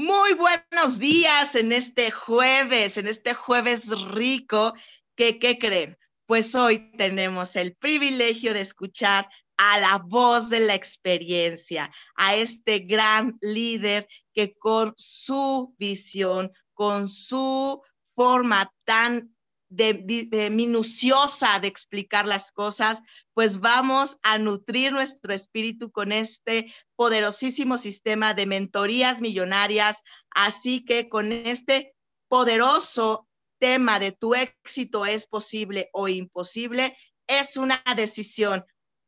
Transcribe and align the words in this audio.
Muy 0.00 0.34
buenos 0.34 1.00
días 1.00 1.56
en 1.56 1.72
este 1.72 2.12
jueves, 2.12 2.98
en 2.98 3.08
este 3.08 3.34
jueves 3.34 3.90
rico. 4.12 4.72
¿Qué, 5.16 5.40
¿Qué 5.40 5.58
creen? 5.58 5.98
Pues 6.24 6.54
hoy 6.54 6.92
tenemos 6.96 7.56
el 7.56 7.74
privilegio 7.74 8.54
de 8.54 8.60
escuchar 8.60 9.28
a 9.56 9.80
la 9.80 9.98
voz 9.98 10.50
de 10.50 10.60
la 10.60 10.76
experiencia, 10.76 11.90
a 12.14 12.36
este 12.36 12.78
gran 12.78 13.38
líder 13.40 14.06
que 14.32 14.54
con 14.56 14.94
su 14.96 15.74
visión, 15.78 16.52
con 16.74 17.08
su 17.08 17.82
forma 18.14 18.72
tan 18.84 19.34
de, 19.68 20.48
minuciosa 20.50 21.60
de 21.60 21.68
explicar 21.68 22.26
las 22.26 22.52
cosas, 22.52 23.02
pues 23.34 23.60
vamos 23.60 24.18
a 24.22 24.38
nutrir 24.38 24.92
nuestro 24.92 25.34
espíritu 25.34 25.90
con 25.90 26.12
este 26.12 26.74
poderosísimo 26.96 27.78
sistema 27.78 28.34
de 28.34 28.46
mentorías 28.46 29.20
millonarias. 29.20 30.02
Así 30.30 30.84
que 30.84 31.08
con 31.08 31.32
este 31.32 31.94
poderoso 32.28 33.28
tema 33.58 33.98
de 33.98 34.12
tu 34.12 34.34
éxito 34.34 35.04
es 35.04 35.26
posible 35.26 35.90
o 35.92 36.08
imposible, 36.08 36.96
es 37.26 37.56
una 37.56 37.82
decisión. 37.96 38.64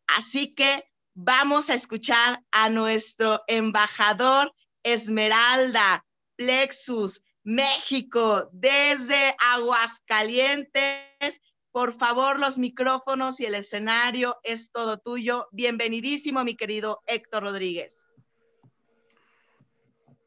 Así 0.07 0.55
que 0.55 0.85
vamos 1.15 1.71
a 1.71 1.74
escuchar 1.74 2.43
a 2.51 2.69
nuestro 2.69 3.43
embajador 3.47 4.52
Esmeralda 4.83 6.05
Plexus 6.37 7.23
México, 7.43 8.49
desde 8.53 9.35
Aguascalientes. 9.55 11.41
Por 11.73 11.97
favor, 11.99 12.39
los 12.41 12.59
micrófonos 12.59 13.41
y 13.41 13.47
el 13.47 13.55
escenario 13.55 14.37
es 14.43 14.73
todo 14.73 14.99
tuyo. 14.99 15.47
Bienvenidísimo, 15.53 16.45
mi 16.45 16.57
querido 16.57 17.01
Héctor 17.07 17.45
Rodríguez. 17.45 18.07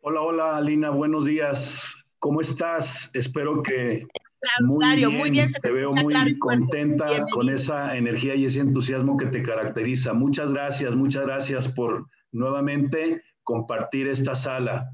Hola, 0.01 0.21
hola, 0.21 0.57
Alina, 0.57 0.89
buenos 0.89 1.25
días. 1.25 1.93
¿Cómo 2.19 2.39
estás? 2.41 3.09
Espero 3.13 3.61
que 3.61 4.07
Extraordinario, 4.13 5.11
muy 5.11 5.29
bien, 5.29 5.51
te, 5.51 5.71
veo 5.71 5.91
muy 5.91 6.39
contenta 6.39 7.05
con 7.31 7.49
esa 7.49 7.97
energía 7.97 8.33
y 8.35 8.45
ese 8.45 8.61
entusiasmo 8.61 9.17
que 9.17 9.25
te 9.25 9.43
caracteriza. 9.43 10.13
Muchas 10.13 10.53
gracias, 10.53 10.95
muchas 10.95 11.25
gracias 11.25 11.67
por 11.67 12.07
nuevamente 12.31 13.21
compartir 13.43 14.07
esta 14.07 14.35
sala 14.35 14.89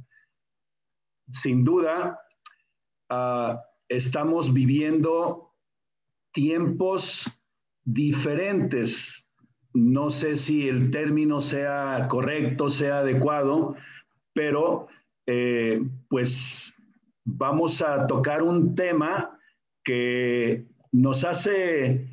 sin 1.32 1.64
duda, 1.64 2.20
ah, 3.10 3.58
estamos 3.88 4.54
viviendo 4.54 5.54
tiempos 6.32 7.30
diferentes. 7.84 9.26
No 9.74 10.10
sé 10.10 10.36
si 10.36 10.68
el 10.68 10.92
término 10.92 11.42
sea 11.42 12.08
correcto, 12.10 12.70
sea 12.70 13.00
adecuado, 13.00 13.76
pero 14.34 14.88
eh, 15.26 15.82
pues 16.08 16.76
vamos 17.24 17.82
a 17.82 18.08
tocar 18.08 18.42
un 18.42 18.76
tema 18.76 19.38
que 19.84 20.66
nos 20.92 21.24
hace, 21.24 22.08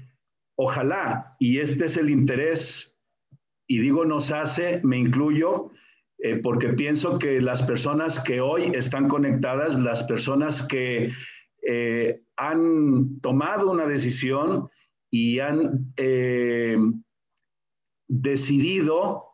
ojalá, 0.56 1.36
y 1.38 1.58
este 1.58 1.86
es 1.86 1.96
el 1.96 2.10
interés, 2.10 3.00
y 3.66 3.80
digo 3.80 4.04
nos 4.04 4.32
hace, 4.32 4.80
me 4.84 4.98
incluyo, 4.98 5.70
eh, 6.18 6.36
porque 6.36 6.70
pienso 6.70 7.18
que 7.18 7.40
las 7.40 7.62
personas 7.62 8.22
que 8.22 8.40
hoy 8.40 8.72
están 8.74 9.08
conectadas, 9.08 9.78
las 9.78 10.02
personas 10.04 10.66
que 10.66 11.10
eh, 11.62 12.22
han 12.36 13.20
tomado 13.20 13.70
una 13.70 13.86
decisión 13.86 14.70
y 15.10 15.40
han 15.40 15.92
eh, 15.96 16.76
decidido, 18.08 19.24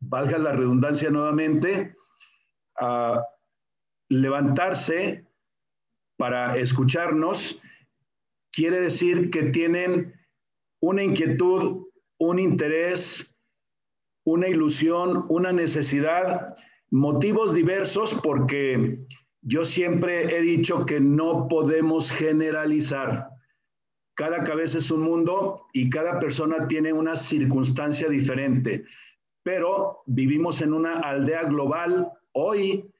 valga 0.00 0.38
la 0.38 0.52
redundancia 0.52 1.10
nuevamente, 1.10 1.96
a 2.76 3.24
levantarse 4.08 5.26
para 6.16 6.56
escucharnos, 6.56 7.60
quiere 8.52 8.80
decir 8.80 9.30
que 9.30 9.44
tienen 9.44 10.14
una 10.80 11.02
inquietud, 11.02 11.86
un 12.18 12.38
interés, 12.38 13.33
una 14.24 14.48
ilusión, 14.48 15.26
una 15.28 15.52
necesidad, 15.52 16.54
motivos 16.90 17.54
diversos, 17.54 18.14
porque 18.22 18.98
yo 19.42 19.64
siempre 19.64 20.36
he 20.36 20.40
dicho 20.40 20.86
que 20.86 21.00
no 21.00 21.48
podemos 21.48 22.10
generalizar. 22.10 23.28
Cada 24.14 24.42
cabeza 24.44 24.78
es 24.78 24.90
un 24.90 25.02
mundo 25.02 25.66
y 25.72 25.90
cada 25.90 26.18
persona 26.18 26.66
tiene 26.68 26.92
una 26.92 27.16
circunstancia 27.16 28.08
diferente, 28.08 28.84
pero 29.42 30.02
vivimos 30.06 30.62
en 30.62 30.72
una 30.72 31.00
aldea 31.00 31.42
global. 31.44 32.10
Hoy 32.32 32.90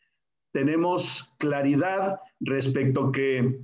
tenemos 0.52 1.34
claridad 1.38 2.20
respecto 2.40 3.10
que 3.10 3.60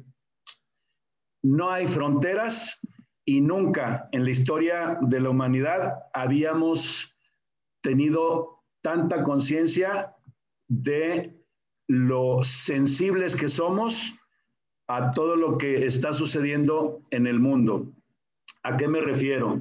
no 1.42 1.70
hay 1.70 1.86
fronteras 1.86 2.80
y 3.24 3.40
nunca 3.40 4.08
en 4.12 4.24
la 4.24 4.30
historia 4.30 4.98
de 5.00 5.20
la 5.20 5.30
humanidad 5.30 6.04
habíamos 6.14 7.16
tenido 7.82 8.62
tanta 8.82 9.22
conciencia 9.22 10.16
de 10.68 11.34
lo 11.88 12.42
sensibles 12.42 13.34
que 13.34 13.48
somos 13.48 14.14
a 14.88 15.12
todo 15.12 15.36
lo 15.36 15.58
que 15.58 15.86
está 15.86 16.12
sucediendo 16.12 17.00
en 17.10 17.26
el 17.26 17.40
mundo. 17.40 17.92
¿A 18.62 18.76
qué 18.76 18.88
me 18.88 19.00
refiero? 19.00 19.60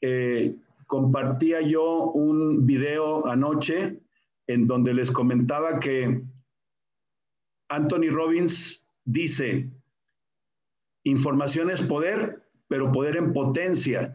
Eh, 0.00 0.56
compartía 0.86 1.60
yo 1.60 2.10
un 2.10 2.66
video 2.66 3.26
anoche 3.26 4.00
en 4.46 4.66
donde 4.66 4.94
les 4.94 5.10
comentaba 5.10 5.78
que 5.78 6.22
Anthony 7.68 8.10
Robbins 8.10 8.86
dice, 9.04 9.70
información 11.04 11.70
es 11.70 11.80
poder, 11.82 12.42
pero 12.66 12.90
poder 12.90 13.16
en 13.16 13.32
potencia, 13.32 14.14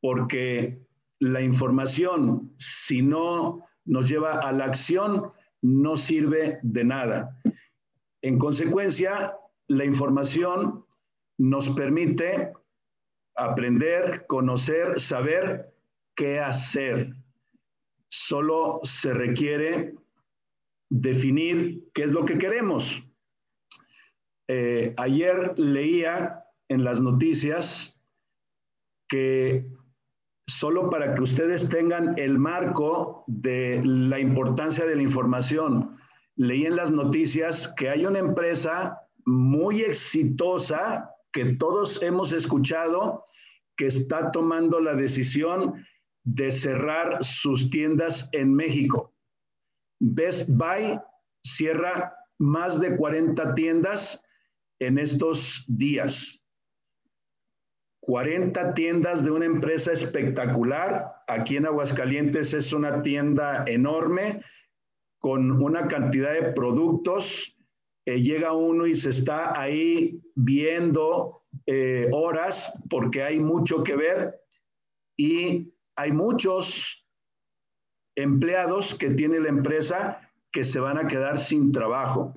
porque 0.00 0.80
la 1.20 1.42
información, 1.42 2.52
si 2.58 3.02
no 3.02 3.66
nos 3.84 4.08
lleva 4.08 4.40
a 4.40 4.52
la 4.52 4.64
acción, 4.64 5.32
no 5.62 5.96
sirve 5.96 6.58
de 6.62 6.84
nada. 6.84 7.38
En 8.22 8.38
consecuencia, 8.38 9.34
la 9.68 9.84
información 9.84 10.84
nos 11.38 11.68
permite 11.70 12.52
aprender, 13.36 14.26
conocer, 14.26 14.98
saber 14.98 15.74
qué 16.16 16.40
hacer. 16.40 17.14
Solo 18.08 18.80
se 18.82 19.14
requiere 19.14 19.94
definir 20.90 21.88
qué 21.94 22.04
es 22.04 22.12
lo 22.12 22.24
que 22.24 22.38
queremos. 22.38 23.02
Eh, 24.48 24.94
ayer 24.96 25.56
leía 25.58 26.44
en 26.68 26.82
las 26.82 27.00
noticias 27.00 28.00
que 29.08 29.66
solo 30.50 30.90
para 30.90 31.14
que 31.14 31.22
ustedes 31.22 31.68
tengan 31.68 32.18
el 32.18 32.38
marco 32.38 33.24
de 33.26 33.80
la 33.84 34.18
importancia 34.18 34.84
de 34.84 34.96
la 34.96 35.02
información. 35.02 35.96
Leí 36.36 36.66
en 36.66 36.76
las 36.76 36.90
noticias 36.90 37.72
que 37.76 37.88
hay 37.88 38.04
una 38.06 38.18
empresa 38.18 38.98
muy 39.24 39.82
exitosa 39.82 41.10
que 41.32 41.56
todos 41.56 42.02
hemos 42.02 42.32
escuchado 42.32 43.24
que 43.76 43.86
está 43.86 44.30
tomando 44.32 44.80
la 44.80 44.94
decisión 44.94 45.86
de 46.24 46.50
cerrar 46.50 47.24
sus 47.24 47.70
tiendas 47.70 48.28
en 48.32 48.54
México. 48.54 49.14
Best 50.00 50.50
Buy 50.50 50.98
cierra 51.44 52.12
más 52.38 52.80
de 52.80 52.96
40 52.96 53.54
tiendas 53.54 54.22
en 54.80 54.98
estos 54.98 55.64
días. 55.68 56.39
40 58.00 58.74
tiendas 58.74 59.24
de 59.24 59.30
una 59.30 59.44
empresa 59.44 59.92
espectacular. 59.92 61.22
Aquí 61.28 61.56
en 61.56 61.66
Aguascalientes 61.66 62.54
es 62.54 62.72
una 62.72 63.02
tienda 63.02 63.64
enorme 63.66 64.42
con 65.18 65.62
una 65.62 65.86
cantidad 65.86 66.32
de 66.32 66.52
productos. 66.52 67.56
Eh, 68.06 68.20
llega 68.22 68.52
uno 68.52 68.86
y 68.86 68.94
se 68.94 69.10
está 69.10 69.60
ahí 69.60 70.20
viendo 70.34 71.42
eh, 71.66 72.08
horas 72.12 72.72
porque 72.88 73.22
hay 73.22 73.38
mucho 73.38 73.82
que 73.82 73.94
ver 73.94 74.40
y 75.16 75.74
hay 75.96 76.12
muchos 76.12 77.06
empleados 78.16 78.94
que 78.94 79.10
tiene 79.10 79.38
la 79.40 79.50
empresa 79.50 80.20
que 80.50 80.64
se 80.64 80.80
van 80.80 80.98
a 80.98 81.06
quedar 81.06 81.38
sin 81.38 81.72
trabajo. 81.72 82.34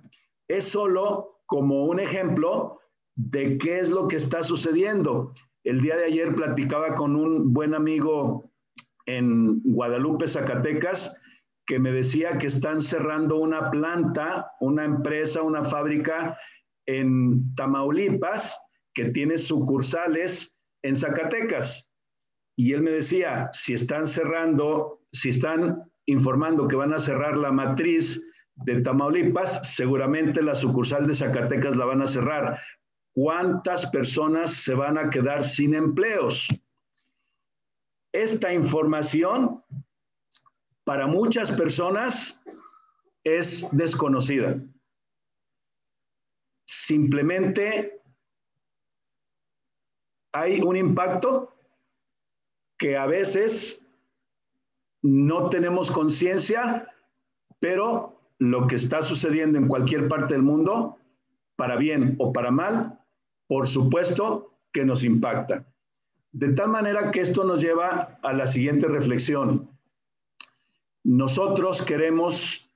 Es 0.47 0.65
solo 0.65 1.41
como 1.45 1.85
un 1.85 1.99
ejemplo 1.99 2.79
de 3.15 3.57
qué 3.57 3.79
es 3.79 3.89
lo 3.89 4.07
que 4.07 4.17
está 4.17 4.43
sucediendo. 4.43 5.33
El 5.63 5.81
día 5.81 5.95
de 5.95 6.05
ayer 6.05 6.35
platicaba 6.35 6.93
con 6.93 7.15
un 7.15 7.53
buen 7.53 7.73
amigo 7.73 8.51
en 9.05 9.61
Guadalupe, 9.63 10.27
Zacatecas, 10.27 11.17
que 11.65 11.79
me 11.79 11.91
decía 11.91 12.37
que 12.37 12.47
están 12.47 12.81
cerrando 12.81 13.37
una 13.37 13.71
planta, 13.71 14.51
una 14.59 14.83
empresa, 14.83 15.41
una 15.41 15.63
fábrica 15.63 16.37
en 16.85 17.55
Tamaulipas 17.55 18.59
que 18.93 19.05
tiene 19.05 19.37
sucursales 19.37 20.61
en 20.83 20.95
Zacatecas. 20.95 21.91
Y 22.57 22.73
él 22.73 22.81
me 22.81 22.91
decía, 22.91 23.49
si 23.53 23.73
están 23.73 24.05
cerrando, 24.05 25.01
si 25.11 25.29
están 25.29 25.81
informando 26.05 26.67
que 26.67 26.75
van 26.75 26.93
a 26.93 26.99
cerrar 26.99 27.37
la 27.37 27.51
matriz 27.51 28.21
de 28.55 28.81
Tamaulipas, 28.81 29.73
seguramente 29.75 30.41
la 30.41 30.53
sucursal 30.53 31.07
de 31.07 31.15
Zacatecas 31.15 31.75
la 31.75 31.85
van 31.85 32.01
a 32.01 32.07
cerrar. 32.07 32.59
¿Cuántas 33.13 33.85
personas 33.91 34.55
se 34.55 34.73
van 34.73 34.97
a 34.97 35.09
quedar 35.09 35.43
sin 35.43 35.75
empleos? 35.75 36.47
Esta 38.11 38.53
información 38.53 39.63
para 40.83 41.07
muchas 41.07 41.51
personas 41.51 42.43
es 43.23 43.67
desconocida. 43.71 44.59
Simplemente 46.65 48.01
hay 50.33 50.61
un 50.61 50.75
impacto 50.75 51.53
que 52.77 52.97
a 52.97 53.05
veces 53.05 53.87
no 55.03 55.49
tenemos 55.49 55.91
conciencia, 55.91 56.91
pero 57.59 58.19
lo 58.39 58.67
que 58.67 58.75
está 58.75 59.03
sucediendo 59.03 59.59
en 59.59 59.67
cualquier 59.67 60.07
parte 60.07 60.33
del 60.33 60.41
mundo, 60.41 60.97
para 61.55 61.75
bien 61.75 62.15
o 62.19 62.33
para 62.33 62.51
mal, 62.51 63.02
por 63.47 63.67
supuesto 63.67 64.53
que 64.71 64.85
nos 64.85 65.03
impacta. 65.03 65.65
De 66.31 66.53
tal 66.53 66.69
manera 66.69 67.11
que 67.11 67.21
esto 67.21 67.43
nos 67.43 67.61
lleva 67.61 68.19
a 68.23 68.33
la 68.33 68.47
siguiente 68.47 68.87
reflexión. 68.87 69.69
Nosotros 71.03 71.81
queremos 71.81 72.69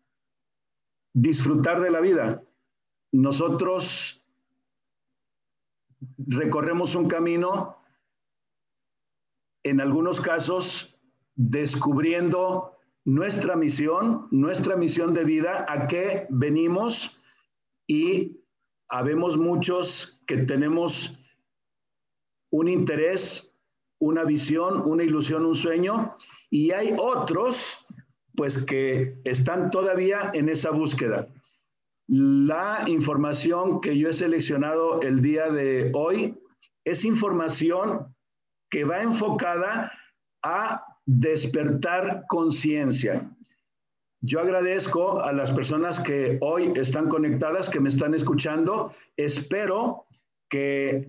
disfrutar 1.13 1.81
de 1.81 1.89
la 1.89 1.99
vida. 1.99 2.43
Nosotros 3.11 4.23
recorremos 6.17 6.93
un 6.95 7.07
camino, 7.07 7.77
en 9.63 9.81
algunos 9.81 10.21
casos, 10.21 10.95
descubriendo 11.35 12.77
nuestra 13.05 13.55
misión, 13.55 14.27
nuestra 14.31 14.75
misión 14.75 15.13
de 15.13 15.23
vida, 15.23 15.65
a 15.67 15.87
qué 15.87 16.27
venimos 16.29 17.19
y 17.87 18.36
habemos 18.89 19.37
muchos 19.37 20.21
que 20.27 20.37
tenemos 20.37 21.17
un 22.51 22.67
interés, 22.67 23.53
una 23.99 24.23
visión, 24.23 24.81
una 24.89 25.03
ilusión, 25.03 25.45
un 25.45 25.55
sueño, 25.55 26.15
y 26.49 26.71
hay 26.71 26.95
otros 26.97 27.85
pues 28.35 28.63
que 28.63 29.19
están 29.23 29.71
todavía 29.71 30.29
en 30.33 30.47
esa 30.49 30.69
búsqueda. 30.69 31.27
La 32.07 32.83
información 32.87 33.81
que 33.81 33.97
yo 33.97 34.09
he 34.09 34.13
seleccionado 34.13 35.01
el 35.01 35.21
día 35.21 35.49
de 35.49 35.91
hoy 35.93 36.37
es 36.85 37.03
información 37.03 38.15
que 38.69 38.85
va 38.85 39.01
enfocada 39.01 39.91
a 40.43 40.85
despertar 41.05 42.25
conciencia. 42.27 43.29
Yo 44.21 44.39
agradezco 44.39 45.21
a 45.21 45.31
las 45.31 45.51
personas 45.51 45.99
que 45.99 46.37
hoy 46.41 46.73
están 46.75 47.07
conectadas, 47.07 47.69
que 47.69 47.79
me 47.79 47.89
están 47.89 48.15
escuchando. 48.15 48.91
Espero 49.15 50.05
que 50.49 51.07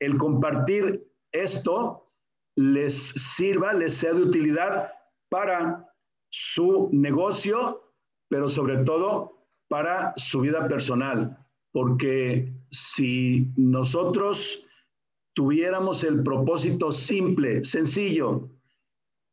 el 0.00 0.16
compartir 0.16 1.06
esto 1.32 2.10
les 2.56 2.94
sirva, 2.94 3.72
les 3.72 3.94
sea 3.94 4.14
de 4.14 4.22
utilidad 4.22 4.92
para 5.28 5.92
su 6.30 6.88
negocio, 6.92 7.92
pero 8.28 8.48
sobre 8.48 8.78
todo 8.84 9.46
para 9.68 10.14
su 10.16 10.40
vida 10.40 10.66
personal. 10.66 11.38
Porque 11.72 12.52
si 12.70 13.52
nosotros 13.56 14.66
tuviéramos 15.34 16.04
el 16.04 16.22
propósito 16.22 16.90
simple, 16.90 17.64
sencillo, 17.64 18.48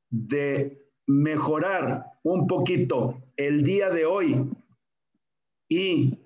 de 0.10 0.90
mejorar 1.08 2.11
un 2.24 2.48
poquito 2.48 3.22
el 3.38 3.64
día 3.64 3.90
de 3.90 4.06
hoy 4.06 4.50
y 5.70 6.18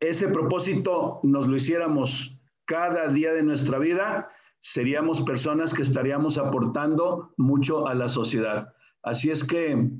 ese 0.00 0.28
propósito 0.28 1.20
nos 1.22 1.48
lo 1.48 1.56
hiciéramos 1.56 2.38
cada 2.64 3.08
día 3.08 3.32
de 3.32 3.42
nuestra 3.42 3.78
vida, 3.78 4.30
seríamos 4.60 5.20
personas 5.22 5.72
que 5.72 5.82
estaríamos 5.82 6.38
aportando 6.38 7.32
mucho 7.36 7.86
a 7.86 7.94
la 7.94 8.08
sociedad. 8.08 8.74
Así 9.02 9.30
es 9.30 9.46
que 9.46 9.90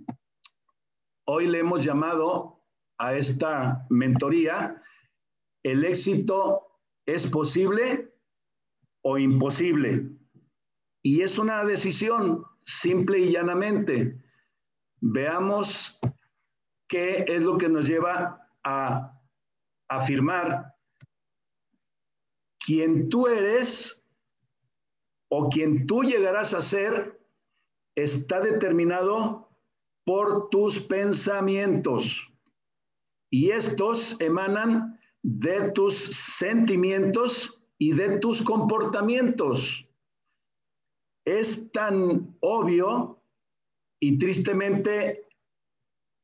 hoy 1.27 1.47
le 1.47 1.61
hemos 1.61 1.85
llamado 1.85 2.61
a 2.99 3.15
esta 3.15 3.87
mentoría, 3.91 4.83
el 5.63 5.85
éxito 5.85 6.67
es 7.07 7.27
posible 7.31 8.13
o 9.03 9.19
imposible. 9.19 10.11
Y 11.03 11.23
es 11.23 11.39
una 11.39 11.65
decisión 11.65 12.45
simple 12.67 13.21
y 13.21 13.33
llanamente. 13.33 14.21
Veamos 15.01 15.99
qué 16.89 17.25
es 17.29 17.43
lo 17.43 17.57
que 17.57 17.69
nos 17.69 17.87
lleva 17.87 18.51
a 18.65 19.19
afirmar 19.89 20.75
quien 22.59 23.09
tú 23.09 23.29
eres 23.29 24.05
o 25.29 25.49
quien 25.49 25.87
tú 25.87 26.03
llegarás 26.03 26.53
a 26.55 26.61
ser 26.61 27.21
está 27.95 28.41
determinado 28.41 29.49
por 30.05 30.51
tus 30.51 30.79
pensamientos 30.81 32.33
y 33.31 33.51
estos 33.51 34.21
emanan 34.21 34.99
de 35.23 35.71
tus 35.73 35.95
sentimientos 35.95 37.61
y 37.79 37.93
de 37.93 38.19
tus 38.19 38.43
comportamientos. 38.43 39.86
Es 41.27 41.71
tan 41.73 42.35
obvio 42.41 43.21
y 44.01 44.17
tristemente 44.17 45.27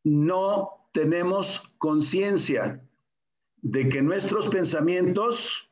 no 0.05 0.89
tenemos 0.93 1.63
conciencia 1.79 2.83
de 3.57 3.89
que 3.89 4.01
nuestros 4.03 4.49
pensamientos 4.49 5.69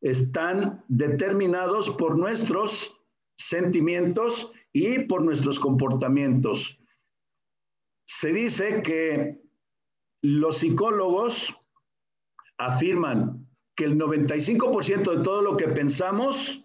están 0.00 0.82
determinados 0.88 1.90
por 1.90 2.16
nuestros 2.16 2.96
sentimientos 3.36 4.52
y 4.72 5.00
por 5.00 5.22
nuestros 5.22 5.58
comportamientos. 5.58 6.78
Se 8.06 8.32
dice 8.32 8.82
que 8.82 9.40
los 10.22 10.58
psicólogos 10.58 11.56
afirman 12.58 13.46
que 13.76 13.84
el 13.84 13.98
95% 13.98 15.16
de 15.16 15.22
todo 15.22 15.42
lo 15.42 15.56
que 15.56 15.68
pensamos, 15.68 16.64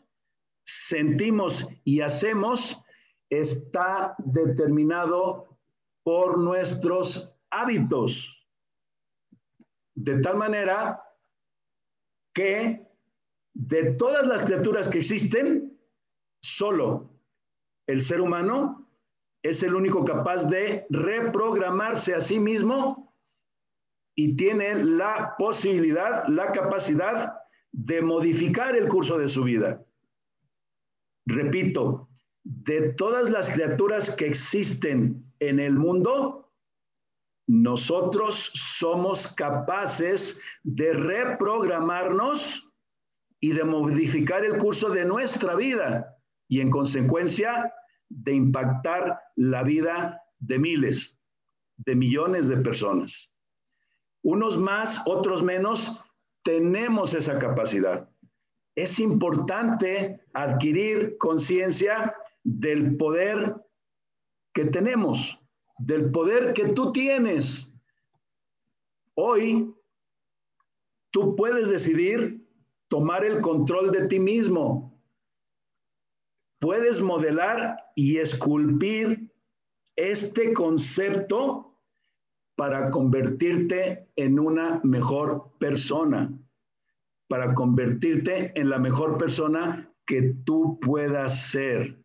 sentimos 0.66 1.68
y 1.84 2.02
hacemos 2.02 2.82
está 3.30 4.16
determinado 4.20 5.58
por 6.04 6.38
nuestros 6.38 7.34
hábitos. 7.50 8.32
De 9.96 10.20
tal 10.22 10.38
manera 10.38 11.02
que 12.34 12.86
de 13.54 13.94
todas 13.94 14.28
las 14.28 14.44
criaturas 14.44 14.88
que 14.88 15.00
existen, 15.00 15.80
solo 16.42 17.10
el 17.88 18.02
ser 18.02 18.20
humano 18.20 18.90
es 19.42 19.64
el 19.64 19.76
único 19.76 20.04
capaz 20.04 20.46
de 20.46 20.86
reprogramarse 20.90 22.14
a 22.14 22.20
sí 22.20 22.40
mismo 22.40 23.14
y 24.16 24.36
tiene 24.36 24.84
la 24.84 25.36
posibilidad, 25.38 26.28
la 26.28 26.52
capacidad 26.52 27.38
de 27.72 28.02
modificar 28.02 28.76
el 28.76 28.88
curso 28.88 29.18
de 29.18 29.28
su 29.28 29.44
vida. 29.44 29.86
Repito, 31.26 32.10
de 32.44 32.94
todas 32.94 33.30
las 33.30 33.50
criaturas 33.50 34.16
que 34.16 34.28
existen 34.28 35.32
en 35.40 35.60
el 35.60 35.74
mundo, 35.74 36.52
nosotros 37.48 38.52
somos 38.54 39.28
capaces 39.34 40.40
de 40.64 40.94
reprogramarnos 40.94 42.64
y 43.40 43.54
de 43.54 43.64
modificar 43.64 44.44
el 44.46 44.58
curso 44.58 44.90
de 44.90 45.06
nuestra 45.06 45.56
vida 45.56 46.18
y 46.48 46.62
en 46.62 46.70
consecuencia 46.70 47.74
de 48.10 48.34
impactar 48.34 49.20
la 49.36 49.64
vida 49.64 50.22
de 50.40 50.60
miles, 50.60 51.20
de 51.78 51.96
millones 51.96 52.48
de 52.48 52.58
personas. 52.58 53.32
Unos 54.24 54.58
más, 54.58 55.02
otros 55.06 55.44
menos, 55.44 56.00
tenemos 56.44 57.14
esa 57.14 57.38
capacidad. 57.38 58.10
Es 58.76 59.00
importante 59.00 60.22
adquirir 60.34 61.18
conciencia 61.18 62.14
del 62.44 62.98
poder 62.98 63.56
que 64.54 64.66
tenemos, 64.66 65.40
del 65.78 66.12
poder 66.12 66.54
que 66.54 66.70
tú 66.70 66.92
tienes. 66.92 67.74
Hoy, 69.16 69.74
tú 71.12 71.36
puedes 71.36 71.70
decidir 71.70 72.46
tomar 72.88 73.26
el 73.26 73.42
control 73.42 73.92
de 73.92 74.08
ti 74.08 74.20
mismo, 74.20 75.00
puedes 76.60 77.02
modelar 77.02 77.78
y 77.96 78.18
esculpir 78.18 79.32
este 79.96 80.54
concepto 80.54 81.78
para 82.56 82.90
convertirte 82.90 84.08
en 84.16 84.40
una 84.40 84.80
mejor 84.84 85.52
persona, 85.60 86.34
para 87.28 87.54
convertirte 87.54 88.52
en 88.60 88.70
la 88.70 88.80
mejor 88.80 89.18
persona 89.18 89.92
que 90.06 90.36
tú 90.46 90.80
puedas 90.80 91.50
ser. 91.50 91.98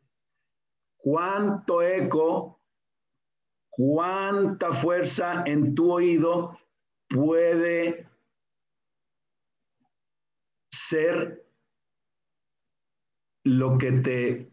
¿Cuánto 0.96 1.82
eco, 1.82 2.60
cuánta 3.68 4.72
fuerza 4.72 5.44
en 5.46 5.74
tu 5.74 5.92
oído 5.92 6.58
puede 7.08 8.06
ser 10.70 11.46
lo 13.44 13.78
que 13.78 13.92
te 13.92 14.50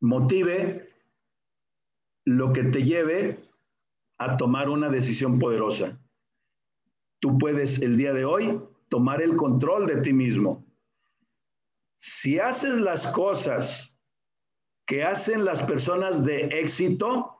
motive, 0.00 0.92
lo 2.24 2.52
que 2.52 2.64
te 2.64 2.82
lleve 2.82 3.40
a 4.18 4.36
tomar 4.36 4.68
una 4.68 4.88
decisión 4.88 5.38
poderosa. 5.38 5.98
Tú 7.20 7.38
puedes 7.38 7.80
el 7.80 7.96
día 7.96 8.12
de 8.12 8.24
hoy 8.24 8.60
tomar 8.88 9.22
el 9.22 9.36
control 9.36 9.86
de 9.86 9.96
ti 10.02 10.12
mismo. 10.12 10.64
Si 11.98 12.38
haces 12.38 12.76
las 12.76 13.06
cosas 13.08 13.94
que 14.86 15.02
hacen 15.02 15.44
las 15.44 15.62
personas 15.62 16.24
de 16.24 16.46
éxito, 16.60 17.36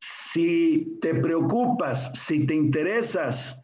si 0.00 0.98
te 1.00 1.14
preocupas, 1.14 2.10
si 2.14 2.46
te 2.46 2.54
interesas 2.54 3.62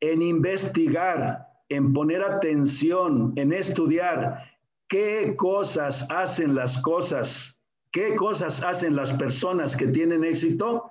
en 0.00 0.22
investigar, 0.22 1.46
en 1.68 1.92
poner 1.92 2.22
atención, 2.22 3.32
en 3.36 3.52
estudiar 3.52 4.42
qué 4.88 5.34
cosas 5.36 6.06
hacen 6.10 6.54
las 6.54 6.80
cosas, 6.82 7.60
qué 7.92 8.14
cosas 8.14 8.62
hacen 8.62 8.96
las 8.96 9.12
personas 9.12 9.76
que 9.76 9.88
tienen 9.88 10.24
éxito, 10.24 10.90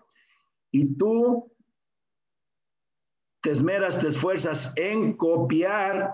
y 0.72 0.96
tú 0.96 1.53
te 3.44 3.52
esmeras, 3.52 4.00
te 4.00 4.08
esfuerzas 4.08 4.74
en 4.78 5.18
copiar, 5.18 6.14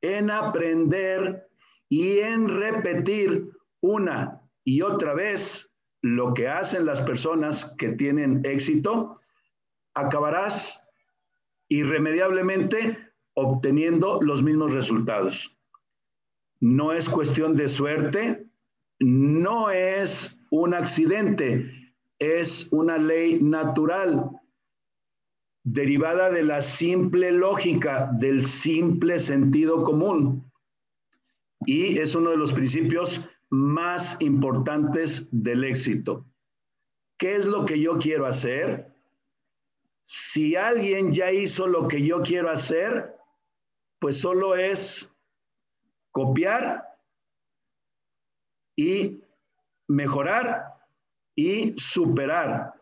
en 0.00 0.30
aprender 0.30 1.46
y 1.90 2.18
en 2.20 2.48
repetir 2.48 3.50
una 3.82 4.40
y 4.64 4.80
otra 4.80 5.12
vez 5.12 5.70
lo 6.00 6.32
que 6.32 6.48
hacen 6.48 6.86
las 6.86 7.02
personas 7.02 7.74
que 7.76 7.90
tienen 7.90 8.40
éxito, 8.44 9.20
acabarás 9.92 10.88
irremediablemente 11.68 12.98
obteniendo 13.34 14.20
los 14.22 14.42
mismos 14.42 14.72
resultados. 14.72 15.54
No 16.60 16.92
es 16.92 17.10
cuestión 17.10 17.56
de 17.56 17.68
suerte, 17.68 18.46
no 19.00 19.70
es 19.70 20.42
un 20.50 20.72
accidente, 20.72 21.70
es 22.18 22.72
una 22.72 22.96
ley 22.96 23.42
natural 23.42 24.30
derivada 25.64 26.30
de 26.30 26.42
la 26.42 26.60
simple 26.62 27.32
lógica, 27.32 28.10
del 28.12 28.46
simple 28.46 29.18
sentido 29.18 29.82
común. 29.82 30.50
Y 31.66 31.98
es 31.98 32.14
uno 32.14 32.30
de 32.30 32.36
los 32.36 32.52
principios 32.52 33.20
más 33.48 34.20
importantes 34.20 35.28
del 35.32 35.64
éxito. 35.64 36.26
¿Qué 37.18 37.36
es 37.36 37.46
lo 37.46 37.64
que 37.64 37.80
yo 37.80 37.98
quiero 37.98 38.26
hacer? 38.26 38.92
Si 40.04 40.54
alguien 40.54 41.12
ya 41.12 41.32
hizo 41.32 41.66
lo 41.66 41.88
que 41.88 42.04
yo 42.04 42.22
quiero 42.22 42.50
hacer, 42.50 43.16
pues 43.98 44.18
solo 44.20 44.56
es 44.56 45.16
copiar 46.10 46.84
y 48.76 49.22
mejorar 49.88 50.74
y 51.34 51.74
superar. 51.78 52.74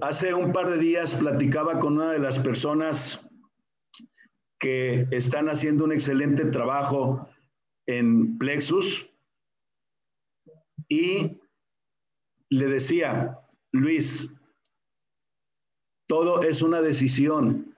Hace 0.00 0.34
un 0.34 0.52
par 0.52 0.70
de 0.70 0.78
días 0.78 1.14
platicaba 1.14 1.78
con 1.78 1.94
una 1.94 2.12
de 2.12 2.18
las 2.18 2.38
personas 2.38 3.28
que 4.58 5.06
están 5.10 5.48
haciendo 5.48 5.84
un 5.84 5.92
excelente 5.92 6.44
trabajo 6.46 7.28
en 7.86 8.38
Plexus 8.38 9.06
y 10.88 11.38
le 12.50 12.66
decía, 12.66 13.38
Luis, 13.72 14.32
todo 16.06 16.42
es 16.42 16.62
una 16.62 16.80
decisión. 16.80 17.74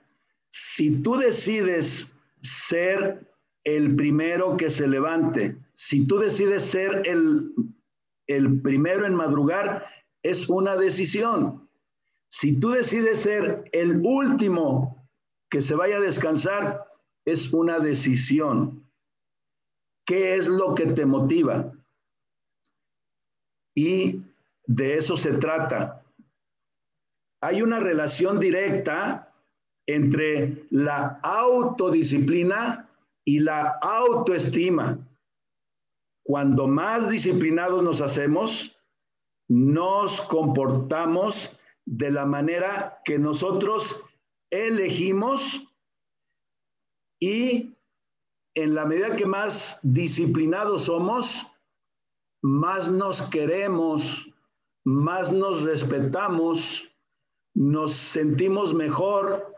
Si 0.50 1.02
tú 1.02 1.16
decides 1.16 2.12
ser 2.42 3.26
el 3.64 3.96
primero 3.96 4.56
que 4.56 4.70
se 4.70 4.86
levante, 4.86 5.56
si 5.74 6.06
tú 6.06 6.18
decides 6.18 6.64
ser 6.64 7.02
el, 7.06 7.52
el 8.26 8.60
primero 8.60 9.06
en 9.06 9.14
madrugar, 9.14 9.86
es 10.22 10.48
una 10.48 10.76
decisión. 10.76 11.67
Si 12.30 12.58
tú 12.58 12.70
decides 12.70 13.20
ser 13.20 13.68
el 13.72 14.00
último 14.04 15.08
que 15.50 15.60
se 15.60 15.74
vaya 15.74 15.96
a 15.96 16.00
descansar, 16.00 16.84
es 17.24 17.52
una 17.52 17.78
decisión. 17.78 18.86
¿Qué 20.06 20.36
es 20.36 20.48
lo 20.48 20.74
que 20.74 20.86
te 20.86 21.04
motiva? 21.04 21.72
Y 23.74 24.22
de 24.66 24.96
eso 24.96 25.16
se 25.16 25.32
trata. 25.34 26.04
Hay 27.40 27.62
una 27.62 27.80
relación 27.80 28.40
directa 28.40 29.32
entre 29.86 30.66
la 30.70 31.18
autodisciplina 31.22 32.88
y 33.24 33.38
la 33.38 33.78
autoestima. 33.80 34.98
Cuando 36.24 36.66
más 36.66 37.08
disciplinados 37.08 37.82
nos 37.82 38.00
hacemos, 38.00 38.76
nos 39.48 40.20
comportamos 40.22 41.57
de 41.90 42.10
la 42.10 42.26
manera 42.26 43.00
que 43.02 43.18
nosotros 43.18 44.04
elegimos 44.50 45.62
y 47.18 47.74
en 48.54 48.74
la 48.74 48.84
medida 48.84 49.16
que 49.16 49.24
más 49.24 49.80
disciplinados 49.82 50.84
somos, 50.84 51.46
más 52.42 52.90
nos 52.90 53.22
queremos, 53.30 54.28
más 54.84 55.32
nos 55.32 55.62
respetamos, 55.62 56.94
nos 57.54 57.94
sentimos 57.94 58.74
mejor, 58.74 59.54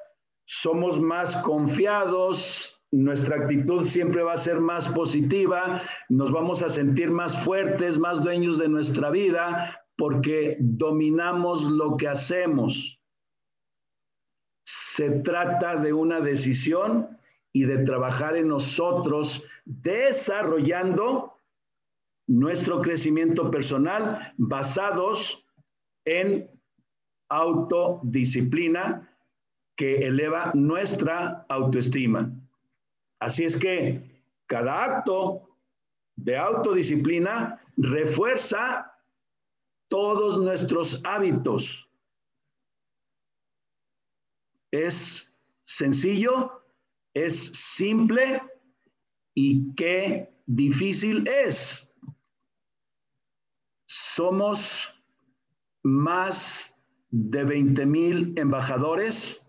somos 0.47 1.01
más 1.01 1.37
confiados, 1.39 2.81
nuestra 2.93 3.37
actitud 3.37 3.85
siempre 3.85 4.23
va 4.23 4.35
a 4.35 4.37
ser 4.37 4.61
más 4.61 4.89
positiva, 4.89 5.83
nos 6.09 6.31
vamos 6.31 6.63
a 6.63 6.69
sentir 6.69 7.11
más 7.11 7.45
fuertes, 7.45 7.99
más 7.99 8.23
dueños 8.23 8.57
de 8.57 8.69
nuestra 8.69 9.11
vida, 9.11 9.80
porque 10.01 10.57
dominamos 10.61 11.65
lo 11.65 11.99
que 11.99 12.09
hacemos. 12.09 12.99
Se 14.65 15.11
trata 15.11 15.77
de 15.77 15.93
una 15.93 16.21
decisión 16.21 17.19
y 17.53 17.65
de 17.65 17.85
trabajar 17.85 18.35
en 18.35 18.49
nosotros, 18.49 19.45
desarrollando 19.67 21.35
nuestro 22.27 22.81
crecimiento 22.81 23.51
personal 23.51 24.33
basados 24.39 25.45
en 26.07 26.49
autodisciplina 27.29 29.07
que 29.77 30.07
eleva 30.07 30.51
nuestra 30.55 31.45
autoestima. 31.51 32.33
Así 33.21 33.45
es 33.45 33.55
que 33.55 34.01
cada 34.47 34.83
acto 34.83 35.47
de 36.17 36.39
autodisciplina 36.39 37.61
refuerza 37.77 38.90
todos 39.91 40.39
nuestros 40.39 41.05
hábitos. 41.05 41.91
Es 44.73 45.35
sencillo, 45.65 46.63
es 47.13 47.49
simple 47.49 48.43
y 49.35 49.75
qué 49.75 50.33
difícil 50.47 51.27
es. 51.27 51.93
Somos 53.89 54.95
más 55.83 56.81
de 57.11 57.45
20 57.45 57.87
mil 57.87 58.39
embajadores 58.39 59.45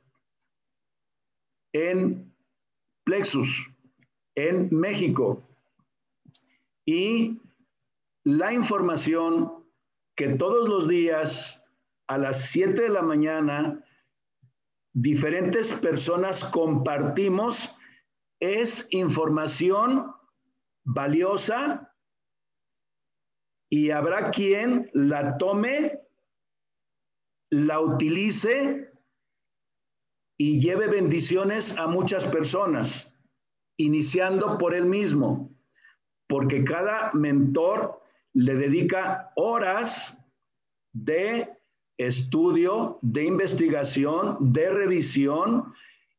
en 1.74 2.33
Plexus 3.03 3.69
en 4.36 4.69
México. 4.71 5.48
Y 6.86 7.39
la 8.24 8.53
información 8.53 9.61
que 10.15 10.30
todos 10.30 10.68
los 10.68 10.88
días 10.88 11.63
a 12.08 12.18
las 12.18 12.50
7 12.50 12.82
de 12.82 12.89
la 12.89 13.01
mañana 13.01 13.84
diferentes 14.94 15.72
personas 15.74 16.44
compartimos 16.44 17.74
es 18.39 18.88
información 18.91 20.13
valiosa 20.84 21.94
y 23.70 23.91
habrá 23.91 24.32
quien 24.32 24.89
la 24.94 25.38
tome, 25.38 26.01
la 27.50 27.80
utilice 27.80 28.91
y 30.38 30.60
lleve 30.60 30.88
bendiciones 30.88 31.77
a 31.77 31.88
muchas 31.88 32.25
personas, 32.25 33.15
iniciando 33.77 34.58
por 34.58 34.74
él 34.74 34.88
mismo, 34.88 35.56
porque 36.27 36.63
cada 36.65 37.13
mentor 37.13 38.00
le 38.33 38.55
dedica 38.55 39.31
horas 39.35 40.17
de 40.93 41.50
estudio, 41.97 43.00
de 43.01 43.25
investigación, 43.25 44.38
de 44.39 44.69
revisión, 44.69 45.73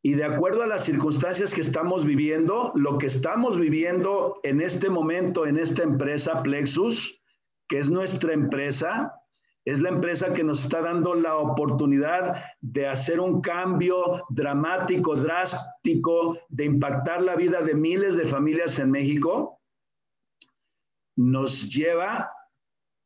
y 0.04 0.14
de 0.14 0.24
acuerdo 0.24 0.64
a 0.64 0.66
las 0.66 0.84
circunstancias 0.84 1.54
que 1.54 1.60
estamos 1.60 2.04
viviendo, 2.04 2.72
lo 2.74 2.98
que 2.98 3.06
estamos 3.06 3.58
viviendo 3.58 4.40
en 4.42 4.60
este 4.60 4.90
momento 4.90 5.46
en 5.46 5.56
esta 5.56 5.84
empresa 5.84 6.42
Plexus, 6.42 7.22
que 7.68 7.78
es 7.78 7.88
nuestra 7.88 8.32
empresa, 8.32 9.14
es 9.64 9.80
la 9.80 9.90
empresa 9.90 10.32
que 10.32 10.42
nos 10.42 10.64
está 10.64 10.80
dando 10.80 11.14
la 11.14 11.36
oportunidad 11.36 12.42
de 12.60 12.88
hacer 12.88 13.20
un 13.20 13.40
cambio 13.40 14.24
dramático, 14.28 15.14
drástico, 15.14 16.36
de 16.48 16.64
impactar 16.64 17.22
la 17.22 17.36
vida 17.36 17.60
de 17.60 17.74
miles 17.74 18.16
de 18.16 18.26
familias 18.26 18.80
en 18.80 18.90
México. 18.90 19.61
Nos 21.22 21.72
lleva 21.72 22.32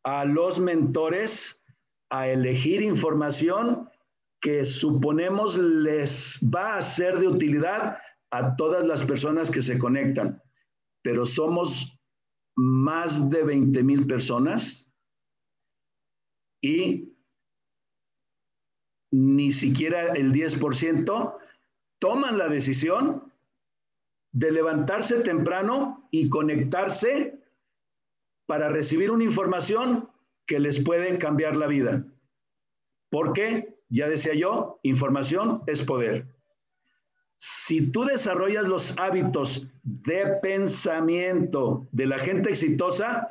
a 0.04 0.24
los 0.24 0.58
mentores 0.58 1.62
a 2.10 2.28
elegir 2.28 2.80
información 2.80 3.90
que 4.40 4.64
suponemos 4.64 5.58
les 5.58 6.40
va 6.54 6.76
a 6.76 6.82
ser 6.82 7.18
de 7.18 7.28
utilidad 7.28 7.98
a 8.30 8.56
todas 8.56 8.86
las 8.86 9.04
personas 9.04 9.50
que 9.50 9.60
se 9.60 9.78
conectan. 9.78 10.40
Pero 11.02 11.26
somos 11.26 12.00
más 12.56 13.28
de 13.28 13.44
20 13.44 13.82
mil 13.82 14.06
personas 14.06 14.88
y 16.62 17.12
ni 19.12 19.52
siquiera 19.52 20.14
el 20.14 20.32
10% 20.32 21.36
toman 21.98 22.38
la 22.38 22.48
decisión 22.48 23.32
de 24.32 24.50
levantarse 24.52 25.20
temprano 25.20 26.08
y 26.10 26.28
conectarse 26.28 27.45
para 28.46 28.68
recibir 28.68 29.10
una 29.10 29.24
información 29.24 30.08
que 30.46 30.60
les 30.60 30.82
puede 30.82 31.18
cambiar 31.18 31.56
la 31.56 31.66
vida. 31.66 32.04
Porque, 33.10 33.76
ya 33.88 34.08
decía 34.08 34.34
yo, 34.34 34.80
información 34.82 35.62
es 35.66 35.82
poder. 35.82 36.26
Si 37.38 37.90
tú 37.90 38.04
desarrollas 38.04 38.66
los 38.66 38.96
hábitos 38.98 39.66
de 39.82 40.38
pensamiento 40.42 41.86
de 41.92 42.06
la 42.06 42.18
gente 42.18 42.50
exitosa, 42.50 43.28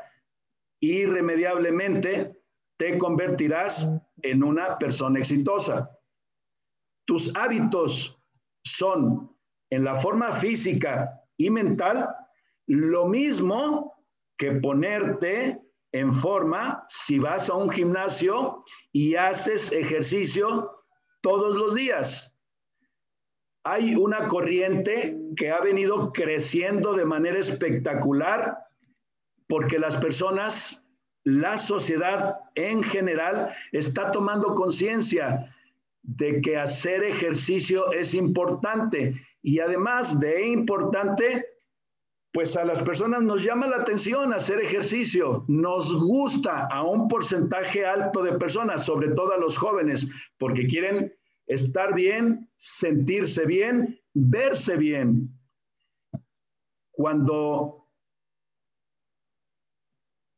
irremediablemente 0.80 2.40
te 2.78 2.98
convertirás 2.98 3.90
en 4.22 4.44
una 4.44 4.78
persona 4.78 5.20
exitosa. 5.20 5.90
Tus 7.06 7.36
hábitos 7.36 8.22
son 8.64 9.32
en 9.70 9.84
la 9.84 9.96
forma 9.96 10.34
física 10.34 11.22
y 11.38 11.50
mental 11.50 12.10
lo 12.68 13.08
mismo 13.08 13.95
que 14.38 14.52
ponerte 14.54 15.60
en 15.92 16.14
forma 16.14 16.86
si 16.90 17.20
vas 17.20 17.50
a 17.50 17.56
un 17.56 17.70
gimnasio 17.70 18.64
y 18.92 19.16
haces 19.16 19.72
ejercicio 19.72 20.72
todos 21.22 21.56
los 21.56 21.74
días. 21.74 22.38
Hay 23.64 23.96
una 23.96 24.28
corriente 24.28 25.18
que 25.36 25.52
ha 25.52 25.62
venido 25.62 26.12
creciendo 26.12 26.94
de 26.94 27.06
manera 27.06 27.40
espectacular 27.40 28.58
porque 29.48 29.80
las 29.80 29.96
personas 29.98 30.86
la 31.26 31.58
sociedad 31.58 32.38
en 32.54 32.84
general 32.84 33.54
está 33.72 34.12
tomando 34.12 34.54
conciencia 34.54 35.52
de 36.04 36.40
que 36.40 36.56
hacer 36.56 37.04
ejercicio 37.04 37.92
es 37.92 38.14
importante 38.14 39.20
y 39.42 39.60
además 39.60 40.20
de 40.20 40.48
importante, 40.48 41.46
pues 42.36 42.58
a 42.58 42.66
las 42.66 42.82
personas 42.82 43.24
nos 43.24 43.46
llama 43.46 43.66
la 43.66 43.78
atención 43.78 44.34
hacer 44.34 44.60
ejercicio, 44.60 45.46
nos 45.48 45.96
gusta 45.96 46.68
a 46.68 46.84
un 46.84 47.08
porcentaje 47.08 47.86
alto 47.86 48.22
de 48.24 48.34
personas, 48.34 48.86
sobre 48.86 49.14
todo 49.14 49.32
a 49.32 49.38
los 49.38 49.58
jóvenes, 49.58 50.10
porque 50.38 50.68
quieren 50.68 51.16
estar 51.48 51.96
bien, 51.96 52.52
sentirse 52.58 53.46
bien, 53.46 54.02
verse 54.14 54.76
bien. 54.76 55.30
Cuando 56.92 57.88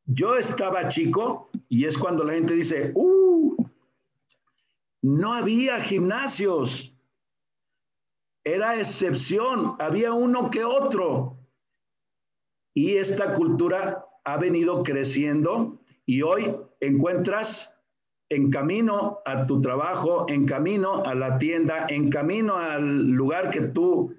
yo 0.05 0.35
estaba 0.35 0.89
chico 0.89 1.49
y 1.67 1.85
es 1.85 1.97
cuando 1.97 2.23
la 2.23 2.33
gente 2.33 2.53
dice, 2.53 2.91
uh, 2.93 3.57
no 5.01 5.33
había 5.33 5.79
gimnasios. 5.79 6.95
Era 8.43 8.75
excepción, 8.75 9.75
había 9.79 10.13
uno 10.13 10.51
que 10.51 10.63
otro. 10.63 11.36
Y 12.77 12.97
esta 12.97 13.33
cultura 13.33 14.05
ha 14.23 14.37
venido 14.37 14.83
creciendo 14.83 15.81
y 16.05 16.21
hoy 16.21 16.55
encuentras 16.79 17.81
en 18.29 18.51
camino 18.51 19.17
a 19.25 19.47
tu 19.47 19.59
trabajo, 19.61 20.27
en 20.29 20.45
camino 20.45 21.03
a 21.03 21.15
la 21.15 21.39
tienda, 21.39 21.87
en 21.89 22.11
camino 22.11 22.55
al 22.55 23.09
lugar 23.09 23.49
que 23.49 23.61
tú 23.61 24.13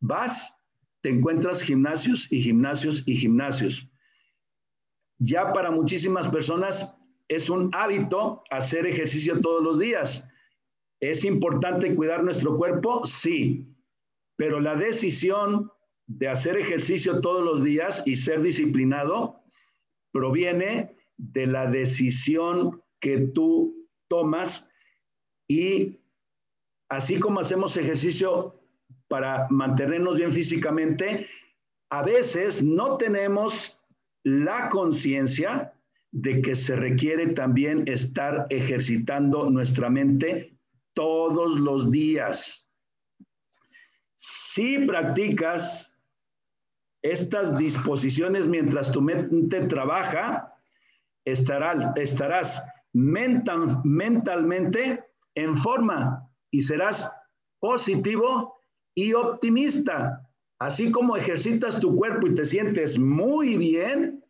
vas, 0.00 0.64
te 1.02 1.10
encuentras 1.10 1.60
gimnasios 1.60 2.26
y 2.32 2.40
gimnasios 2.40 3.02
y 3.04 3.16
gimnasios 3.16 3.86
ya 5.18 5.52
para 5.52 5.70
muchísimas 5.70 6.26
personas 6.28 6.96
es 7.28 7.50
un 7.50 7.68
hábito 7.74 8.42
hacer 8.50 8.86
ejercicio 8.86 9.38
todos 9.42 9.62
los 9.62 9.78
días. 9.78 10.26
¿Es 11.00 11.24
importante 11.24 11.94
cuidar 11.94 12.24
nuestro 12.24 12.56
cuerpo? 12.56 13.04
Sí, 13.04 13.68
pero 14.36 14.58
la 14.58 14.74
decisión 14.74 15.70
de 16.10 16.26
hacer 16.26 16.56
ejercicio 16.56 17.20
todos 17.20 17.44
los 17.44 17.62
días 17.62 18.02
y 18.04 18.16
ser 18.16 18.42
disciplinado 18.42 19.44
proviene 20.10 20.96
de 21.16 21.46
la 21.46 21.70
decisión 21.70 22.82
que 22.98 23.28
tú 23.28 23.86
tomas 24.08 24.68
y 25.46 26.00
así 26.88 27.20
como 27.20 27.38
hacemos 27.38 27.76
ejercicio 27.76 28.60
para 29.06 29.46
mantenernos 29.50 30.16
bien 30.16 30.32
físicamente, 30.32 31.28
a 31.90 32.02
veces 32.02 32.62
no 32.62 32.96
tenemos 32.96 33.80
la 34.24 34.68
conciencia 34.68 35.72
de 36.10 36.42
que 36.42 36.56
se 36.56 36.74
requiere 36.74 37.28
también 37.34 37.86
estar 37.86 38.48
ejercitando 38.50 39.48
nuestra 39.48 39.88
mente 39.88 40.56
todos 40.92 41.58
los 41.60 41.88
días. 41.88 42.68
Si 44.16 44.78
practicas 44.80 45.89
estas 47.02 47.56
disposiciones 47.56 48.46
mientras 48.46 48.92
tu 48.92 49.00
mente 49.00 49.66
trabaja, 49.66 50.54
estarás 51.24 52.62
mentalmente 52.92 55.04
en 55.34 55.56
forma 55.56 56.28
y 56.50 56.62
serás 56.62 57.10
positivo 57.60 58.56
y 58.94 59.14
optimista. 59.14 60.26
Así 60.58 60.90
como 60.90 61.16
ejercitas 61.16 61.80
tu 61.80 61.96
cuerpo 61.96 62.26
y 62.26 62.34
te 62.34 62.44
sientes 62.44 62.98
muy 62.98 63.56
bien, 63.56 64.22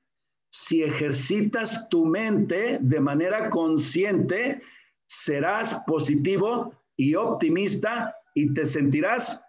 si 0.52 0.83
ejercitas 0.83 1.88
tu 1.88 2.04
mente 2.04 2.78
de 2.80 3.00
manera 3.00 3.50
consciente, 3.50 4.62
serás 5.09 5.80
positivo 5.87 6.72
y 6.96 7.14
optimista 7.14 8.14
y 8.35 8.52
te 8.52 8.64
sentirás 8.64 9.44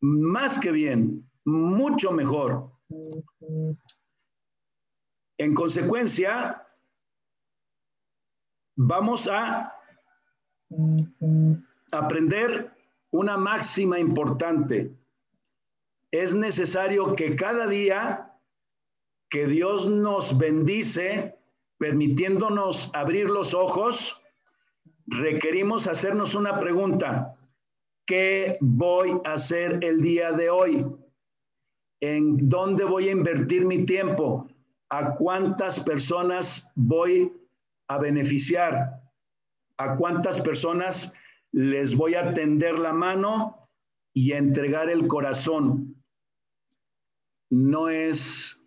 más 0.00 0.58
que 0.58 0.72
bien, 0.72 1.28
mucho 1.44 2.12
mejor. 2.12 2.70
En 5.38 5.54
consecuencia, 5.54 6.66
vamos 8.76 9.28
a 9.28 9.72
aprender 11.90 12.72
una 13.10 13.36
máxima 13.36 13.98
importante 13.98 14.94
es 16.14 16.32
necesario 16.32 17.16
que 17.16 17.34
cada 17.34 17.66
día 17.66 18.30
que 19.30 19.48
Dios 19.48 19.88
nos 19.88 20.38
bendice, 20.38 21.34
permitiéndonos 21.76 22.88
abrir 22.94 23.28
los 23.28 23.52
ojos, 23.52 24.22
requerimos 25.08 25.88
hacernos 25.88 26.36
una 26.36 26.60
pregunta. 26.60 27.36
¿Qué 28.06 28.58
voy 28.60 29.20
a 29.24 29.32
hacer 29.32 29.82
el 29.82 30.00
día 30.00 30.30
de 30.30 30.50
hoy? 30.50 30.86
¿En 32.00 32.48
dónde 32.48 32.84
voy 32.84 33.08
a 33.08 33.12
invertir 33.12 33.64
mi 33.64 33.84
tiempo? 33.84 34.48
¿A 34.90 35.14
cuántas 35.14 35.80
personas 35.80 36.72
voy 36.74 37.32
a 37.88 37.98
beneficiar? 37.98 39.00
¿A 39.78 39.94
cuántas 39.94 40.40
personas 40.40 41.14
les 41.52 41.96
voy 41.96 42.14
a 42.14 42.34
tender 42.34 42.78
la 42.78 42.92
mano 42.92 43.58
y 44.12 44.32
entregar 44.32 44.90
el 44.90 45.06
corazón? 45.08 45.94
no 47.54 47.88
es 47.88 48.60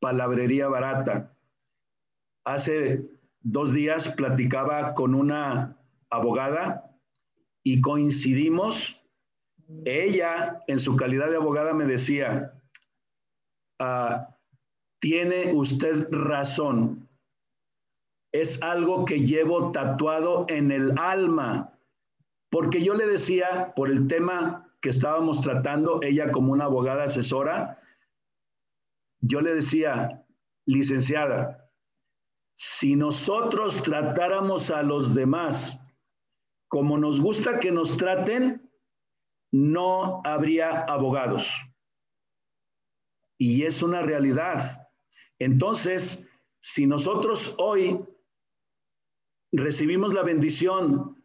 palabrería 0.00 0.68
barata. 0.68 1.36
Hace 2.44 3.10
dos 3.40 3.72
días 3.72 4.08
platicaba 4.08 4.94
con 4.94 5.14
una 5.14 5.76
abogada 6.08 6.96
y 7.64 7.80
coincidimos. 7.80 8.99
Ella, 9.84 10.62
en 10.66 10.78
su 10.78 10.96
calidad 10.96 11.30
de 11.30 11.36
abogada, 11.36 11.72
me 11.72 11.86
decía, 11.86 12.54
ah, 13.78 14.36
tiene 15.00 15.54
usted 15.54 16.08
razón. 16.10 17.08
Es 18.32 18.62
algo 18.62 19.04
que 19.04 19.20
llevo 19.20 19.72
tatuado 19.72 20.46
en 20.48 20.70
el 20.70 20.98
alma, 20.98 21.78
porque 22.50 22.82
yo 22.82 22.94
le 22.94 23.06
decía, 23.06 23.72
por 23.74 23.90
el 23.90 24.06
tema 24.06 24.70
que 24.80 24.90
estábamos 24.90 25.40
tratando, 25.40 26.00
ella 26.02 26.30
como 26.30 26.52
una 26.52 26.64
abogada 26.64 27.04
asesora, 27.04 27.80
yo 29.20 29.40
le 29.40 29.54
decía, 29.54 30.24
licenciada, 30.66 31.70
si 32.56 32.96
nosotros 32.96 33.82
tratáramos 33.82 34.70
a 34.70 34.82
los 34.82 35.14
demás 35.14 35.80
como 36.68 36.96
nos 36.98 37.20
gusta 37.20 37.58
que 37.58 37.72
nos 37.72 37.96
traten, 37.96 38.59
no 39.50 40.20
habría 40.24 40.80
abogados. 40.80 41.50
Y 43.38 43.64
es 43.64 43.82
una 43.82 44.02
realidad. 44.02 44.88
Entonces, 45.38 46.26
si 46.60 46.86
nosotros 46.86 47.54
hoy 47.58 48.00
recibimos 49.52 50.14
la 50.14 50.22
bendición 50.22 51.22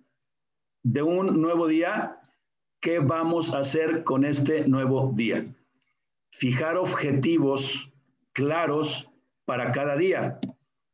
de 0.84 1.02
un 1.02 1.42
nuevo 1.42 1.68
día, 1.68 2.20
¿qué 2.80 3.00
vamos 3.00 3.54
a 3.54 3.60
hacer 3.60 4.04
con 4.04 4.24
este 4.24 4.68
nuevo 4.68 5.12
día? 5.14 5.46
Fijar 6.32 6.78
objetivos 6.78 7.92
claros 8.32 9.10
para 9.46 9.72
cada 9.72 9.96
día. 9.96 10.40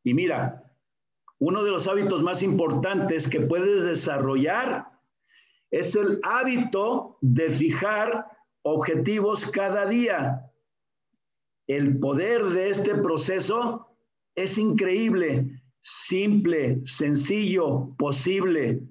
Y 0.04 0.14
mira, 0.14 0.64
uno 1.40 1.64
de 1.64 1.72
los 1.72 1.88
hábitos 1.88 2.24
más 2.24 2.44
importantes 2.44 3.28
que 3.28 3.42
puedes 3.42 3.84
desarrollar 3.84 4.91
es 5.72 5.96
el 5.96 6.20
hábito 6.24 7.18
de 7.22 7.50
fijar 7.50 8.28
objetivos 8.64 9.50
cada 9.50 9.86
día. 9.86 10.52
El 11.68 12.00
poder 12.00 12.44
de 12.50 12.70
este 12.70 12.96
proceso 12.96 13.88
es 14.36 14.58
increíble, 14.58 15.62
simple, 15.82 16.82
sencillo, 16.86 17.96
posible. 17.98 18.82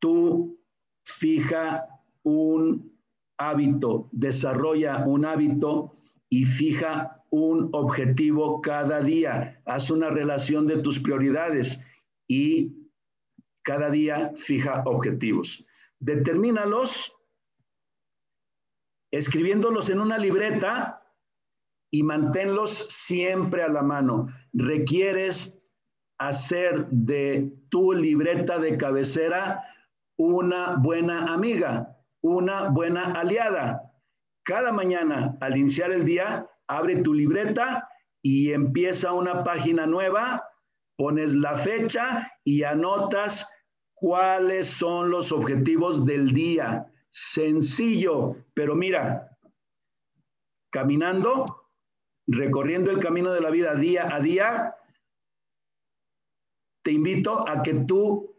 Tú 0.00 0.60
fija 1.04 1.86
un 2.22 2.92
hábito, 3.38 4.08
desarrolla 4.12 5.04
un 5.06 5.24
hábito 5.24 5.96
y 6.28 6.44
fija 6.44 7.24
un 7.30 7.70
objetivo 7.72 8.60
cada 8.60 9.00
día. 9.00 9.62
Haz 9.64 9.90
una 9.90 10.10
relación 10.10 10.66
de 10.66 10.78
tus 10.78 10.98
prioridades 10.98 11.80
y 12.28 12.81
cada 13.62 13.90
día 13.90 14.32
fija 14.36 14.82
objetivos. 14.84 15.64
Determínalos 15.98 17.16
escribiéndolos 19.12 19.90
en 19.90 20.00
una 20.00 20.18
libreta 20.18 21.02
y 21.90 22.02
manténlos 22.02 22.86
siempre 22.88 23.62
a 23.62 23.68
la 23.68 23.82
mano. 23.82 24.28
Requieres 24.52 25.62
hacer 26.18 26.86
de 26.88 27.52
tu 27.68 27.92
libreta 27.92 28.58
de 28.58 28.76
cabecera 28.78 29.62
una 30.16 30.76
buena 30.76 31.32
amiga, 31.32 31.98
una 32.22 32.68
buena 32.70 33.12
aliada. 33.12 33.92
Cada 34.44 34.72
mañana 34.72 35.36
al 35.40 35.56
iniciar 35.56 35.92
el 35.92 36.04
día, 36.04 36.48
abre 36.66 37.02
tu 37.02 37.12
libreta 37.12 37.88
y 38.22 38.52
empieza 38.52 39.12
una 39.12 39.44
página 39.44 39.86
nueva, 39.86 40.44
pones 40.96 41.34
la 41.34 41.56
fecha 41.56 42.32
y 42.44 42.62
anotas 42.62 43.48
cuáles 43.94 44.68
son 44.68 45.10
los 45.10 45.32
objetivos 45.32 46.04
del 46.04 46.32
día. 46.32 46.86
Sencillo, 47.10 48.36
pero 48.54 48.74
mira, 48.74 49.36
caminando, 50.70 51.44
recorriendo 52.26 52.90
el 52.90 52.98
camino 52.98 53.32
de 53.32 53.40
la 53.40 53.50
vida 53.50 53.74
día 53.74 54.14
a 54.14 54.20
día, 54.20 54.74
te 56.82 56.92
invito 56.92 57.48
a 57.48 57.62
que 57.62 57.74
tú 57.74 58.34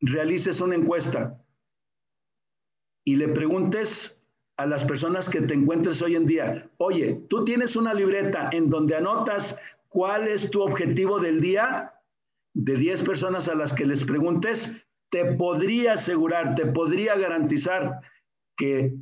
realices 0.00 0.60
una 0.60 0.76
encuesta 0.76 1.42
y 3.04 3.16
le 3.16 3.28
preguntes 3.28 4.24
a 4.56 4.66
las 4.66 4.84
personas 4.84 5.28
que 5.28 5.40
te 5.40 5.54
encuentres 5.54 6.02
hoy 6.02 6.16
en 6.16 6.26
día, 6.26 6.70
oye, 6.76 7.24
tú 7.28 7.44
tienes 7.44 7.76
una 7.76 7.94
libreta 7.94 8.50
en 8.52 8.68
donde 8.68 8.94
anotas 8.94 9.58
cuál 9.90 10.28
es 10.28 10.50
tu 10.50 10.62
objetivo 10.62 11.18
del 11.18 11.40
día, 11.40 11.92
de 12.54 12.74
10 12.74 13.02
personas 13.02 13.48
a 13.48 13.54
las 13.54 13.74
que 13.74 13.84
les 13.84 14.04
preguntes, 14.04 14.86
te 15.10 15.34
podría 15.34 15.94
asegurar, 15.94 16.54
te 16.54 16.66
podría 16.66 17.16
garantizar 17.16 18.00
que 18.56 18.94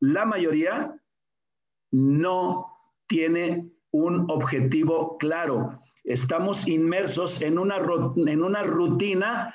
la 0.00 0.24
mayoría 0.24 0.98
no 1.92 2.66
tiene 3.06 3.70
un 3.90 4.30
objetivo 4.30 5.18
claro. 5.18 5.80
Estamos 6.04 6.66
inmersos 6.66 7.42
en 7.42 7.58
una, 7.58 7.76
en 7.76 8.42
una 8.42 8.62
rutina 8.62 9.54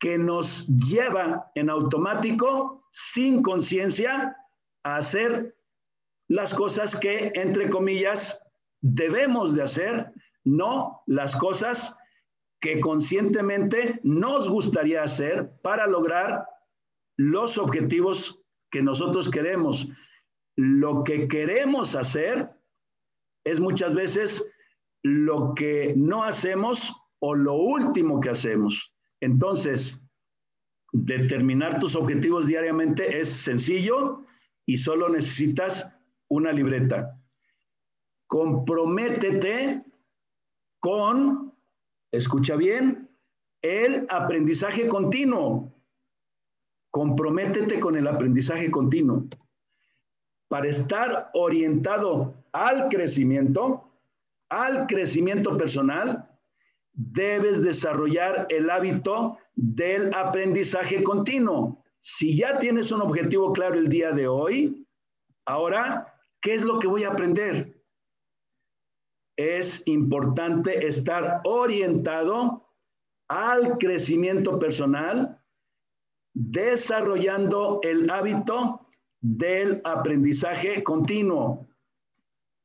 que 0.00 0.18
nos 0.18 0.66
lleva 0.66 1.50
en 1.54 1.70
automático, 1.70 2.88
sin 2.90 3.40
conciencia, 3.42 4.36
a 4.82 4.96
hacer 4.96 5.54
las 6.28 6.52
cosas 6.54 6.98
que, 6.98 7.30
entre 7.36 7.70
comillas, 7.70 8.41
debemos 8.82 9.54
de 9.54 9.62
hacer, 9.62 10.12
no 10.44 11.02
las 11.06 11.34
cosas 11.36 11.96
que 12.60 12.80
conscientemente 12.80 14.00
nos 14.02 14.48
gustaría 14.48 15.02
hacer 15.02 15.50
para 15.62 15.86
lograr 15.86 16.46
los 17.16 17.58
objetivos 17.58 18.44
que 18.70 18.82
nosotros 18.82 19.30
queremos. 19.30 19.88
Lo 20.56 21.02
que 21.02 21.26
queremos 21.28 21.96
hacer 21.96 22.50
es 23.44 23.58
muchas 23.58 23.94
veces 23.94 24.54
lo 25.02 25.54
que 25.54 25.94
no 25.96 26.24
hacemos 26.24 26.92
o 27.20 27.34
lo 27.34 27.54
último 27.54 28.20
que 28.20 28.30
hacemos. 28.30 28.94
Entonces, 29.20 30.06
determinar 30.92 31.78
tus 31.78 31.96
objetivos 31.96 32.46
diariamente 32.46 33.20
es 33.20 33.28
sencillo, 33.28 34.24
y 34.66 34.76
solo 34.76 35.08
necesitas 35.08 35.96
una 36.28 36.52
libreta. 36.52 37.20
Comprométete 38.32 39.82
con, 40.80 41.52
escucha 42.10 42.56
bien, 42.56 43.10
el 43.60 44.06
aprendizaje 44.08 44.88
continuo. 44.88 45.70
Comprométete 46.90 47.78
con 47.78 47.94
el 47.94 48.08
aprendizaje 48.08 48.70
continuo. 48.70 49.26
Para 50.48 50.66
estar 50.66 51.28
orientado 51.34 52.32
al 52.52 52.88
crecimiento, 52.88 53.92
al 54.48 54.86
crecimiento 54.86 55.58
personal, 55.58 56.26
debes 56.94 57.62
desarrollar 57.62 58.46
el 58.48 58.70
hábito 58.70 59.36
del 59.56 60.10
aprendizaje 60.14 61.02
continuo. 61.02 61.84
Si 62.00 62.34
ya 62.34 62.58
tienes 62.58 62.92
un 62.92 63.02
objetivo 63.02 63.52
claro 63.52 63.74
el 63.74 63.88
día 63.88 64.12
de 64.12 64.26
hoy, 64.26 64.86
ahora, 65.44 66.14
¿qué 66.40 66.54
es 66.54 66.62
lo 66.62 66.78
que 66.78 66.86
voy 66.86 67.04
a 67.04 67.10
aprender? 67.10 67.71
Es 69.36 69.82
importante 69.86 70.86
estar 70.86 71.40
orientado 71.44 72.68
al 73.28 73.78
crecimiento 73.78 74.58
personal, 74.58 75.42
desarrollando 76.34 77.80
el 77.82 78.10
hábito 78.10 78.86
del 79.20 79.80
aprendizaje 79.84 80.82
continuo. 80.82 81.66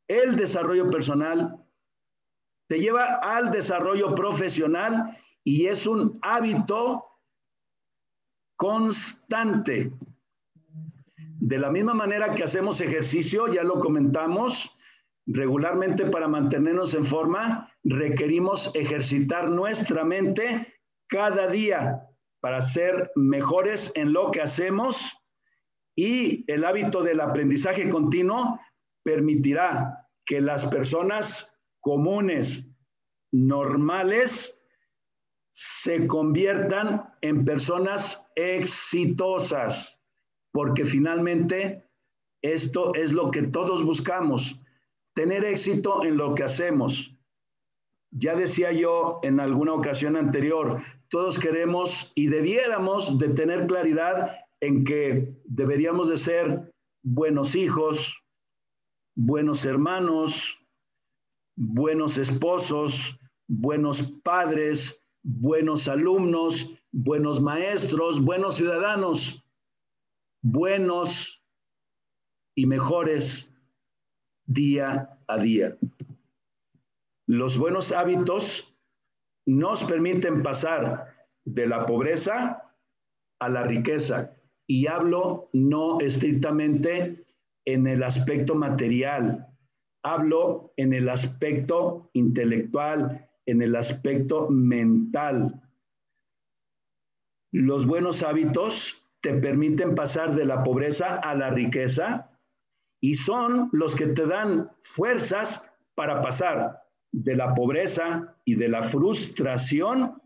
El 0.10 0.36
desarrollo 0.36 0.90
personal 0.90 1.64
te 2.68 2.80
lleva 2.80 3.20
al 3.22 3.52
desarrollo 3.52 4.14
profesional 4.14 5.18
y 5.44 5.68
es 5.68 5.88
un 5.88 6.20
hábito 6.22 7.06
constante. 8.58 9.92
De 11.40 11.60
la 11.60 11.70
misma 11.70 11.94
manera 11.94 12.34
que 12.36 12.44
hacemos 12.44 12.82
ejercicio, 12.82 13.48
ya 13.54 13.64
lo 13.64 13.80
comentamos, 13.80 14.77
regularmente 15.28 16.06
para 16.06 16.28
mantenernos 16.28 16.94
en 16.94 17.06
forma, 17.06 17.72
requerimos 17.84 18.74
ejercitar 18.76 19.50
nuestra 19.50 20.04
mente 20.04 20.74
cada 21.08 21.48
día 21.48 22.02
para 22.40 22.62
ser 22.62 23.12
mejores 23.16 23.92
en 23.96 24.14
lo 24.14 24.32
que 24.32 24.42
hacemos 24.42 25.14
y 25.96 26.50
el 26.52 26.64
hábito 26.64 27.04
del 27.04 27.20
aprendizaje 27.20 27.90
continuo 27.90 28.60
permitirá 29.04 30.08
que 30.26 30.40
las 30.42 30.66
personas 30.66 31.60
comunes, 31.82 32.70
normales, 33.32 34.64
se 35.52 36.06
conviertan 36.06 37.10
en 37.22 37.44
personas 37.44 38.24
exitosas, 38.36 40.00
porque 40.52 40.86
finalmente 40.86 41.90
esto 42.44 42.94
es 42.94 43.12
lo 43.12 43.32
que 43.32 43.44
todos 43.44 43.84
buscamos, 43.84 44.62
tener 45.18 45.44
éxito 45.46 46.06
en 46.06 46.16
lo 46.16 46.36
que 46.36 46.44
hacemos. 46.44 47.12
Ya 48.12 48.36
decía 48.36 48.72
yo 48.72 49.20
en 49.24 49.40
alguna 49.40 49.74
ocasión 49.74 50.16
anterior, 50.16 50.80
todos 51.10 51.40
queremos 51.40 52.12
y 52.14 52.28
debiéramos 52.28 53.18
de 53.18 53.30
tener 53.30 53.66
claridad 53.66 54.38
en 54.62 54.84
que 54.84 55.34
deberíamos 55.46 56.08
de 56.08 56.18
ser 56.18 56.72
buenos 57.04 57.56
hijos, 57.56 58.24
buenos 59.16 59.66
hermanos, 59.66 60.60
buenos 61.56 62.20
esposos, 62.20 63.20
buenos 63.48 64.04
padres, 64.24 65.04
buenos 65.24 65.88
alumnos, 65.88 66.70
buenos 66.92 67.42
maestros, 67.42 68.24
buenos 68.24 68.58
ciudadanos, 68.58 69.44
buenos 70.44 71.44
y 72.56 72.68
mejores 72.68 73.52
día 74.48 75.20
a 75.28 75.38
día. 75.38 75.78
Los 77.28 77.58
buenos 77.58 77.92
hábitos 77.92 78.74
nos 79.46 79.84
permiten 79.84 80.42
pasar 80.42 81.14
de 81.46 81.68
la 81.68 81.86
pobreza 81.86 82.74
a 83.40 83.50
la 83.50 83.64
riqueza. 83.64 84.34
Y 84.66 84.88
hablo 84.88 85.50
no 85.54 86.00
estrictamente 86.00 87.26
en 87.66 87.88
el 87.88 88.04
aspecto 88.04 88.56
material, 88.56 89.48
hablo 90.04 90.74
en 90.78 90.94
el 90.94 91.08
aspecto 91.10 92.10
intelectual, 92.14 93.30
en 93.46 93.62
el 93.62 93.76
aspecto 93.76 94.50
mental. 94.50 95.62
Los 97.52 97.86
buenos 97.86 98.24
hábitos 98.24 99.02
te 99.22 99.34
permiten 99.34 99.96
pasar 99.96 100.36
de 100.36 100.46
la 100.46 100.64
pobreza 100.64 101.16
a 101.16 101.34
la 101.36 101.50
riqueza 101.50 102.37
y 103.02 103.16
son 103.16 103.70
los 103.72 103.96
que 103.96 104.08
te 104.08 104.26
dan 104.26 104.72
fuerzas 104.82 105.70
para 105.96 106.22
pasar 106.22 106.84
de 107.12 107.36
la 107.36 107.54
pobreza 107.54 108.36
y 108.46 108.56
de 108.56 108.70
la 108.70 108.84
frustración 108.84 110.22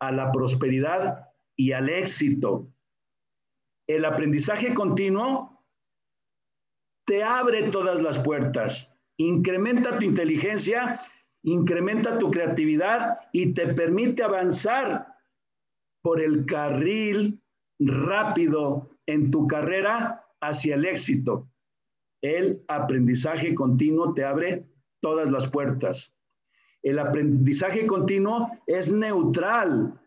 a 0.00 0.12
la 0.12 0.32
prosperidad 0.32 1.28
y 1.56 1.72
al 1.72 1.88
éxito. 1.88 2.68
El 3.88 4.04
aprendizaje 4.04 4.74
continuo 4.74 5.64
te 7.06 7.22
abre 7.22 7.70
todas 7.70 8.00
las 8.00 8.18
puertas, 8.18 8.94
incrementa 9.16 9.98
tu 9.98 10.04
inteligencia, 10.04 11.00
incrementa 11.44 12.18
tu 12.18 12.30
creatividad 12.30 13.18
y 13.32 13.52
te 13.54 13.74
permite 13.74 14.22
avanzar 14.22 15.06
por 16.02 16.20
el 16.20 16.46
carril 16.46 17.40
rápido 17.78 18.90
en 19.06 19.30
tu 19.30 19.46
carrera 19.46 20.24
hacia 20.40 20.74
el 20.76 20.84
éxito. 20.84 21.51
El 22.22 22.64
aprendizaje 22.68 23.54
continuo 23.54 24.14
te 24.14 24.24
abre 24.24 24.64
todas 25.00 25.30
las 25.30 25.48
puertas. 25.48 26.16
El 26.82 26.98
aprendizaje 27.00 27.86
continuo 27.86 28.48
es 28.66 28.92
neutral. 28.92 30.00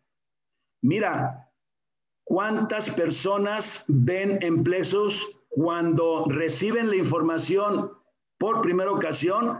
Mira, 0.82 1.51
¿cuántas 2.23 2.89
personas 2.89 3.86
ven 3.89 4.39
empleos 4.41 5.30
cuando 5.49 6.25
reciben 6.30 6.89
la 6.89 6.95
información 6.95 7.91
por 8.38 8.62
primera 8.62 8.91
ocasión? 8.91 9.60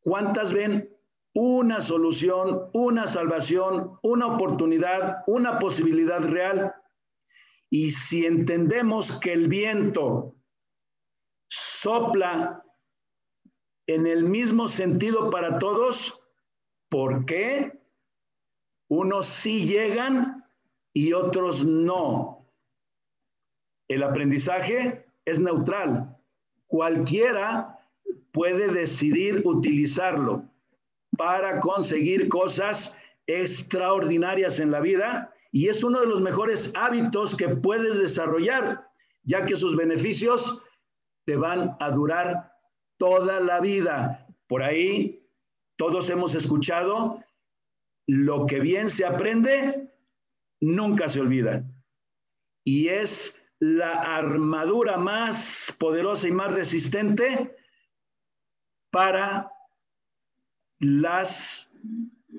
¿Cuántas 0.00 0.52
ven 0.52 0.90
una 1.34 1.80
solución, 1.80 2.68
una 2.74 3.06
salvación, 3.06 3.98
una 4.02 4.26
oportunidad, 4.26 5.22
una 5.26 5.58
posibilidad 5.58 6.20
real? 6.20 6.74
Y 7.70 7.92
si 7.92 8.26
entendemos 8.26 9.18
que 9.20 9.32
el 9.32 9.48
viento 9.48 10.34
sopla 11.82 12.64
en 13.86 14.06
el 14.06 14.24
mismo 14.24 14.68
sentido 14.68 15.30
para 15.30 15.58
todos, 15.58 16.22
¿Por 16.92 17.24
qué? 17.24 17.72
Unos 18.88 19.24
sí 19.24 19.64
llegan 19.64 20.44
y 20.92 21.14
otros 21.14 21.64
no. 21.64 22.46
El 23.88 24.02
aprendizaje 24.02 25.06
es 25.24 25.38
neutral. 25.38 26.14
Cualquiera 26.66 27.78
puede 28.30 28.68
decidir 28.68 29.40
utilizarlo 29.46 30.44
para 31.16 31.60
conseguir 31.60 32.28
cosas 32.28 32.98
extraordinarias 33.26 34.60
en 34.60 34.70
la 34.70 34.80
vida 34.80 35.32
y 35.50 35.68
es 35.68 35.82
uno 35.82 35.98
de 36.00 36.08
los 36.08 36.20
mejores 36.20 36.74
hábitos 36.74 37.34
que 37.34 37.48
puedes 37.48 37.98
desarrollar, 37.98 38.86
ya 39.24 39.46
que 39.46 39.56
sus 39.56 39.74
beneficios 39.74 40.62
te 41.24 41.36
van 41.36 41.76
a 41.80 41.90
durar 41.90 42.52
toda 42.98 43.40
la 43.40 43.60
vida. 43.60 44.26
Por 44.46 44.62
ahí 44.62 45.28
todos 45.76 46.10
hemos 46.10 46.34
escuchado, 46.34 47.22
lo 48.06 48.46
que 48.46 48.60
bien 48.60 48.90
se 48.90 49.04
aprende, 49.04 49.92
nunca 50.60 51.08
se 51.08 51.20
olvida. 51.20 51.64
Y 52.64 52.88
es 52.88 53.40
la 53.58 53.92
armadura 53.92 54.96
más 54.96 55.74
poderosa 55.78 56.28
y 56.28 56.32
más 56.32 56.52
resistente 56.52 57.56
para 58.90 59.50
las 60.78 61.72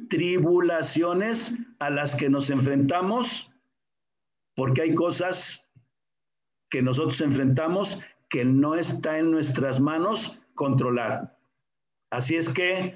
tribulaciones 0.09 1.55
a 1.79 1.89
las 1.89 2.15
que 2.15 2.29
nos 2.29 2.49
enfrentamos, 2.49 3.51
porque 4.55 4.81
hay 4.81 4.93
cosas 4.93 5.71
que 6.69 6.81
nosotros 6.81 7.19
enfrentamos 7.21 7.99
que 8.33 8.43
no 8.43 8.75
está 8.75 9.17
en 9.17 9.31
nuestras 9.31 9.79
manos 9.79 10.37
controlar. 10.55 11.37
Así 12.11 12.35
es 12.35 12.49
que 12.49 12.95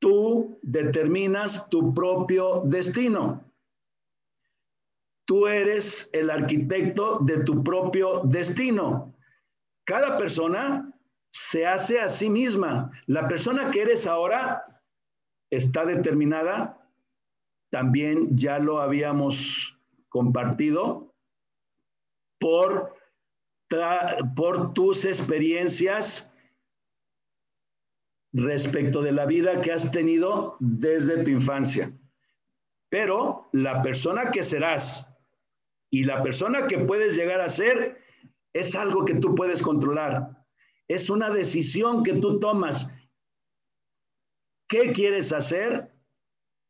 Tú 0.00 0.58
determinas 0.62 1.68
tu 1.68 1.92
propio 1.92 2.62
destino. 2.64 3.44
Tú 5.26 5.46
eres 5.46 6.08
el 6.14 6.30
arquitecto 6.30 7.18
de 7.18 7.44
tu 7.44 7.62
propio 7.62 8.22
destino. 8.24 9.14
Cada 9.84 10.16
persona 10.16 10.90
se 11.30 11.66
hace 11.66 12.00
a 12.00 12.08
sí 12.08 12.30
misma. 12.30 12.90
La 13.06 13.28
persona 13.28 13.70
que 13.70 13.82
eres 13.82 14.06
ahora 14.06 14.80
está 15.50 15.84
determinada, 15.84 16.88
también 17.70 18.36
ya 18.36 18.58
lo 18.58 18.80
habíamos 18.80 19.78
compartido, 20.08 21.14
por, 22.40 22.96
por 24.34 24.74
tus 24.74 25.04
experiencias 25.04 26.34
respecto 28.32 29.02
de 29.02 29.12
la 29.12 29.26
vida 29.26 29.60
que 29.60 29.72
has 29.72 29.90
tenido 29.90 30.56
desde 30.60 31.22
tu 31.22 31.30
infancia. 31.30 31.92
Pero 32.88 33.48
la 33.52 33.82
persona 33.82 34.30
que 34.30 34.42
serás 34.42 35.16
y 35.90 36.04
la 36.04 36.22
persona 36.22 36.66
que 36.66 36.78
puedes 36.78 37.16
llegar 37.16 37.40
a 37.40 37.48
ser 37.48 38.00
es 38.52 38.74
algo 38.74 39.04
que 39.04 39.14
tú 39.14 39.34
puedes 39.34 39.62
controlar. 39.62 40.44
Es 40.88 41.08
una 41.10 41.30
decisión 41.30 42.02
que 42.02 42.14
tú 42.14 42.40
tomas. 42.40 42.92
¿Qué 44.68 44.92
quieres 44.92 45.32
hacer? 45.32 45.92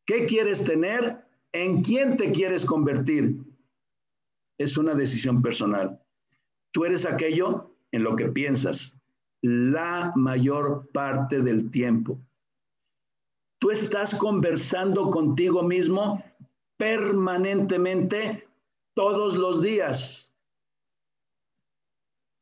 ¿Qué 0.07 0.27
quieres 0.27 0.65
tener? 0.65 1.25
¿En 1.53 1.83
quién 1.83 2.17
te 2.17 2.31
quieres 2.33 2.65
convertir? 2.65 3.39
Es 4.59 4.77
una 4.77 4.95
decisión 4.95 5.41
personal. 5.41 6.00
Tú 6.73 6.85
eres 6.85 7.07
aquello 7.07 7.71
en 7.93 8.05
lo 8.05 8.17
que 8.17 8.29
piensas, 8.29 8.97
la 9.43 10.13
mayor 10.15 10.89
parte 10.93 11.41
del 11.41 11.71
tiempo. 11.71 12.19
Tú 13.61 13.71
estás 13.71 14.15
conversando 14.15 15.11
contigo 15.11 15.63
mismo 15.63 16.25
permanentemente 16.77 18.49
todos 18.95 19.37
los 19.37 19.61
días. 19.61 20.33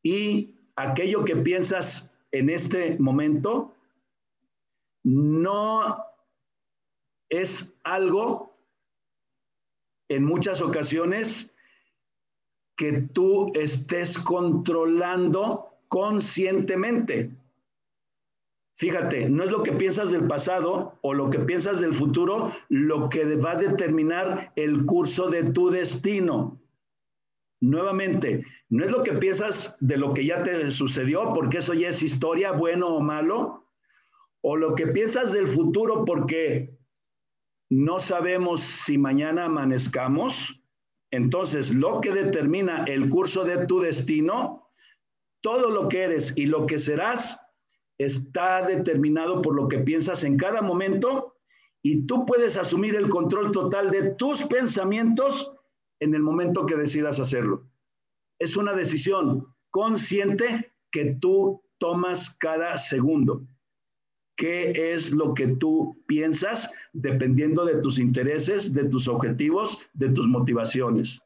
Y 0.05 0.55
aquello 0.77 1.25
que 1.25 1.37
piensas 1.37 2.17
en 2.31 2.51
este 2.51 2.97
momento 2.99 3.75
no 5.05 6.05
es 7.31 7.77
algo 7.83 8.55
en 10.09 10.25
muchas 10.25 10.63
ocasiones 10.63 11.55
que 12.79 12.93
tú 13.13 13.53
estés 13.55 14.17
controlando 14.17 15.67
conscientemente. 15.89 17.31
Fíjate, 18.77 19.29
no 19.29 19.43
es 19.43 19.51
lo 19.51 19.65
que 19.65 19.73
piensas 19.73 20.13
del 20.13 20.29
pasado 20.29 20.97
o 21.03 21.13
lo 21.13 21.29
que 21.29 21.41
piensas 21.41 21.81
del 21.81 21.93
futuro 21.93 22.55
lo 22.69 23.09
que 23.09 23.25
va 23.35 23.53
a 23.53 23.57
determinar 23.57 24.53
el 24.55 24.87
curso 24.87 25.29
de 25.29 25.51
tu 25.51 25.71
destino. 25.71 26.61
Nuevamente, 27.61 28.45
no 28.69 28.85
es 28.85 28.93
lo 28.93 29.03
que 29.03 29.15
piensas 29.15 29.77
de 29.81 29.97
lo 29.97 30.15
que 30.15 30.25
ya 30.25 30.45
te 30.45 30.71
sucedió, 30.71 31.33
porque 31.33 31.59
eso 31.59 31.75
ya 31.75 31.89
es 31.89 32.05
historia, 32.05 32.53
bueno 32.53 32.87
o 32.87 33.01
malo, 33.01 33.65
o 34.43 34.57
lo 34.57 34.77
que 34.77 34.87
piensas 34.87 35.33
del 35.33 35.49
futuro 35.49 36.05
porque 36.05 36.79
no 37.69 37.99
sabemos 37.99 38.61
si 38.61 38.97
mañana 38.97 39.47
amanezcamos. 39.47 40.58
Entonces, 41.11 41.75
lo 41.75 42.01
que 42.01 42.13
determina 42.13 42.85
el 42.85 43.09
curso 43.09 43.45
de 43.45 43.67
tu 43.67 43.81
destino 43.81 44.69
todo 45.41 45.71
lo 45.71 45.89
que 45.89 46.03
eres 46.03 46.37
y 46.37 46.47
lo 46.47 46.67
que 46.67 46.79
serás 46.79 47.41
está 47.99 48.63
determinado 48.67 49.43
por 49.43 49.55
lo 49.55 49.69
que 49.69 49.79
piensas 49.79 50.25
en 50.25 50.37
cada 50.37 50.63
momento 50.63 51.35
y 51.83 52.07
tú 52.07 52.27
puedes 52.27 52.57
asumir 52.57 52.97
el 52.97 53.09
control 53.09 53.51
total 53.53 53.91
de 53.91 54.15
tus 54.15 54.43
pensamientos 54.43 55.53
en 56.01 56.15
el 56.15 56.23
momento 56.23 56.67
que 56.67 56.77
decidas 56.77 57.21
hacerlo. 57.21 57.69
Es 58.39 58.57
una 58.57 58.73
decisión 58.73 59.55
consciente 59.71 60.73
que 60.91 61.17
tú 61.21 61.63
tomas 61.79 62.37
cada 62.39 62.77
segundo. 62.79 63.47
¿Qué 64.39 64.93
es 64.95 65.11
lo 65.11 65.35
que 65.35 65.49
tú 65.49 66.01
piensas 66.07 66.73
dependiendo 66.93 67.65
de 67.65 67.81
tus 67.81 67.99
intereses, 67.99 68.73
de 68.73 68.85
tus 68.85 69.09
objetivos, 69.09 69.85
de 69.95 70.11
tus 70.11 70.29
motivaciones? 70.29 71.21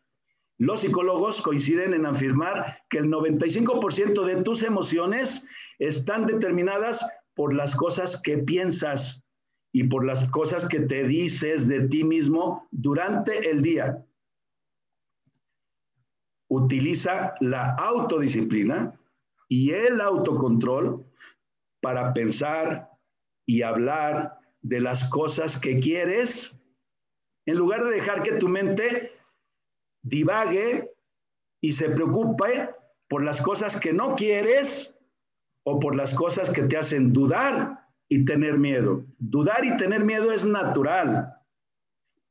Los 0.56 0.80
psicólogos 0.80 1.42
coinciden 1.42 1.92
en 1.92 2.06
afirmar 2.06 2.78
que 2.88 2.98
el 2.98 3.10
95% 3.10 4.24
de 4.24 4.42
tus 4.42 4.62
emociones 4.62 5.46
están 5.78 6.26
determinadas 6.26 7.06
por 7.34 7.54
las 7.54 7.74
cosas 7.74 8.20
que 8.22 8.38
piensas 8.38 9.26
y 9.72 9.84
por 9.84 10.06
las 10.06 10.30
cosas 10.30 10.66
que 10.66 10.80
te 10.80 11.04
dices 11.04 11.68
de 11.68 11.88
ti 11.88 12.04
mismo 12.04 12.66
durante 12.70 13.50
el 13.50 13.60
día. 13.60 14.06
Utiliza 16.48 17.34
la 17.40 17.74
autodisciplina 17.74 18.98
y 19.48 19.72
el 19.72 20.00
autocontrol 20.00 21.04
para 21.82 22.14
pensar 22.14 22.91
y 23.46 23.62
hablar 23.62 24.38
de 24.60 24.80
las 24.80 25.08
cosas 25.10 25.58
que 25.58 25.80
quieres, 25.80 26.58
en 27.46 27.56
lugar 27.56 27.84
de 27.84 27.90
dejar 27.90 28.22
que 28.22 28.32
tu 28.32 28.48
mente 28.48 29.12
divague 30.02 30.90
y 31.60 31.72
se 31.72 31.90
preocupe 31.90 32.70
por 33.08 33.24
las 33.24 33.40
cosas 33.40 33.78
que 33.78 33.92
no 33.92 34.16
quieres 34.16 34.98
o 35.64 35.78
por 35.78 35.96
las 35.96 36.14
cosas 36.14 36.50
que 36.50 36.62
te 36.62 36.76
hacen 36.76 37.12
dudar 37.12 37.86
y 38.08 38.24
tener 38.24 38.58
miedo. 38.58 39.04
Dudar 39.18 39.64
y 39.64 39.76
tener 39.76 40.04
miedo 40.04 40.32
es 40.32 40.44
natural, 40.44 41.34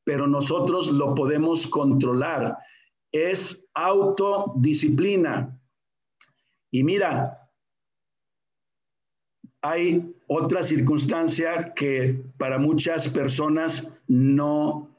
pero 0.04 0.26
nosotros 0.26 0.90
lo 0.90 1.14
podemos 1.14 1.66
controlar. 1.66 2.58
Es 3.10 3.68
autodisciplina. 3.74 5.58
Y 6.70 6.84
mira, 6.84 7.50
hay 9.62 10.11
otra 10.26 10.62
circunstancia 10.62 11.74
que 11.74 12.22
para 12.38 12.58
muchas 12.58 13.08
personas 13.08 13.92
no, 14.06 14.90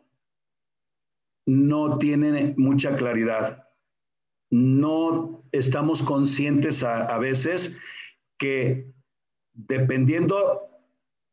no 1.45 1.97
tiene 1.97 2.53
mucha 2.57 2.95
claridad. 2.95 3.67
No 4.51 5.43
estamos 5.51 6.01
conscientes 6.01 6.83
a, 6.83 7.05
a 7.05 7.17
veces 7.17 7.75
que 8.37 8.91
dependiendo 9.53 10.69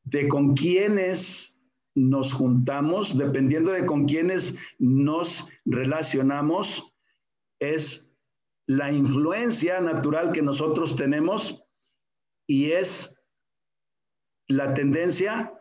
de 0.05 0.29
con 0.29 0.55
quiénes 0.55 1.61
nos 1.94 2.33
juntamos, 2.33 3.16
dependiendo 3.16 3.72
de 3.72 3.85
con 3.85 4.07
quiénes 4.07 4.57
nos 4.79 5.48
relacionamos, 5.64 6.94
es 7.59 8.16
la 8.66 8.92
influencia 8.92 9.81
natural 9.81 10.33
que 10.33 10.42
nosotros 10.42 10.96
tenemos 10.96 11.64
y 12.46 12.70
es 12.70 13.19
la 14.50 14.74
tendencia 14.74 15.52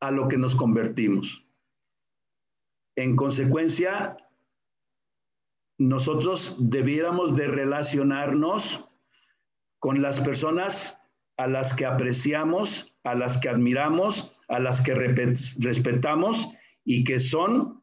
a 0.00 0.10
lo 0.10 0.28
que 0.28 0.36
nos 0.36 0.54
convertimos. 0.54 1.44
En 2.96 3.16
consecuencia, 3.16 4.16
nosotros 5.78 6.56
debiéramos 6.58 7.34
de 7.34 7.46
relacionarnos 7.46 8.84
con 9.78 10.02
las 10.02 10.20
personas 10.20 11.00
a 11.36 11.46
las 11.46 11.74
que 11.74 11.86
apreciamos, 11.86 12.94
a 13.04 13.14
las 13.14 13.38
que 13.38 13.48
admiramos, 13.48 14.36
a 14.48 14.58
las 14.58 14.80
que 14.80 14.94
respetamos 14.94 16.48
y 16.84 17.04
que 17.04 17.18
son 17.18 17.82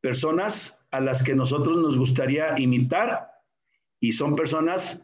personas 0.00 0.84
a 0.90 1.00
las 1.00 1.22
que 1.22 1.34
nosotros 1.34 1.78
nos 1.78 1.96
gustaría 1.96 2.58
imitar 2.58 3.30
y 4.00 4.12
son 4.12 4.34
personas 4.34 5.02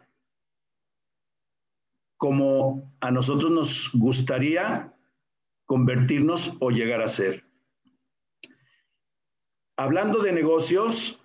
como 2.18 2.92
a 3.00 3.10
nosotros 3.10 3.50
nos 3.50 3.90
gustaría 3.94 4.92
convertirnos 5.66 6.54
o 6.60 6.70
llegar 6.70 7.00
a 7.00 7.08
ser. 7.08 7.44
Hablando 9.76 10.20
de 10.20 10.32
negocios, 10.32 11.20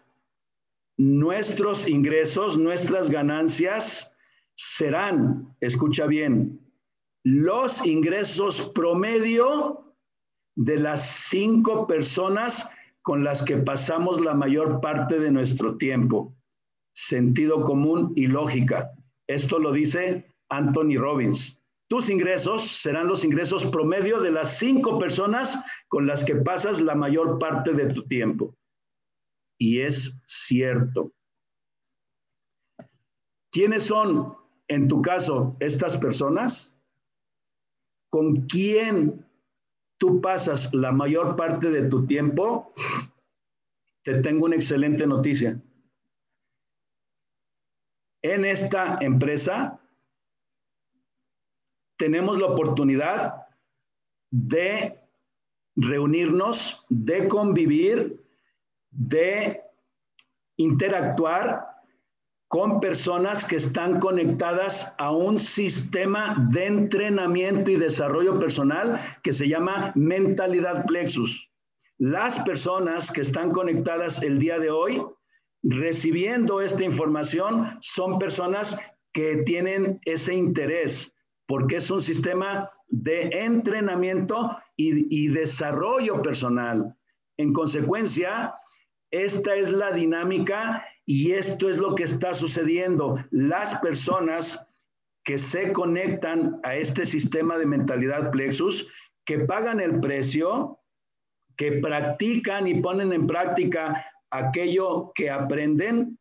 nuestros 0.97 1.87
ingresos, 1.87 2.57
nuestras 2.57 3.09
ganancias 3.09 4.15
serán, 4.55 5.55
escucha 5.59 6.05
bien, 6.05 6.59
los 7.23 7.85
ingresos 7.85 8.71
promedio 8.75 9.95
de 10.55 10.77
las 10.77 11.09
cinco 11.29 11.87
personas 11.87 12.69
con 13.01 13.23
las 13.23 13.43
que 13.43 13.57
pasamos 13.57 14.21
la 14.21 14.35
mayor 14.35 14.79
parte 14.81 15.19
de 15.19 15.31
nuestro 15.31 15.77
tiempo. 15.77 16.35
Sentido 16.93 17.63
común 17.63 18.13
y 18.15 18.27
lógica. 18.27 18.91
Esto 19.25 19.57
lo 19.57 19.71
dice 19.71 20.32
Anthony 20.49 20.97
Robbins. 20.97 21.59
Tus 21.89 22.09
ingresos 22.09 22.67
serán 22.67 23.07
los 23.07 23.23
ingresos 23.23 23.65
promedio 23.65 24.19
de 24.19 24.31
las 24.31 24.57
cinco 24.57 24.97
personas 24.97 25.63
con 25.87 26.07
las 26.07 26.23
que 26.23 26.35
pasas 26.35 26.81
la 26.81 26.95
mayor 26.95 27.37
parte 27.39 27.73
de 27.73 27.93
tu 27.93 28.07
tiempo. 28.07 28.55
Y 29.59 29.81
es 29.81 30.21
cierto. 30.25 31.11
¿Quiénes 33.51 33.83
son, 33.83 34.35
en 34.67 34.87
tu 34.87 35.01
caso, 35.01 35.55
estas 35.59 35.95
personas? 35.97 36.75
¿Con 38.09 38.47
quién 38.47 39.23
tú 39.99 40.19
pasas 40.19 40.73
la 40.73 40.91
mayor 40.91 41.35
parte 41.35 41.69
de 41.69 41.87
tu 41.89 42.07
tiempo? 42.07 42.73
Te 44.03 44.15
tengo 44.21 44.45
una 44.45 44.55
excelente 44.55 45.05
noticia. 45.05 45.61
En 48.23 48.45
esta 48.45 48.97
empresa 49.01 49.79
tenemos 52.03 52.37
la 52.37 52.47
oportunidad 52.47 53.45
de 54.29 54.99
reunirnos, 55.77 56.83
de 56.89 57.29
convivir, 57.29 58.21
de 58.91 59.61
interactuar 60.57 61.65
con 62.49 62.81
personas 62.81 63.47
que 63.47 63.55
están 63.55 64.01
conectadas 64.01 64.93
a 64.97 65.11
un 65.11 65.39
sistema 65.39 66.35
de 66.51 66.65
entrenamiento 66.65 67.71
y 67.71 67.77
desarrollo 67.77 68.37
personal 68.37 68.99
que 69.23 69.31
se 69.31 69.47
llama 69.47 69.93
mentalidad 69.95 70.85
plexus. 70.85 71.49
Las 71.99 72.37
personas 72.39 73.13
que 73.13 73.21
están 73.21 73.51
conectadas 73.51 74.21
el 74.21 74.39
día 74.39 74.59
de 74.59 74.71
hoy 74.71 75.01
recibiendo 75.63 76.59
esta 76.59 76.83
información 76.83 77.77
son 77.79 78.19
personas 78.19 78.77
que 79.13 79.37
tienen 79.45 80.01
ese 80.03 80.33
interés, 80.33 81.12
porque 81.45 81.77
es 81.77 81.89
un 81.91 82.01
sistema 82.01 82.69
de 82.87 83.29
entrenamiento 83.31 84.57
y, 84.75 85.27
desarrollo 85.29 86.21
personal. 86.21 86.95
En 87.37 87.53
consecuencia, 87.53 88.53
esta 89.11 89.55
es 89.55 89.71
la 89.71 89.91
dinámica 89.91 90.85
y 91.05 91.31
esto 91.31 91.69
es 91.69 91.77
lo 91.77 91.95
que 91.95 92.03
está 92.03 92.33
sucediendo. 92.33 93.17
Las 93.31 93.79
personas 93.79 94.69
que 95.23 95.37
se 95.37 95.71
conectan 95.71 96.59
a 96.63 96.75
este 96.75 97.05
sistema 97.05 97.57
de 97.57 97.65
mentalidad 97.65 98.31
plexus, 98.31 98.91
que 99.25 99.39
pagan 99.39 99.79
el 99.79 99.99
precio, 99.99 100.79
que 101.55 101.73
practican 101.73 102.67
y 102.67 102.81
ponen 102.81 103.13
en 103.13 103.27
práctica 103.27 104.05
aquello 104.31 105.11
que 105.15 105.29
aprenden, 105.29 106.17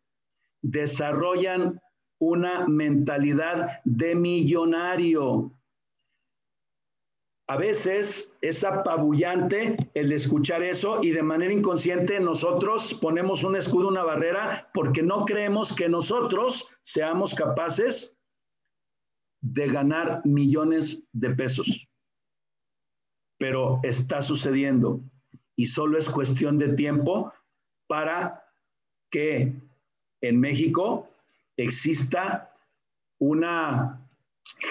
desarrollan 0.62 1.80
una 2.22 2.68
mentalidad 2.68 3.80
de 3.84 4.14
millonario. 4.14 5.52
A 7.48 7.56
veces 7.56 8.38
es 8.40 8.62
apabullante 8.62 9.76
el 9.94 10.12
escuchar 10.12 10.62
eso 10.62 11.02
y 11.02 11.10
de 11.10 11.24
manera 11.24 11.52
inconsciente 11.52 12.20
nosotros 12.20 12.94
ponemos 12.94 13.42
un 13.42 13.56
escudo, 13.56 13.88
una 13.88 14.04
barrera, 14.04 14.70
porque 14.72 15.02
no 15.02 15.24
creemos 15.24 15.74
que 15.74 15.88
nosotros 15.88 16.68
seamos 16.82 17.34
capaces 17.34 18.16
de 19.40 19.66
ganar 19.66 20.24
millones 20.24 21.02
de 21.12 21.30
pesos. 21.30 21.88
Pero 23.36 23.80
está 23.82 24.22
sucediendo 24.22 25.00
y 25.56 25.66
solo 25.66 25.98
es 25.98 26.08
cuestión 26.08 26.56
de 26.56 26.74
tiempo 26.74 27.32
para 27.88 28.44
que 29.10 29.52
en 30.20 30.38
México 30.38 31.08
exista 31.62 32.54
una 33.18 34.02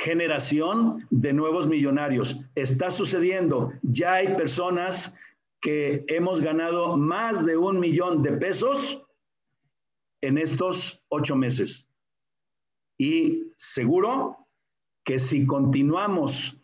generación 0.04 1.08
de 1.10 1.34
nuevos 1.34 1.68
millonarios. 1.68 2.38
Está 2.56 2.90
sucediendo. 2.90 3.72
Ya 3.82 4.14
hay 4.16 4.36
personas 4.36 5.16
que 5.62 6.04
hemos 6.08 6.42
ganado 6.42 6.98
más 6.98 7.46
de 7.46 7.56
un 7.56 7.80
millón 7.80 8.24
de 8.24 8.34
pesos 8.34 9.04
en 10.22 10.38
estos 10.38 11.04
ocho 11.10 11.36
meses. 11.36 11.90
Y 12.98 13.54
seguro 13.58 14.38
que 15.04 15.18
si 15.20 15.46
continuamos 15.46 16.58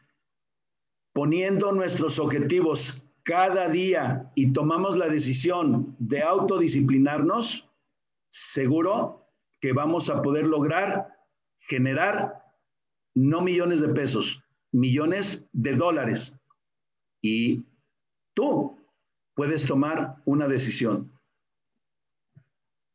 poniendo 1.13 1.71
nuestros 1.71 2.19
objetivos 2.19 3.03
cada 3.23 3.67
día 3.69 4.31
y 4.35 4.53
tomamos 4.53 4.97
la 4.97 5.07
decisión 5.09 5.95
de 5.99 6.21
autodisciplinarnos, 6.21 7.67
seguro 8.29 9.26
que 9.59 9.73
vamos 9.73 10.09
a 10.09 10.21
poder 10.21 10.45
lograr 10.45 11.17
generar 11.59 12.43
no 13.13 13.41
millones 13.41 13.81
de 13.81 13.89
pesos, 13.89 14.43
millones 14.71 15.47
de 15.51 15.75
dólares. 15.75 16.39
Y 17.21 17.63
tú 18.33 18.77
puedes 19.33 19.65
tomar 19.65 20.17
una 20.25 20.47
decisión. 20.47 21.11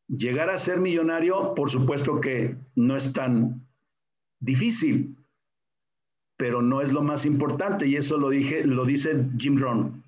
Llegar 0.08 0.50
a 0.50 0.56
ser 0.56 0.78
millonario, 0.78 1.54
por 1.54 1.70
supuesto 1.70 2.20
que 2.20 2.56
no 2.74 2.96
es 2.96 3.12
tan 3.12 3.66
difícil, 4.40 5.16
pero 6.36 6.60
no 6.60 6.80
es 6.80 6.92
lo 6.92 7.02
más 7.02 7.24
importante 7.24 7.86
y 7.86 7.96
eso 7.96 8.18
lo 8.18 8.28
dije, 8.28 8.64
lo 8.64 8.84
dice 8.84 9.28
Jim 9.38 9.56
Rohn. 9.58 10.02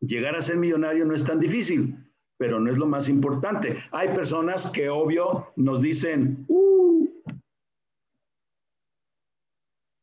Llegar 0.00 0.36
a 0.36 0.42
ser 0.42 0.56
millonario 0.56 1.04
no 1.04 1.14
es 1.14 1.24
tan 1.24 1.40
difícil, 1.40 1.96
pero 2.40 2.58
no 2.58 2.70
es 2.70 2.78
lo 2.78 2.86
más 2.86 3.10
importante. 3.10 3.76
Hay 3.92 4.14
personas 4.14 4.72
que 4.72 4.88
obvio 4.88 5.52
nos 5.56 5.82
dicen, 5.82 6.46
uh, 6.48 7.06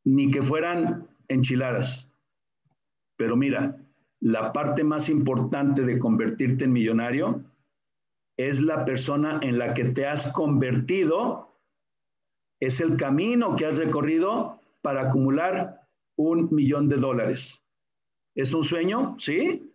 ni 0.06 0.30
que 0.30 0.44
fueran 0.44 1.08
enchiladas. 1.30 2.08
Pero 3.18 3.36
mira, 3.36 3.84
la 4.20 4.54
parte 4.54 4.84
más 4.84 5.10
importante 5.10 5.82
de 5.82 5.98
convertirte 5.98 6.66
en 6.66 6.74
millonario 6.74 7.44
es 8.38 8.62
la 8.62 8.86
persona 8.86 9.40
en 9.42 9.58
la 9.58 9.74
que 9.74 9.86
te 9.86 10.06
has 10.06 10.32
convertido, 10.32 11.60
es 12.62 12.82
el 12.82 12.98
camino 12.98 13.56
que 13.56 13.66
has 13.66 13.78
recorrido 13.78 14.62
para 14.84 15.08
acumular 15.08 15.88
un 16.16 16.54
millón 16.54 16.88
de 16.88 16.98
dólares. 16.98 17.64
¿Es 18.36 18.54
un 18.54 18.64
sueño? 18.64 19.16
Sí. 19.18 19.74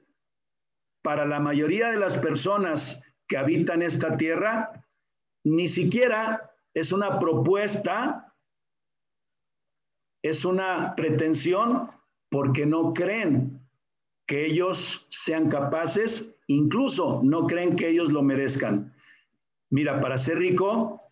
Para 1.02 1.24
la 1.24 1.40
mayoría 1.40 1.90
de 1.90 1.98
las 1.98 2.16
personas 2.16 3.02
que 3.28 3.36
habitan 3.36 3.82
esta 3.82 4.16
tierra, 4.16 4.84
ni 5.44 5.68
siquiera 5.68 6.52
es 6.74 6.92
una 6.92 7.18
propuesta, 7.18 8.34
es 10.22 10.44
una 10.44 10.94
pretensión 10.94 11.90
porque 12.30 12.64
no 12.64 12.94
creen 12.94 13.60
que 14.26 14.46
ellos 14.46 15.06
sean 15.10 15.48
capaces, 15.48 16.36
incluso 16.46 17.20
no 17.22 17.46
creen 17.46 17.76
que 17.76 17.88
ellos 17.88 18.10
lo 18.12 18.22
merezcan. 18.22 18.94
Mira, 19.70 20.00
para 20.00 20.16
ser 20.16 20.38
rico, 20.38 21.02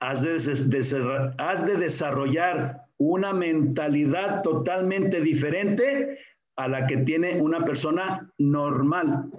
has 0.00 0.22
de, 0.22 1.76
desarrollar 1.76 2.86
una 2.98 3.32
mentalidad 3.32 4.42
totalmente 4.42 5.20
diferente 5.20 6.18
a 6.56 6.68
la 6.68 6.86
que 6.86 6.98
tiene 6.98 7.40
una 7.40 7.64
persona 7.64 8.30
normal. 8.38 9.30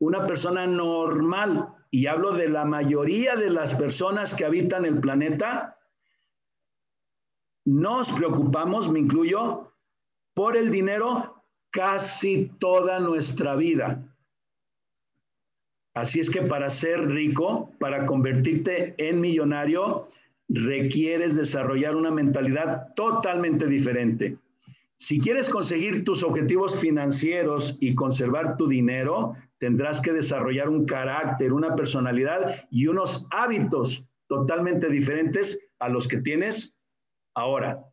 Una 0.00 0.26
persona 0.26 0.66
normal, 0.66 1.68
y 1.90 2.06
hablo 2.06 2.32
de 2.32 2.48
la 2.48 2.64
mayoría 2.64 3.36
de 3.36 3.50
las 3.50 3.74
personas 3.74 4.34
que 4.34 4.44
habitan 4.44 4.84
el 4.84 5.00
planeta, 5.00 5.78
nos 7.64 8.10
preocupamos, 8.12 8.90
me 8.90 9.00
incluyo, 9.00 9.72
por 10.34 10.56
el 10.56 10.70
dinero 10.70 11.42
casi 11.70 12.50
toda 12.58 13.00
nuestra 13.00 13.56
vida. 13.56 14.02
Así 15.94 16.20
es 16.20 16.28
que 16.28 16.42
para 16.42 16.68
ser 16.70 17.06
rico, 17.06 17.70
para 17.78 18.04
convertirte 18.04 18.94
en 18.98 19.20
millonario, 19.20 20.06
requieres 20.48 21.36
desarrollar 21.36 21.94
una 21.94 22.10
mentalidad 22.10 22.92
totalmente 22.94 23.66
diferente. 23.66 24.36
Si 25.04 25.20
quieres 25.20 25.50
conseguir 25.50 26.02
tus 26.02 26.22
objetivos 26.22 26.80
financieros 26.80 27.76
y 27.78 27.94
conservar 27.94 28.56
tu 28.56 28.66
dinero, 28.66 29.36
tendrás 29.58 30.00
que 30.00 30.14
desarrollar 30.14 30.70
un 30.70 30.86
carácter, 30.86 31.52
una 31.52 31.76
personalidad 31.76 32.64
y 32.70 32.86
unos 32.86 33.26
hábitos 33.30 34.02
totalmente 34.28 34.88
diferentes 34.88 35.68
a 35.78 35.90
los 35.90 36.08
que 36.08 36.22
tienes 36.22 36.78
ahora. 37.34 37.84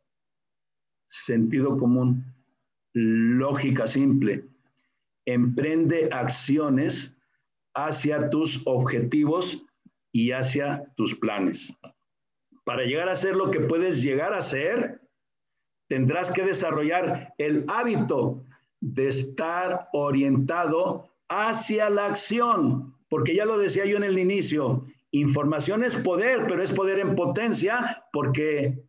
Sentido 1.09 1.76
común, 1.76 2.34
lógica 2.93 3.88
simple. 3.88 4.45
Emprende 5.26 6.07
acciones 6.14 7.18
hacia 7.74 8.30
tus 8.30 8.62
objetivos 8.66 9.66
y 10.14 10.32
hacia 10.32 10.86
tus 10.95 11.14
planes. 11.14 11.74
Para 12.64 12.86
llegar 12.86 13.09
a 13.09 13.16
ser 13.16 13.36
lo 13.36 13.51
que 13.51 13.59
puedes 13.59 14.01
llegar 14.01 14.34
a 14.34 14.39
ser, 14.39 15.01
tendrás 15.91 16.31
que 16.31 16.43
desarrollar 16.43 17.33
el 17.37 17.65
hábito 17.67 18.45
de 18.79 19.09
estar 19.09 19.89
orientado 19.91 21.09
hacia 21.27 21.89
la 21.89 22.05
acción, 22.05 22.95
porque 23.09 23.35
ya 23.35 23.43
lo 23.43 23.57
decía 23.57 23.83
yo 23.83 23.97
en 23.97 24.05
el 24.05 24.17
inicio, 24.17 24.85
información 25.11 25.83
es 25.83 25.97
poder, 25.97 26.45
pero 26.47 26.63
es 26.63 26.71
poder 26.71 26.99
en 26.99 27.13
potencia, 27.13 28.05
porque 28.13 28.81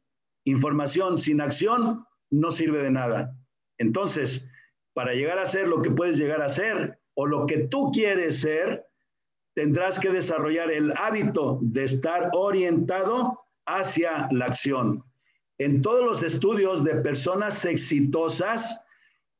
información 0.45 1.19
sin 1.19 1.41
acción 1.41 2.07
no 2.31 2.53
sirve 2.53 2.85
de 2.85 2.93
nada. 2.93 3.37
Entonces, 3.79 4.49
para 4.95 5.13
llegar 5.13 5.41
a 5.41 5.45
ser 5.45 5.67
lo 5.67 5.83
que 5.83 5.91
puedes 5.91 6.17
llegar 6.17 6.41
a 6.41 6.49
ser 6.49 7.01
o 7.15 7.27
lo 7.27 7.47
que 7.47 7.67
tú 7.67 7.91
quieres 7.91 8.43
ser, 8.43 8.87
tendrás 9.57 9.99
que 9.99 10.11
desarrollar 10.11 10.71
el 10.71 10.93
hábito 10.97 11.59
de 11.63 11.83
estar 11.83 12.31
orientado 12.33 13.41
hacia 13.67 14.29
la 14.31 14.45
acción. 14.45 15.03
En 15.65 15.81
todos 15.81 16.05
los 16.05 16.23
estudios 16.25 16.83
de 16.83 16.97
personas 16.97 17.65
exitosas, 17.65 18.85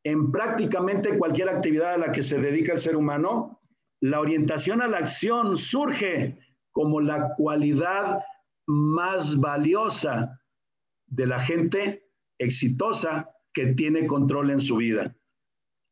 en 0.05 0.31
prácticamente 0.31 1.19
cualquier 1.19 1.49
actividad 1.49 1.95
a 1.95 1.99
la 1.99 2.13
que 2.13 2.23
se 2.23 2.39
dedica 2.39 2.75
el 2.75 2.79
ser 2.79 2.95
humano, 2.95 3.61
la 4.01 4.21
orientación 4.21 4.83
a 4.83 4.87
la 4.87 4.99
acción 4.99 5.57
surge 5.57 6.39
como 6.71 7.01
la 7.01 7.35
cualidad 7.37 8.21
más 8.69 9.41
valiosa 9.41 10.41
de 11.07 11.27
la 11.27 11.41
gente 11.41 12.09
exitosa 12.39 13.29
que 13.53 13.75
tiene 13.75 14.07
control 14.07 14.51
en 14.51 14.61
su 14.61 14.77
vida. 14.77 15.17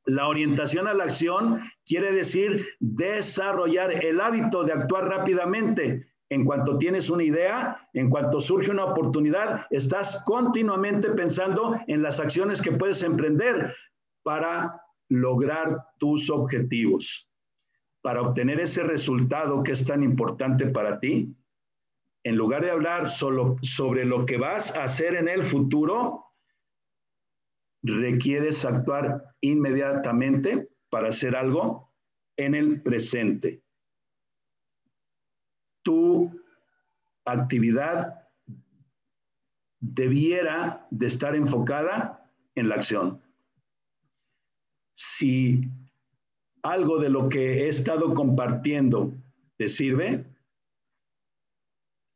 La 0.04 0.28
orientación 0.28 0.86
a 0.86 0.94
la 0.94 1.04
acción 1.04 1.60
quiere 1.84 2.12
decir 2.12 2.68
desarrollar 2.78 4.04
el 4.04 4.20
hábito 4.20 4.62
de 4.62 4.74
actuar 4.74 5.08
rápidamente, 5.08 6.06
en 6.30 6.44
cuanto 6.44 6.78
tienes 6.78 7.10
una 7.10 7.24
idea, 7.24 7.88
en 7.92 8.08
cuanto 8.08 8.40
surge 8.40 8.70
una 8.70 8.84
oportunidad, 8.84 9.66
estás 9.70 10.22
continuamente 10.24 11.10
pensando 11.10 11.78
en 11.88 12.02
las 12.02 12.20
acciones 12.20 12.62
que 12.62 12.72
puedes 12.72 13.02
emprender 13.02 13.74
para 14.22 14.80
lograr 15.08 15.88
tus 15.98 16.30
objetivos. 16.30 17.28
Para 18.00 18.22
obtener 18.22 18.60
ese 18.60 18.84
resultado 18.84 19.62
que 19.64 19.72
es 19.72 19.84
tan 19.84 20.04
importante 20.04 20.66
para 20.66 21.00
ti, 21.00 21.34
en 22.22 22.36
lugar 22.36 22.62
de 22.62 22.70
hablar 22.70 23.08
solo 23.08 23.56
sobre 23.62 24.04
lo 24.04 24.24
que 24.24 24.38
vas 24.38 24.74
a 24.76 24.84
hacer 24.84 25.16
en 25.16 25.28
el 25.28 25.42
futuro, 25.42 26.26
requieres 27.82 28.64
actuar 28.64 29.34
inmediatamente 29.40 30.68
para 30.90 31.08
hacer 31.08 31.34
algo 31.34 31.92
en 32.36 32.54
el 32.54 32.82
presente 32.82 33.62
tu 35.82 36.30
actividad 37.32 38.28
debiera 39.80 40.86
de 40.90 41.06
estar 41.06 41.34
enfocada 41.34 42.30
en 42.54 42.68
la 42.68 42.76
acción. 42.76 43.22
Si 44.92 45.62
algo 46.62 46.98
de 46.98 47.08
lo 47.08 47.28
que 47.28 47.64
he 47.64 47.68
estado 47.68 48.14
compartiendo 48.14 49.14
te 49.56 49.68
sirve, 49.68 50.26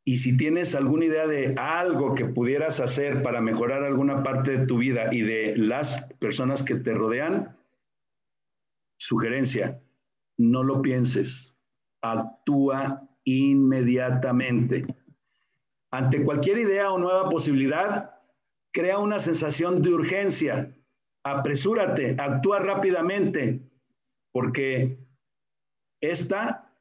y 0.07 0.19
si 0.19 0.37
tienes 0.37 0.75
alguna 0.75 1.05
idea 1.05 1.25
de 1.25 1.55
algo 1.57 2.13
que 2.13 2.25
pudieras 2.25 2.79
hacer 2.79 3.23
para 3.23 3.41
mejorar 3.41 3.83
alguna 3.83 4.21
parte 4.21 4.55
de 4.55 4.67
tu 4.67 4.77
vida 4.77 5.11
y 5.11 5.21
de 5.21 5.57
las 5.57 6.05
personas 6.19 6.61
que 6.61 6.75
te 6.75 6.93
rodean, 6.93 7.57
sugerencia, 8.97 9.81
no 10.37 10.61
lo 10.61 10.83
pienses, 10.83 11.55
actúa 12.01 13.09
inmediatamente. 13.23 14.85
Ante 15.91 16.23
cualquier 16.23 16.59
idea 16.59 16.91
o 16.91 16.97
nueva 16.97 17.29
posibilidad, 17.29 18.11
crea 18.71 18.97
una 18.97 19.19
sensación 19.19 19.81
de 19.81 19.93
urgencia. 19.93 20.75
Apresúrate, 21.23 22.15
actúa 22.19 22.59
rápidamente, 22.59 23.61
porque 24.31 24.99
esta 26.01 26.71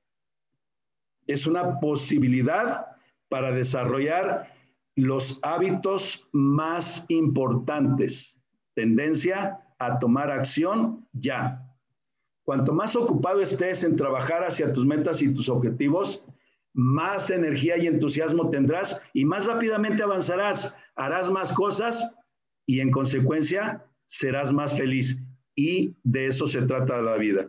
es 1.26 1.46
una 1.46 1.80
posibilidad 1.80 2.86
para 3.28 3.52
desarrollar 3.52 4.52
los 4.96 5.38
hábitos 5.42 6.28
más 6.32 7.06
importantes. 7.08 8.38
Tendencia 8.74 9.60
a 9.78 9.98
tomar 9.98 10.30
acción 10.30 11.06
ya. 11.12 11.64
Cuanto 12.44 12.72
más 12.72 12.94
ocupado 12.94 13.40
estés 13.40 13.84
en 13.84 13.96
trabajar 13.96 14.44
hacia 14.44 14.72
tus 14.72 14.84
metas 14.84 15.22
y 15.22 15.32
tus 15.32 15.48
objetivos, 15.48 16.24
más 16.74 17.30
energía 17.30 17.78
y 17.78 17.86
entusiasmo 17.86 18.50
tendrás 18.50 19.00
y 19.14 19.24
más 19.24 19.46
rápidamente 19.46 20.02
avanzarás, 20.02 20.76
harás 20.96 21.30
más 21.30 21.52
cosas 21.52 22.18
y 22.66 22.80
en 22.80 22.90
consecuencia 22.90 23.84
serás 24.06 24.52
más 24.52 24.76
feliz. 24.76 25.24
Y 25.56 25.94
de 26.02 26.26
eso 26.26 26.48
se 26.48 26.62
trata 26.62 27.00
la 27.00 27.16
vida. 27.16 27.48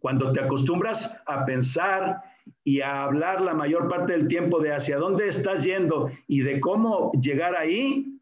Cuando 0.00 0.32
te 0.32 0.40
acostumbras 0.40 1.22
a 1.26 1.44
pensar 1.44 2.22
y 2.64 2.80
a 2.80 3.04
hablar 3.04 3.40
la 3.40 3.54
mayor 3.54 3.88
parte 3.88 4.12
del 4.12 4.26
tiempo 4.26 4.60
de 4.60 4.72
hacia 4.72 4.96
dónde 4.96 5.28
estás 5.28 5.62
yendo 5.62 6.10
y 6.26 6.40
de 6.40 6.58
cómo 6.58 7.12
llegar 7.20 7.54
ahí, 7.54 8.18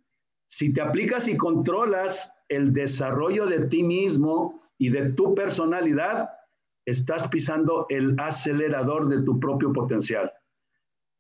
si 0.49 0.75
te 0.75 0.81
aplicas 0.81 1.29
y 1.29 1.37
controlas 1.37 2.35
el 2.49 2.73
desarrollo 2.73 3.47
de 3.47 3.69
ti 3.69 3.85
mismo 3.85 4.61
y 4.77 4.91
de 4.91 5.13
tu 5.13 5.35
personalidad, 5.35 6.31
estás 6.87 7.29
pisando 7.29 7.87
el 7.89 8.19
acelerador 8.19 9.09
de 9.09 9.23
tu 9.23 9.39
propio 9.39 9.73
potencial. 9.73 10.33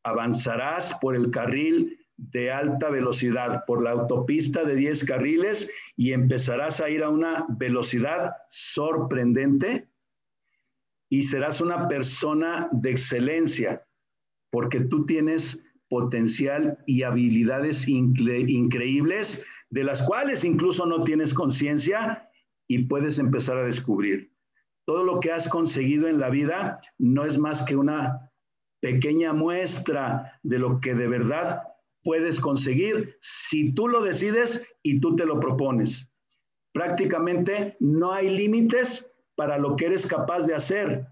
avanzarás 0.03 0.95
por 1.03 1.15
el 1.15 1.31
carril 1.31 1.99
de 2.17 2.51
alta 2.51 2.89
velocidad, 2.89 3.65
por 3.67 3.83
la 3.83 3.91
autopista 3.91 4.65
de 4.65 4.75
10 4.75 5.05
carriles 5.05 5.71
y 5.97 6.13
empezarás 6.13 6.81
a 6.81 6.89
ir 6.89 7.03
a 7.03 7.11
una 7.11 7.45
velocidad 7.49 8.33
sorprendente 8.49 9.91
y 11.11 11.23
serás 11.23 11.61
una 11.61 11.89
persona 11.89 12.69
de 12.73 12.91
excelencia, 12.93 13.85
porque 14.51 14.81
tú 14.81 15.05
tienes 15.05 15.67
potencial 15.89 16.79
y 16.87 17.03
habilidades 17.03 17.89
increíbles 17.89 19.45
de 19.71 19.85
las 19.85 20.03
cuales 20.03 20.45
incluso 20.45 20.87
no 20.87 21.03
tienes 21.05 21.35
conciencia 21.35 22.31
y 22.69 22.85
puedes 22.85 23.19
empezar 23.19 23.57
a 23.57 23.65
descubrir. 23.65 24.30
Todo 24.91 25.05
lo 25.05 25.20
que 25.20 25.30
has 25.30 25.49
conseguido 25.49 26.09
en 26.09 26.18
la 26.18 26.30
vida 26.30 26.80
no 26.99 27.24
es 27.24 27.38
más 27.38 27.62
que 27.62 27.76
una 27.76 28.28
pequeña 28.80 29.32
muestra 29.32 30.41
de 30.43 30.59
lo 30.59 30.80
que 30.80 30.97
de 30.97 31.07
verdad 31.07 31.62
puedes 32.03 32.41
conseguir 32.41 33.16
si 33.20 33.72
tú 33.72 33.86
lo 33.86 34.03
decides 34.03 34.66
y 34.82 34.99
tú 34.99 35.14
te 35.14 35.26
lo 35.26 35.38
propones. 35.38 36.12
Prácticamente 36.72 37.76
no 37.78 38.11
hay 38.11 38.36
límites 38.36 39.14
para 39.36 39.59
lo 39.59 39.76
que 39.76 39.86
eres 39.86 40.09
capaz 40.09 40.45
de 40.49 40.57
hacer, 40.57 41.07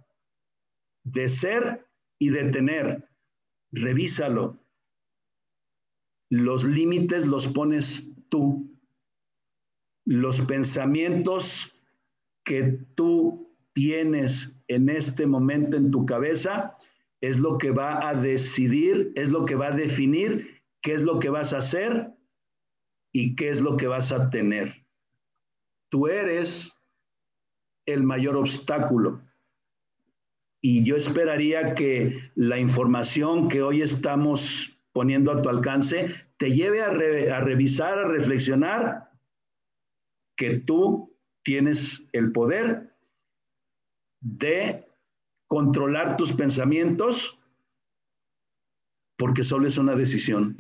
de 1.04 1.28
ser 1.28 1.86
y 2.18 2.30
de 2.30 2.50
tener. 2.50 3.08
Revísalo. 3.70 4.58
Los 6.30 6.64
límites 6.64 7.24
los 7.24 7.46
pones 7.46 8.12
tú. 8.28 8.76
Los 10.04 10.40
pensamientos 10.40 11.72
que 12.42 12.84
tú 12.96 13.47
tienes 13.78 14.60
en 14.66 14.88
este 14.88 15.24
momento 15.24 15.76
en 15.76 15.92
tu 15.92 16.04
cabeza 16.04 16.76
es 17.20 17.38
lo 17.38 17.58
que 17.58 17.70
va 17.70 18.08
a 18.08 18.12
decidir, 18.12 19.12
es 19.14 19.30
lo 19.30 19.44
que 19.44 19.54
va 19.54 19.68
a 19.68 19.70
definir 19.70 20.64
qué 20.82 20.94
es 20.94 21.02
lo 21.02 21.20
que 21.20 21.30
vas 21.30 21.52
a 21.52 21.58
hacer 21.58 22.10
y 23.12 23.36
qué 23.36 23.50
es 23.50 23.60
lo 23.60 23.76
que 23.76 23.86
vas 23.86 24.10
a 24.10 24.30
tener. 24.30 24.84
Tú 25.90 26.08
eres 26.08 26.76
el 27.86 28.02
mayor 28.02 28.34
obstáculo. 28.34 29.22
Y 30.60 30.82
yo 30.82 30.96
esperaría 30.96 31.76
que 31.76 32.32
la 32.34 32.58
información 32.58 33.48
que 33.48 33.62
hoy 33.62 33.82
estamos 33.82 34.76
poniendo 34.90 35.30
a 35.30 35.40
tu 35.40 35.50
alcance 35.50 36.16
te 36.36 36.50
lleve 36.50 36.82
a, 36.82 36.88
a 36.88 37.40
revisar, 37.42 37.96
a 37.96 38.08
reflexionar 38.08 39.08
que 40.36 40.58
tú 40.58 41.16
tienes 41.44 42.08
el 42.12 42.32
poder 42.32 42.88
de 44.20 44.86
controlar 45.46 46.16
tus 46.16 46.32
pensamientos 46.32 47.38
porque 49.16 49.42
solo 49.42 49.66
es 49.66 49.78
una 49.78 49.94
decisión. 49.94 50.56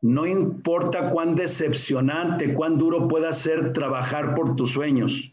No 0.00 0.26
importa 0.26 1.10
cuán 1.10 1.34
decepcionante, 1.34 2.54
cuán 2.54 2.78
duro 2.78 3.08
pueda 3.08 3.32
ser 3.32 3.72
trabajar 3.72 4.34
por 4.34 4.56
tus 4.56 4.72
sueños, 4.72 5.32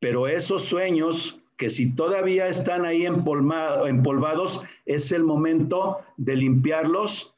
pero 0.00 0.26
esos 0.26 0.64
sueños 0.64 1.40
que 1.56 1.68
si 1.68 1.94
todavía 1.94 2.48
están 2.48 2.84
ahí 2.84 3.06
empolvados, 3.06 4.62
es 4.86 5.12
el 5.12 5.22
momento 5.22 6.00
de 6.16 6.36
limpiarlos, 6.36 7.34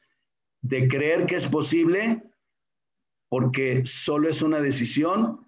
de 0.61 0.87
creer 0.87 1.27
que 1.27 1.35
es 1.35 1.47
posible, 1.47 2.23
porque 3.29 3.85
solo 3.85 4.27
es 4.27 4.41
una 4.41 4.59
decisión, 4.59 5.46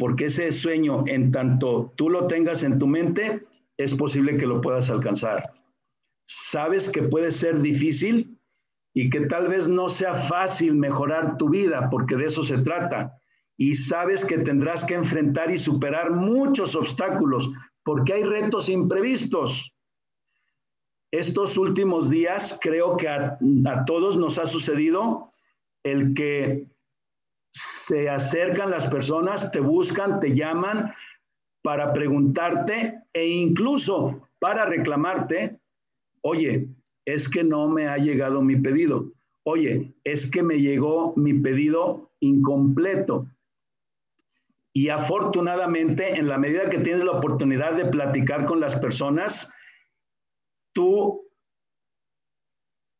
porque 0.00 0.24
ese 0.24 0.50
sueño, 0.50 1.04
en 1.06 1.30
tanto 1.30 1.92
tú 1.94 2.08
lo 2.08 2.26
tengas 2.26 2.62
en 2.62 2.78
tu 2.78 2.86
mente, 2.86 3.44
es 3.76 3.94
posible 3.94 4.38
que 4.38 4.46
lo 4.46 4.62
puedas 4.62 4.88
alcanzar. 4.88 5.52
Sabes 6.24 6.90
que 6.90 7.02
puede 7.02 7.30
ser 7.30 7.60
difícil 7.60 8.40
y 8.94 9.10
que 9.10 9.26
tal 9.26 9.48
vez 9.48 9.68
no 9.68 9.90
sea 9.90 10.14
fácil 10.14 10.74
mejorar 10.74 11.36
tu 11.36 11.50
vida, 11.50 11.90
porque 11.90 12.16
de 12.16 12.24
eso 12.24 12.42
se 12.44 12.56
trata. 12.56 13.14
Y 13.58 13.74
sabes 13.74 14.24
que 14.24 14.38
tendrás 14.38 14.86
que 14.86 14.94
enfrentar 14.94 15.50
y 15.50 15.58
superar 15.58 16.12
muchos 16.12 16.74
obstáculos, 16.76 17.50
porque 17.84 18.14
hay 18.14 18.22
retos 18.22 18.70
imprevistos. 18.70 19.70
Estos 21.12 21.58
últimos 21.58 22.08
días 22.08 22.58
creo 22.62 22.96
que 22.96 23.06
a, 23.06 23.38
todos 23.86 24.16
nos 24.16 24.38
ha 24.38 24.46
sucedido 24.46 25.30
el 25.84 26.14
que 26.14 26.70
se 27.86 28.08
acercan 28.08 28.70
las 28.70 28.86
personas, 28.86 29.50
te 29.52 29.60
buscan, 29.60 30.20
te 30.20 30.34
llaman 30.34 30.92
para 31.62 31.92
preguntarte 31.92 33.02
e 33.12 33.26
incluso 33.26 34.28
para 34.38 34.64
reclamarte, 34.64 35.58
oye, 36.22 36.68
es 37.04 37.28
que 37.28 37.44
no 37.44 37.68
me 37.68 37.88
ha 37.88 37.96
llegado 37.96 38.42
mi 38.42 38.56
pedido. 38.56 39.12
Oye, 39.44 39.94
es 40.04 40.30
que 40.30 40.42
me 40.42 40.60
llegó 40.60 41.14
mi 41.16 41.34
pedido 41.34 42.10
incompleto. 42.20 43.26
Y 44.72 44.88
afortunadamente, 44.88 46.18
en 46.18 46.28
la 46.28 46.38
medida 46.38 46.70
que 46.70 46.78
tienes 46.78 47.02
la 47.02 47.12
oportunidad 47.12 47.74
de 47.74 47.86
platicar 47.86 48.44
con 48.44 48.60
las 48.60 48.76
personas, 48.76 49.52
tú 50.72 51.28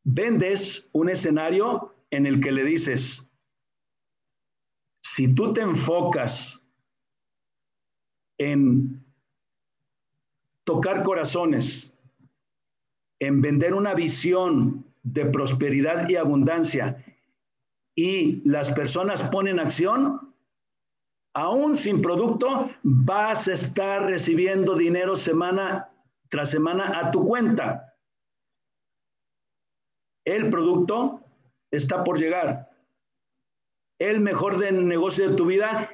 vendes 0.02 0.90
un 0.92 1.08
escenario 1.10 1.94
en 2.10 2.26
el 2.26 2.40
que 2.40 2.50
le 2.50 2.64
dices, 2.64 3.29
si 5.20 5.34
tú 5.34 5.52
te 5.52 5.60
enfocas 5.60 6.62
en 8.38 9.04
tocar 10.64 11.02
corazones, 11.02 11.92
en 13.18 13.42
vender 13.42 13.74
una 13.74 13.92
visión 13.92 14.86
de 15.02 15.26
prosperidad 15.26 16.08
y 16.08 16.16
abundancia 16.16 17.04
y 17.94 18.40
las 18.48 18.70
personas 18.70 19.22
ponen 19.24 19.60
acción, 19.60 20.34
aún 21.34 21.76
sin 21.76 22.00
producto, 22.00 22.70
vas 22.82 23.46
a 23.48 23.52
estar 23.52 24.06
recibiendo 24.06 24.74
dinero 24.74 25.16
semana 25.16 25.90
tras 26.30 26.48
semana 26.48 26.98
a 26.98 27.10
tu 27.10 27.26
cuenta. 27.26 27.94
El 30.24 30.48
producto 30.48 31.20
está 31.70 32.04
por 32.04 32.18
llegar. 32.18 32.69
El 34.00 34.20
mejor 34.20 34.58
negocio 34.72 35.30
de 35.30 35.36
tu 35.36 35.46
vida 35.46 35.90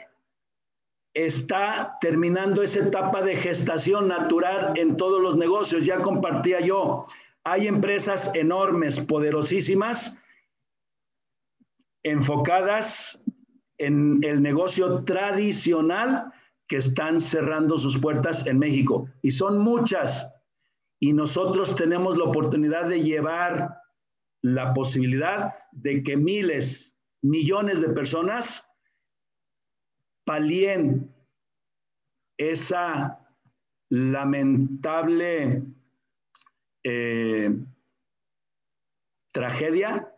está 1.13 1.99
terminando 2.01 2.63
esa 2.63 2.81
etapa 2.81 3.21
de 3.21 3.37
gestación 3.37 4.07
natural 4.07 4.73
en 4.77 4.97
todos 4.97 5.21
los 5.21 5.37
negocios. 5.37 5.85
Ya 5.85 6.01
compartía 6.01 6.61
yo, 6.61 7.07
hay 7.43 7.67
empresas 7.67 8.33
enormes, 8.35 9.01
poderosísimas, 9.01 10.23
enfocadas 12.05 13.25
en 13.79 14.23
el 14.23 14.41
negocio 14.41 15.05
tradicional 15.05 16.33
que 16.69 16.77
están 16.77 17.21
cerrando 17.21 17.77
sus 17.77 17.99
puertas 17.99 18.47
en 18.47 18.59
México. 18.59 19.09
Y 19.23 19.33
son 19.33 19.59
muchas. 19.59 20.33
Y 21.01 21.13
nosotros 21.13 21.75
tenemos 21.75 22.17
la 22.17 22.25
oportunidad 22.25 22.89
de 22.89 23.03
llevar 23.03 23.77
la 24.43 24.73
posibilidad 24.75 25.55
de 25.73 26.03
que 26.03 26.17
miles, 26.17 26.96
millones 27.29 27.81
de 27.81 27.89
personas 27.89 28.73
palien 30.25 31.15
esa 32.39 33.21
lamentable 33.89 35.63
eh, 36.85 37.57
tragedia 39.33 40.13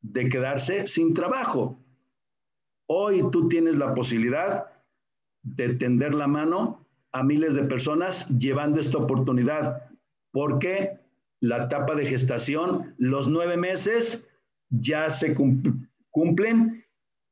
de 0.00 0.28
quedarse 0.28 0.86
sin 0.86 1.14
trabajo. 1.14 1.78
Hoy 2.88 3.28
tú 3.30 3.48
tienes 3.48 3.76
la 3.76 3.94
posibilidad 3.94 4.66
de 5.42 5.74
tender 5.74 6.14
la 6.14 6.26
mano 6.26 6.86
a 7.12 7.22
miles 7.22 7.54
de 7.54 7.64
personas 7.64 8.28
llevando 8.38 8.80
esta 8.80 8.98
oportunidad, 8.98 9.90
porque 10.30 10.98
la 11.40 11.64
etapa 11.64 11.94
de 11.94 12.06
gestación, 12.06 12.94
los 12.98 13.28
nueve 13.28 13.56
meses 13.56 14.30
ya 14.70 15.08
se 15.10 15.34
cumplen 16.10 16.84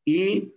y 0.04 0.54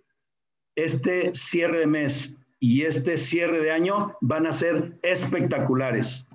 este 0.76 1.34
cierre 1.34 1.80
de 1.80 1.86
mes 1.86 2.36
y 2.58 2.82
este 2.82 3.16
cierre 3.16 3.60
de 3.60 3.70
año 3.70 4.16
van 4.20 4.46
a 4.46 4.52
ser 4.52 4.98
espectaculares. 5.02 6.28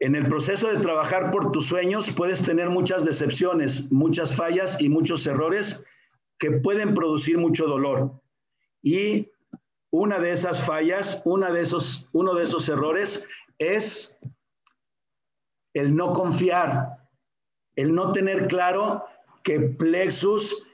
En 0.00 0.14
el 0.14 0.28
proceso 0.28 0.68
de 0.68 0.80
trabajar 0.80 1.30
por 1.30 1.50
tus 1.50 1.66
sueños 1.66 2.10
puedes 2.14 2.44
tener 2.44 2.70
muchas 2.70 3.04
decepciones, 3.04 3.90
muchas 3.90 4.36
fallas 4.36 4.80
y 4.80 4.88
muchos 4.88 5.26
errores 5.26 5.84
que 6.38 6.52
pueden 6.52 6.94
producir 6.94 7.36
mucho 7.38 7.66
dolor. 7.66 8.12
Y 8.82 9.28
una 9.90 10.20
de 10.20 10.30
esas 10.30 10.64
fallas, 10.64 11.22
una 11.24 11.50
de 11.50 11.62
esos, 11.62 12.08
uno 12.12 12.34
de 12.34 12.44
esos 12.44 12.68
errores 12.68 13.26
es 13.58 14.20
el 15.74 15.96
no 15.96 16.12
confiar, 16.12 17.08
el 17.74 17.94
no 17.94 18.12
tener 18.12 18.46
claro 18.46 19.04
que 19.48 19.60
Plexus 19.60 20.68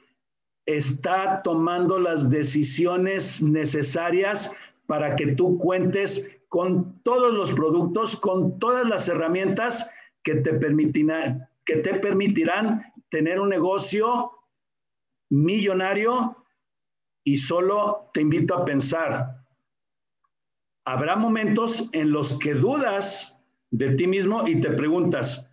está 0.66 1.42
tomando 1.44 1.96
las 1.96 2.28
decisiones 2.28 3.40
necesarias 3.40 4.50
para 4.88 5.14
que 5.14 5.28
tú 5.28 5.58
cuentes 5.58 6.40
con 6.48 7.00
todos 7.04 7.32
los 7.32 7.52
productos, 7.52 8.16
con 8.16 8.58
todas 8.58 8.84
las 8.88 9.08
herramientas 9.08 9.88
que 10.24 10.34
te 10.34 10.54
permitirán, 10.54 11.48
tener 13.10 13.38
un 13.38 13.48
negocio 13.48 14.32
millonario. 15.30 16.36
Y 17.24 17.36
solo 17.36 18.10
te 18.12 18.22
invito 18.22 18.56
a 18.56 18.64
pensar, 18.64 19.36
habrá 20.84 21.14
momentos 21.14 21.88
en 21.92 22.10
los 22.10 22.36
que 22.40 22.54
dudas 22.54 23.40
de 23.70 23.94
ti 23.94 24.08
mismo 24.08 24.48
y 24.48 24.60
te 24.60 24.70
preguntas, 24.70 25.48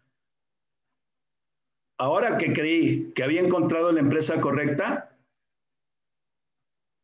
ahora 2.02 2.40
que 2.40 2.52
creí 2.52 3.12
que 3.14 3.24
había 3.24 3.42
encontrado 3.42 3.92
la 3.92 4.00
empresa 4.00 4.42
correcta, 4.42 5.16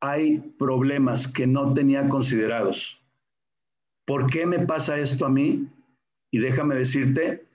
hay 0.01 0.39
problemas 0.57 1.27
que 1.27 1.45
no 1.45 1.71
tenía 1.75 2.09
considerados. 2.09 2.99
¿Por 4.07 4.25
qué 4.25 4.47
me 4.47 4.65
pasa 4.65 4.97
esto 4.97 5.27
a 5.27 5.29
mí? 5.29 5.67
Y 6.31 6.39
déjame 6.39 6.73
decirte 6.73 7.45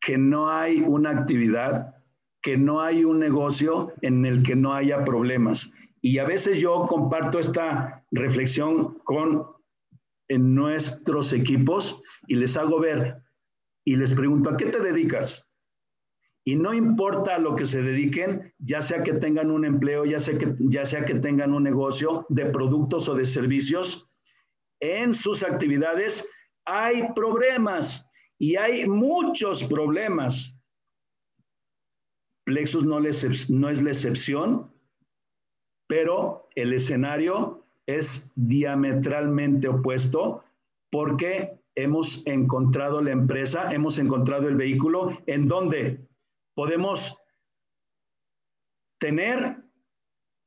que 0.00 0.16
no 0.16 0.48
hay 0.48 0.80
una 0.80 1.10
actividad 1.10 1.94
que 2.42 2.56
no 2.56 2.80
hay 2.80 3.04
un 3.04 3.18
negocio 3.18 3.92
en 4.02 4.24
el 4.24 4.42
que 4.44 4.54
no 4.54 4.72
haya 4.72 5.04
problemas. 5.04 5.70
Y 6.00 6.18
a 6.18 6.24
veces 6.24 6.60
yo 6.60 6.86
comparto 6.86 7.40
esta 7.40 8.06
reflexión 8.12 8.98
con 9.00 9.48
en 10.28 10.54
nuestros 10.54 11.32
equipos 11.32 12.00
y 12.26 12.36
les 12.36 12.56
hago 12.56 12.78
ver 12.80 13.20
y 13.84 13.96
les 13.96 14.14
pregunto, 14.14 14.50
¿a 14.50 14.56
qué 14.56 14.66
te 14.66 14.80
dedicas? 14.80 15.45
Y 16.48 16.54
no 16.54 16.72
importa 16.72 17.34
a 17.34 17.38
lo 17.38 17.56
que 17.56 17.66
se 17.66 17.82
dediquen, 17.82 18.54
ya 18.58 18.80
sea 18.80 19.02
que 19.02 19.14
tengan 19.14 19.50
un 19.50 19.64
empleo, 19.64 20.04
ya 20.04 20.20
sea 20.20 20.38
que, 20.38 20.54
ya 20.60 20.86
sea 20.86 21.04
que 21.04 21.16
tengan 21.16 21.52
un 21.52 21.64
negocio 21.64 22.24
de 22.28 22.46
productos 22.46 23.08
o 23.08 23.16
de 23.16 23.24
servicios, 23.24 24.08
en 24.78 25.12
sus 25.12 25.42
actividades 25.42 26.28
hay 26.64 27.12
problemas 27.16 28.08
y 28.38 28.54
hay 28.54 28.86
muchos 28.86 29.64
problemas. 29.64 30.56
Plexus 32.44 32.84
no, 32.84 33.00
no 33.00 33.68
es 33.68 33.82
la 33.82 33.90
excepción, 33.90 34.70
pero 35.88 36.48
el 36.54 36.72
escenario 36.74 37.66
es 37.86 38.32
diametralmente 38.36 39.66
opuesto 39.66 40.44
porque 40.92 41.58
hemos 41.74 42.24
encontrado 42.24 43.02
la 43.02 43.10
empresa, 43.10 43.66
hemos 43.72 43.98
encontrado 43.98 44.46
el 44.46 44.54
vehículo 44.54 45.18
en 45.26 45.48
donde 45.48 46.05
podemos 46.56 47.22
tener 48.98 49.58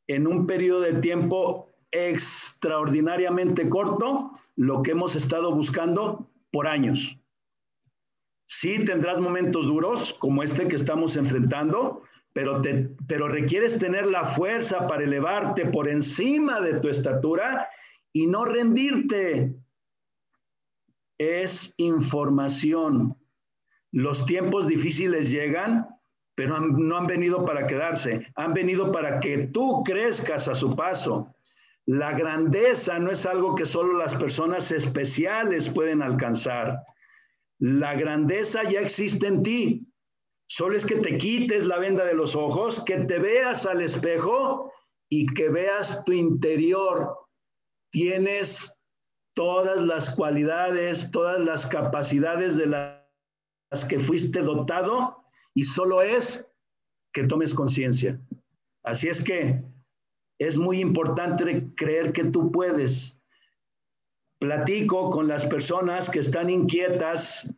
en 0.08 0.28
un 0.28 0.48
periodo 0.48 0.82
de 0.82 0.96
tiempo 0.96 1.70
extraordinariamente 1.92 3.70
corto 3.70 4.32
lo 4.56 4.82
que 4.82 4.92
hemos 4.92 5.16
estado 5.16 5.54
buscando 5.54 6.28
por 6.52 6.68
años. 6.68 7.16
Sí 8.48 8.84
tendrás 8.84 9.20
momentos 9.20 9.66
duros 9.66 10.14
como 10.14 10.42
este 10.42 10.68
que 10.68 10.76
estamos 10.76 11.16
enfrentando, 11.16 12.02
pero, 12.34 12.60
te, 12.62 12.90
pero 13.08 13.28
requieres 13.28 13.78
tener 13.78 14.08
la 14.08 14.26
fuerza 14.26 14.88
para 14.88 15.04
elevarte 15.04 15.68
por 15.68 15.88
encima 15.88 16.60
de 16.60 16.80
tu 16.80 16.90
estatura 16.90 17.70
y 18.12 18.26
no 18.26 18.46
rendirte. 18.46 19.56
Es 21.20 21.76
información. 21.78 23.16
Los 23.92 24.26
tiempos 24.26 24.66
difíciles 24.66 25.30
llegan, 25.30 25.99
pero 26.40 26.58
no 26.58 26.96
han 26.96 27.06
venido 27.06 27.44
para 27.44 27.68
quedarse, 27.68 28.26
han 28.36 28.54
venido 28.54 28.94
para 28.94 29.20
que 29.20 29.50
tú 29.50 29.84
crezcas 29.84 30.48
a 30.48 30.56
su 30.56 30.74
paso. 30.74 31.36
La 31.86 32.14
grandeza 32.14 32.98
no 32.98 33.12
es 33.12 33.26
algo 33.26 33.56
que 33.56 33.66
solo 33.66 33.98
las 33.98 34.16
personas 34.16 34.72
especiales 34.72 35.68
pueden 35.68 36.02
alcanzar. 36.02 36.80
La 37.60 37.94
grandeza 37.96 38.64
ya 38.64 38.80
existe 38.80 39.28
en 39.28 39.44
ti. 39.44 39.86
Solo 40.48 40.78
es 40.78 40.86
que 40.86 40.96
te 40.96 41.18
quites 41.18 41.68
la 41.68 41.78
venda 41.78 42.06
de 42.06 42.14
los 42.14 42.38
ojos, 42.38 42.86
que 42.86 43.00
te 43.00 43.20
veas 43.20 43.66
al 43.66 43.82
espejo 43.82 44.72
y 45.10 45.26
que 45.34 45.50
veas 45.50 46.06
tu 46.06 46.14
interior. 46.14 47.18
Tienes 47.92 48.82
todas 49.34 49.82
las 49.82 50.16
cualidades, 50.16 51.12
todas 51.12 51.42
las 51.42 51.66
capacidades 51.66 52.56
de 52.56 52.68
las 52.68 53.84
que 53.90 54.00
fuiste 54.00 54.40
dotado 54.40 55.20
y 55.56 55.64
solo 55.64 56.02
es 56.02 56.54
que 57.14 57.24
tomes 57.24 57.54
conciencia. 57.54 58.20
Así 58.84 59.08
es 59.08 59.24
que 59.24 59.64
es 60.40 60.58
muy 60.58 60.80
importante 60.80 61.72
creer 61.76 62.14
que 62.14 62.26
tú 62.26 62.52
puedes. 62.52 63.22
Platico 64.40 65.10
con 65.10 65.28
las 65.28 65.46
personas 65.46 66.10
que 66.10 66.20
están 66.20 66.50
inquietas, 66.50 67.54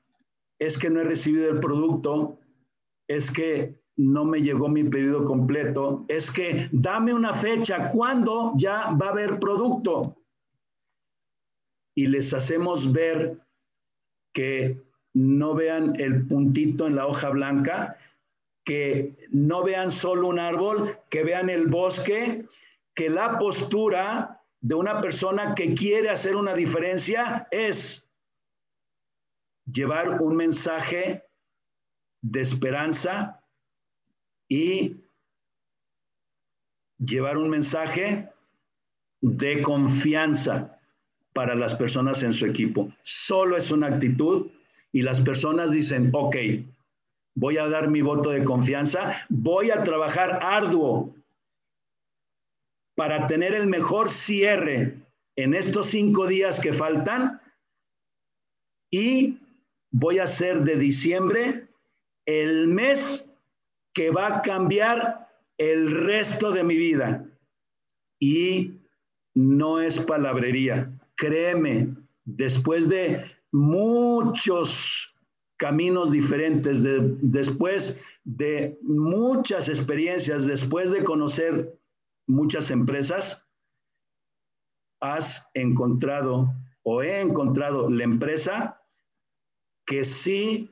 es 0.60 0.78
que 0.78 0.90
no 0.90 1.02
he 1.02 1.04
recibido 1.04 1.50
el 1.50 1.60
producto, 1.60 2.40
es 3.08 3.32
que 3.32 3.82
no 3.98 4.26
me 4.26 4.42
llegó 4.42 4.70
mi 4.70 4.84
pedido 4.84 5.26
completo, 5.26 6.06
es 6.08 6.32
que 6.32 6.70
dame 6.72 7.14
una 7.14 7.34
fecha, 7.34 7.92
¿cuándo 7.92 8.54
ya 8.58 8.92
va 8.92 9.08
a 9.08 9.10
haber 9.10 9.40
producto? 9.40 10.18
Y 11.96 12.06
les 12.08 12.34
hacemos 12.34 12.92
ver 12.92 13.42
que 14.34 14.82
no 15.14 15.54
vean 15.54 16.00
el 16.00 16.28
puntito 16.28 16.88
en 16.88 16.96
la 16.96 17.08
hoja 17.08 17.30
blanca, 17.30 17.98
que 18.64 19.28
no 19.32 19.64
vean 19.64 19.92
solo 19.92 20.28
un 20.28 20.40
árbol, 20.40 20.98
que 21.10 21.24
vean 21.24 21.50
el 21.50 21.68
bosque, 21.68 22.46
que 22.96 23.10
la 23.10 23.38
postura 23.38 24.42
de 24.62 24.76
una 24.76 25.02
persona 25.02 25.56
que 25.56 25.74
quiere 25.74 26.10
hacer 26.10 26.36
una 26.36 26.54
diferencia 26.54 27.48
es 27.52 28.12
llevar 29.66 30.22
un 30.22 30.36
mensaje 30.36 31.24
de 32.22 32.42
esperanza 32.42 33.44
y 34.48 34.98
llevar 37.00 37.38
un 37.38 37.50
mensaje 37.50 38.30
de 39.22 39.62
confianza 39.64 40.80
para 41.34 41.56
las 41.56 41.74
personas 41.74 42.22
en 42.22 42.34
su 42.34 42.46
equipo. 42.46 42.94
Solo 43.02 43.58
es 43.58 43.72
una 43.72 43.88
actitud 43.88 44.52
y 44.92 45.02
las 45.02 45.22
personas 45.22 45.72
dicen, 45.72 46.10
ok, 46.14 46.36
voy 47.36 47.58
a 47.58 47.68
dar 47.68 47.90
mi 47.90 48.02
voto 48.02 48.30
de 48.32 48.44
confianza, 48.44 49.26
voy 49.30 49.72
a 49.72 49.84
trabajar 49.84 50.40
arduo 50.42 51.14
para 52.96 53.28
tener 53.28 53.54
el 53.54 53.68
mejor 53.68 54.10
cierre 54.10 54.98
en 55.36 55.54
estos 55.54 55.88
cinco 55.88 56.28
días 56.28 56.60
que 56.60 56.74
faltan 56.74 57.42
y 58.92 59.38
voy 59.92 60.20
a 60.20 60.24
hacer 60.24 60.64
de 60.64 60.76
diciembre 60.76 61.68
el 62.26 62.68
mes 62.68 63.30
que 63.94 64.10
va 64.10 64.28
a 64.28 64.42
cambiar 64.42 65.30
el 65.58 65.92
resto 65.92 66.52
de 66.52 66.64
mi 66.64 66.76
vida. 66.76 67.26
Y 68.20 68.74
no 69.34 69.82
es 69.82 70.00
palabrería, 70.00 70.92
créeme, 71.16 71.96
después 72.26 72.88
de 72.90 73.26
muchos 73.52 75.14
caminos 75.58 76.12
diferentes, 76.12 76.82
después 77.22 78.02
de 78.24 78.78
muchas 78.82 79.70
experiencias, 79.70 80.46
después 80.46 80.92
de 80.92 81.04
conocer 81.04 81.78
muchas 82.28 82.72
empresas, 82.72 83.48
has 85.02 85.50
encontrado 85.54 86.54
o 86.84 87.02
he 87.04 87.20
encontrado 87.20 87.90
la 87.90 88.04
empresa 88.04 88.82
que 89.86 90.04
sí 90.04 90.72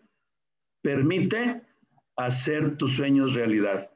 permite 0.82 1.62
hacer 2.16 2.78
tus 2.78 2.96
sueños 2.96 3.34
realidad. 3.34 3.92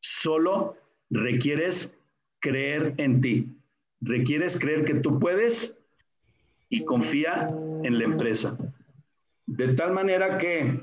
Solo 0.00 0.76
requieres 1.10 1.96
creer 2.40 2.94
en 2.98 3.20
ti. 3.20 3.48
Requieres 4.00 4.58
creer 4.58 4.84
que 4.84 4.94
tú 4.94 5.20
puedes 5.20 5.78
y 6.68 6.84
confía 6.84 7.54
en 7.82 7.98
la 7.98 8.04
empresa. 8.04 8.56
De 9.46 9.74
tal 9.74 9.92
manera 9.92 10.38
que 10.38 10.80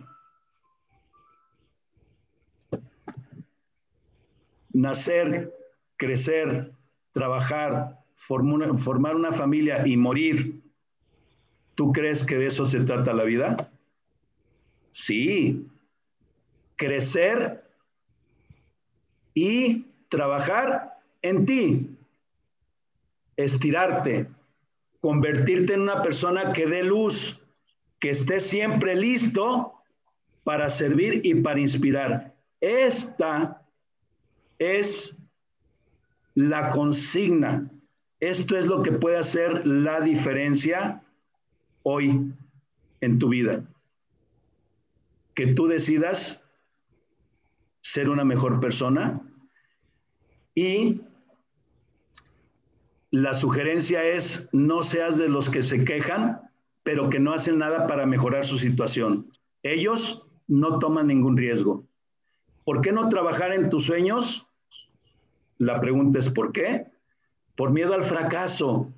nacer 4.71 5.53
crecer, 5.97 6.71
trabajar, 7.11 7.99
formar 8.15 9.15
una 9.15 9.31
familia 9.31 9.85
y 9.85 9.97
morir, 9.97 10.61
¿tú 11.75 11.91
crees 11.91 12.25
que 12.25 12.37
de 12.37 12.45
eso 12.47 12.65
se 12.65 12.81
trata 12.81 13.13
la 13.13 13.23
vida? 13.23 13.71
Sí, 14.91 15.67
crecer 16.75 17.63
y 19.33 19.85
trabajar 20.09 20.99
en 21.21 21.45
ti, 21.45 21.97
estirarte, 23.35 24.27
convertirte 25.01 25.73
en 25.73 25.81
una 25.81 26.01
persona 26.01 26.53
que 26.53 26.67
dé 26.67 26.83
luz, 26.83 27.39
que 27.99 28.11
esté 28.11 28.39
siempre 28.39 28.95
listo 28.95 29.73
para 30.43 30.69
servir 30.69 31.21
y 31.23 31.35
para 31.35 31.59
inspirar. 31.59 32.35
Esta 32.61 33.65
es 34.57 35.17
la 36.35 36.69
consigna. 36.69 37.69
Esto 38.19 38.57
es 38.57 38.65
lo 38.65 38.83
que 38.83 38.91
puede 38.91 39.17
hacer 39.17 39.65
la 39.65 40.01
diferencia 40.01 41.03
hoy 41.83 42.33
en 43.01 43.19
tu 43.19 43.29
vida. 43.29 43.63
que 45.39 45.47
tú 45.47 45.67
decidas 45.67 46.45
ser 47.79 48.09
una 48.09 48.25
mejor 48.25 48.59
persona 48.59 49.21
y 50.53 50.99
la 53.12 53.34
sugerencia 53.34 54.03
es 54.03 54.49
no 54.51 54.84
seas 54.84 55.18
de 55.18 55.30
los 55.30 55.49
que 55.49 55.64
se 55.64 55.84
quejan, 55.84 56.41
pero 56.84 57.10
que 57.10 57.20
no 57.20 57.34
hacen 57.34 57.57
nada 57.57 57.88
para 57.88 58.05
mejorar 58.05 58.45
su 58.45 58.60
situación. 58.60 59.32
Ellos 59.64 60.26
no 60.47 60.80
toman 60.80 61.07
ningún 61.07 61.36
riesgo. 61.36 61.86
¿Por 62.66 62.82
qué 62.82 62.91
no 62.91 63.10
trabajar 63.10 63.51
en 63.53 63.70
tus 63.70 63.86
sueños? 63.86 64.47
La 65.57 65.82
pregunta 65.82 66.20
es 66.20 66.30
¿por 66.30 66.51
qué? 66.51 66.86
Por 67.55 67.72
miedo 67.72 67.93
al 67.93 68.03
fracaso. 68.03 68.93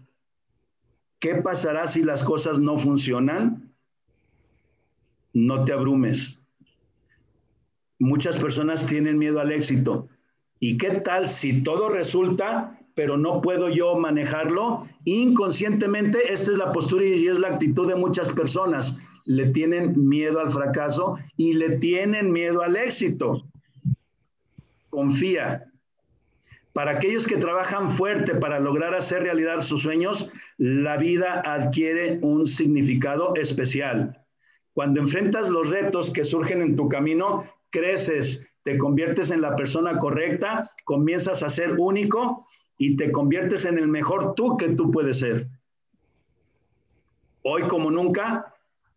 ¿Qué 1.20 1.36
pasará 1.36 1.88
si 1.88 2.04
las 2.04 2.24
cosas 2.24 2.60
no 2.60 2.78
funcionan? 2.78 3.74
No 5.34 5.64
te 5.64 5.72
abrumes. 5.72 6.40
Muchas 7.98 8.38
personas 8.38 8.86
tienen 8.88 9.18
miedo 9.18 9.40
al 9.40 9.52
éxito. 9.52 10.10
¿Y 10.60 10.78
qué 10.78 11.00
tal 11.00 11.28
si 11.28 11.64
todo 11.64 11.90
resulta 11.90 12.81
pero 12.96 13.18
no 13.18 13.42
puedo 13.42 13.70
yo 13.70 13.96
manejarlo. 13.96 14.88
Inconscientemente, 15.06 16.32
esta 16.32 16.52
es 16.52 16.58
la 16.58 16.72
postura 16.72 17.06
y 17.06 17.28
es 17.28 17.40
la 17.40 17.50
actitud 17.50 17.88
de 17.88 17.96
muchas 17.96 18.32
personas. 18.32 18.98
Le 19.26 19.48
tienen 19.48 20.08
miedo 20.08 20.40
al 20.40 20.52
fracaso 20.52 21.18
y 21.38 21.54
le 21.54 21.78
tienen 21.78 22.32
miedo 22.32 22.62
al 22.62 22.76
éxito. 22.76 23.44
Confía. 24.90 25.66
Para 26.74 26.92
aquellos 26.92 27.28
que 27.28 27.38
trabajan 27.38 27.90
fuerte 27.90 28.36
para 28.36 28.60
lograr 28.60 28.96
hacer 28.96 29.24
realidad 29.24 29.62
sus 29.62 29.82
sueños, 29.82 30.32
la 30.58 30.98
vida 30.98 31.42
adquiere 31.46 32.20
un 32.22 32.46
significado 32.46 33.36
especial. 33.36 34.18
Cuando 34.74 35.02
enfrentas 35.02 35.50
los 35.50 35.70
retos 35.70 36.12
que 36.12 36.24
surgen 36.24 36.62
en 36.62 36.78
tu 36.78 36.88
camino, 36.88 37.44
creces, 37.72 38.48
te 38.64 38.78
conviertes 38.78 39.32
en 39.32 39.42
la 39.42 39.56
persona 39.56 39.98
correcta, 39.98 40.70
comienzas 40.86 41.44
a 41.44 41.50
ser 41.50 41.78
único 41.78 42.46
y 42.82 42.96
te 42.96 43.12
conviertes 43.12 43.66
en 43.66 43.78
el 43.78 43.88
mejor 43.88 44.34
tú 44.34 44.58
que 44.58 44.70
tú 44.70 44.90
puedes 44.90 45.20
ser. 45.20 45.48
Hoy 47.44 47.68
como 47.68 47.92
nunca, 47.92 48.56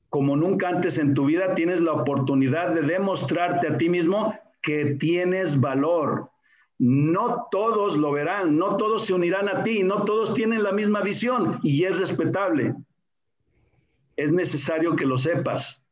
como 0.08 0.38
nunca 0.38 0.70
antes 0.70 0.96
en 0.96 1.12
tu 1.12 1.26
vida, 1.26 1.54
tienes 1.54 1.82
la 1.82 1.92
oportunidad 1.92 2.70
de 2.70 2.80
demostrarte 2.80 3.68
a 3.68 3.76
ti 3.76 3.90
mismo 3.90 4.34
que 4.62 4.96
tienes 4.98 5.60
valor. 5.60 6.30
No 6.78 7.46
todos 7.50 7.94
lo 7.98 8.12
verán, 8.12 8.56
no 8.56 8.78
todos 8.78 9.04
se 9.04 9.12
unirán 9.12 9.50
a 9.50 9.62
ti, 9.62 9.82
no 9.82 10.04
todos 10.04 10.32
tienen 10.32 10.62
la 10.62 10.72
misma 10.72 11.02
visión 11.02 11.58
y 11.62 11.84
es 11.84 11.98
respetable. 11.98 12.74
Es 14.16 14.32
necesario 14.32 14.96
que 14.96 15.04
lo 15.04 15.18
sepas. 15.18 15.84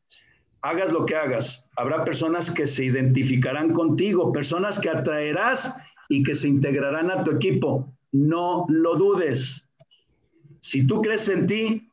Hagas 0.62 0.90
lo 0.90 1.04
que 1.04 1.14
hagas. 1.14 1.68
Habrá 1.76 2.06
personas 2.06 2.50
que 2.50 2.66
se 2.66 2.86
identificarán 2.86 3.74
contigo, 3.74 4.32
personas 4.32 4.80
que 4.80 4.88
atraerás 4.88 5.76
y 6.08 6.22
que 6.22 6.34
se 6.34 6.48
integrarán 6.48 7.10
a 7.10 7.24
tu 7.24 7.30
equipo. 7.30 7.92
No 8.12 8.66
lo 8.68 8.96
dudes. 8.96 9.68
Si 10.60 10.86
tú 10.86 11.02
crees 11.02 11.28
en 11.28 11.46
ti, 11.46 11.88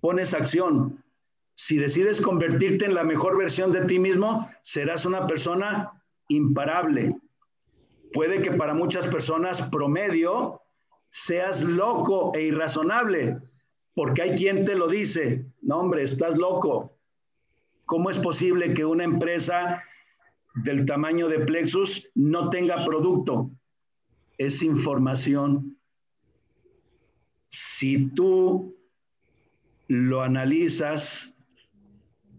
pones 0.00 0.34
acción. 0.34 1.02
Si 1.54 1.76
decides 1.76 2.20
convertirte 2.20 2.86
en 2.86 2.94
la 2.94 3.04
mejor 3.04 3.36
versión 3.36 3.72
de 3.72 3.84
ti 3.84 3.98
mismo, 3.98 4.50
serás 4.62 5.06
una 5.06 5.26
persona 5.26 5.92
imparable. 6.28 7.14
Puede 8.12 8.42
que 8.42 8.52
para 8.52 8.74
muchas 8.74 9.06
personas 9.06 9.62
promedio 9.62 10.60
seas 11.08 11.62
loco 11.62 12.32
e 12.34 12.42
irrazonable, 12.42 13.38
porque 13.94 14.22
hay 14.22 14.34
quien 14.34 14.64
te 14.64 14.74
lo 14.74 14.88
dice, 14.88 15.44
no 15.60 15.78
hombre, 15.78 16.02
estás 16.02 16.36
loco. 16.36 16.96
¿Cómo 17.84 18.08
es 18.10 18.18
posible 18.18 18.72
que 18.72 18.84
una 18.84 19.04
empresa 19.04 19.82
del 20.54 20.84
tamaño 20.84 21.28
de 21.28 21.40
Plexus 21.40 22.08
no 22.14 22.50
tenga 22.50 22.84
producto, 22.84 23.50
es 24.38 24.62
información. 24.62 25.78
Si 27.48 28.08
tú 28.10 28.76
lo 29.88 30.22
analizas, 30.22 31.34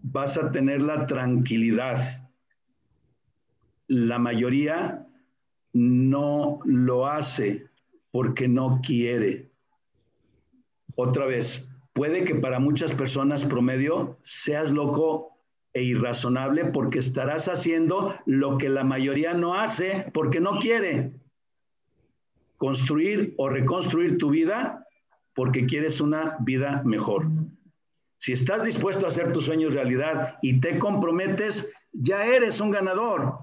vas 0.01 0.37
a 0.37 0.51
tener 0.51 0.81
la 0.81 1.05
tranquilidad. 1.07 2.29
La 3.87 4.19
mayoría 4.19 5.07
no 5.73 6.59
lo 6.65 7.07
hace 7.07 7.67
porque 8.11 8.47
no 8.47 8.81
quiere. 8.83 9.51
Otra 10.95 11.25
vez, 11.25 11.67
puede 11.93 12.23
que 12.23 12.35
para 12.35 12.59
muchas 12.59 12.93
personas 12.93 13.45
promedio 13.45 14.17
seas 14.21 14.71
loco 14.71 15.32
e 15.73 15.83
irrazonable 15.83 16.65
porque 16.65 16.99
estarás 16.99 17.47
haciendo 17.47 18.15
lo 18.25 18.57
que 18.57 18.69
la 18.69 18.83
mayoría 18.83 19.33
no 19.33 19.55
hace 19.55 20.05
porque 20.13 20.39
no 20.39 20.59
quiere. 20.59 21.11
Construir 22.57 23.33
o 23.37 23.49
reconstruir 23.49 24.17
tu 24.17 24.29
vida 24.29 24.87
porque 25.33 25.65
quieres 25.65 25.99
una 25.99 26.37
vida 26.39 26.81
mejor. 26.85 27.27
Si 28.17 28.31
estás 28.31 28.63
dispuesto 28.63 29.05
a 29.05 29.09
hacer 29.09 29.33
tus 29.33 29.45
sueños 29.45 29.73
realidad 29.73 30.37
y 30.41 30.61
te 30.61 30.79
comprometes, 30.79 31.73
ya 31.91 32.23
eres 32.25 32.61
un 32.61 32.71
ganador. 32.71 33.39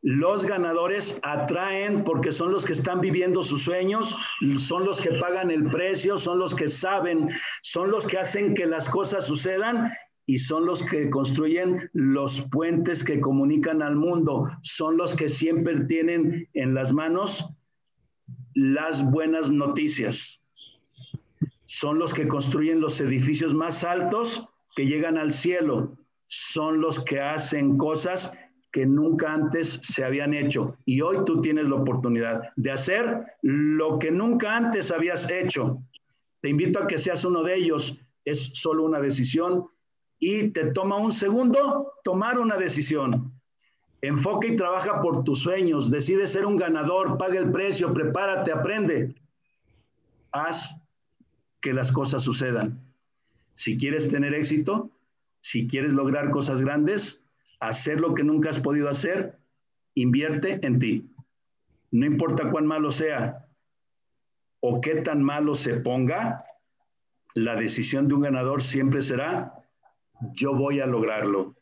Los 0.00 0.44
ganadores 0.44 1.18
atraen 1.22 2.04
porque 2.04 2.30
son 2.30 2.52
los 2.52 2.64
que 2.64 2.74
están 2.74 3.00
viviendo 3.00 3.42
sus 3.42 3.62
sueños, 3.62 4.16
son 4.58 4.84
los 4.84 5.00
que 5.00 5.12
pagan 5.12 5.50
el 5.50 5.64
precio, 5.70 6.18
son 6.18 6.38
los 6.38 6.54
que 6.54 6.68
saben, 6.68 7.30
son 7.62 7.90
los 7.90 8.06
que 8.06 8.18
hacen 8.18 8.54
que 8.54 8.66
las 8.66 8.88
cosas 8.88 9.26
sucedan 9.26 9.92
y 10.26 10.38
son 10.38 10.66
los 10.66 10.82
que 10.82 11.10
construyen 11.10 11.90
los 11.92 12.40
puentes 12.50 13.04
que 13.04 13.20
comunican 13.20 13.82
al 13.82 13.96
mundo, 13.96 14.48
son 14.62 14.96
los 14.96 15.14
que 15.14 15.28
siempre 15.28 15.80
tienen 15.84 16.48
en 16.54 16.74
las 16.74 16.92
manos 16.92 17.48
las 18.54 19.04
buenas 19.10 19.50
noticias, 19.50 20.40
son 21.64 21.98
los 21.98 22.14
que 22.14 22.28
construyen 22.28 22.80
los 22.80 23.00
edificios 23.00 23.54
más 23.54 23.84
altos 23.84 24.46
que 24.76 24.86
llegan 24.86 25.18
al 25.18 25.32
cielo, 25.32 25.96
son 26.28 26.80
los 26.80 27.04
que 27.04 27.20
hacen 27.20 27.76
cosas 27.76 28.32
que 28.72 28.86
nunca 28.86 29.32
antes 29.32 29.80
se 29.84 30.04
habían 30.04 30.34
hecho. 30.34 30.76
Y 30.84 31.00
hoy 31.00 31.18
tú 31.24 31.40
tienes 31.40 31.68
la 31.68 31.76
oportunidad 31.76 32.42
de 32.56 32.72
hacer 32.72 33.24
lo 33.42 34.00
que 34.00 34.10
nunca 34.10 34.56
antes 34.56 34.90
habías 34.90 35.30
hecho. 35.30 35.78
Te 36.40 36.48
invito 36.48 36.82
a 36.82 36.86
que 36.88 36.98
seas 36.98 37.24
uno 37.24 37.44
de 37.44 37.54
ellos. 37.54 38.00
Es 38.24 38.50
solo 38.54 38.84
una 38.84 39.00
decisión 39.00 39.66
y 40.26 40.48
te 40.52 40.72
toma 40.72 40.96
un 40.96 41.12
segundo 41.12 41.92
tomar 42.02 42.38
una 42.38 42.56
decisión. 42.56 43.30
Enfoca 44.00 44.46
y 44.46 44.56
trabaja 44.56 45.02
por 45.02 45.22
tus 45.22 45.40
sueños, 45.40 45.90
decide 45.90 46.26
ser 46.26 46.46
un 46.46 46.56
ganador, 46.56 47.18
paga 47.18 47.38
el 47.38 47.50
precio, 47.50 47.92
prepárate, 47.92 48.50
aprende. 48.50 49.14
Haz 50.32 50.80
que 51.60 51.74
las 51.74 51.92
cosas 51.92 52.22
sucedan. 52.22 52.80
Si 53.52 53.76
quieres 53.76 54.08
tener 54.08 54.32
éxito, 54.32 54.90
si 55.40 55.68
quieres 55.68 55.92
lograr 55.92 56.30
cosas 56.30 56.58
grandes, 56.62 57.22
hacer 57.60 58.00
lo 58.00 58.14
que 58.14 58.24
nunca 58.24 58.48
has 58.48 58.60
podido 58.60 58.88
hacer, 58.88 59.38
invierte 59.94 60.58
en 60.66 60.78
ti. 60.78 61.10
No 61.90 62.06
importa 62.06 62.50
cuán 62.50 62.66
malo 62.66 62.92
sea 62.92 63.46
o 64.60 64.80
qué 64.80 65.02
tan 65.02 65.22
malo 65.22 65.54
se 65.54 65.74
ponga, 65.74 66.46
la 67.34 67.56
decisión 67.56 68.08
de 68.08 68.14
un 68.14 68.22
ganador 68.22 68.62
siempre 68.62 69.02
será 69.02 69.63
yo 70.32 70.54
voy 70.54 70.80
a 70.80 70.86
lograrlo. 70.86 71.54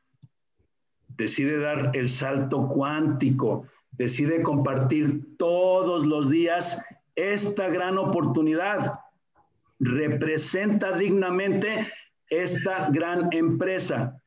Decide 1.09 1.59
dar 1.59 1.91
el 1.95 2.09
salto 2.09 2.69
cuántico, 2.69 3.67
decide 3.93 4.43
compartir 4.43 5.37
todos 5.37 6.07
los 6.07 6.31
días 6.31 6.81
esta 7.15 7.69
gran 7.69 7.99
oportunidad. 7.99 9.01
Representa 9.79 10.97
dignamente 10.97 11.93
esta 12.29 12.89
gran 12.91 13.29
empresa. 13.33 14.19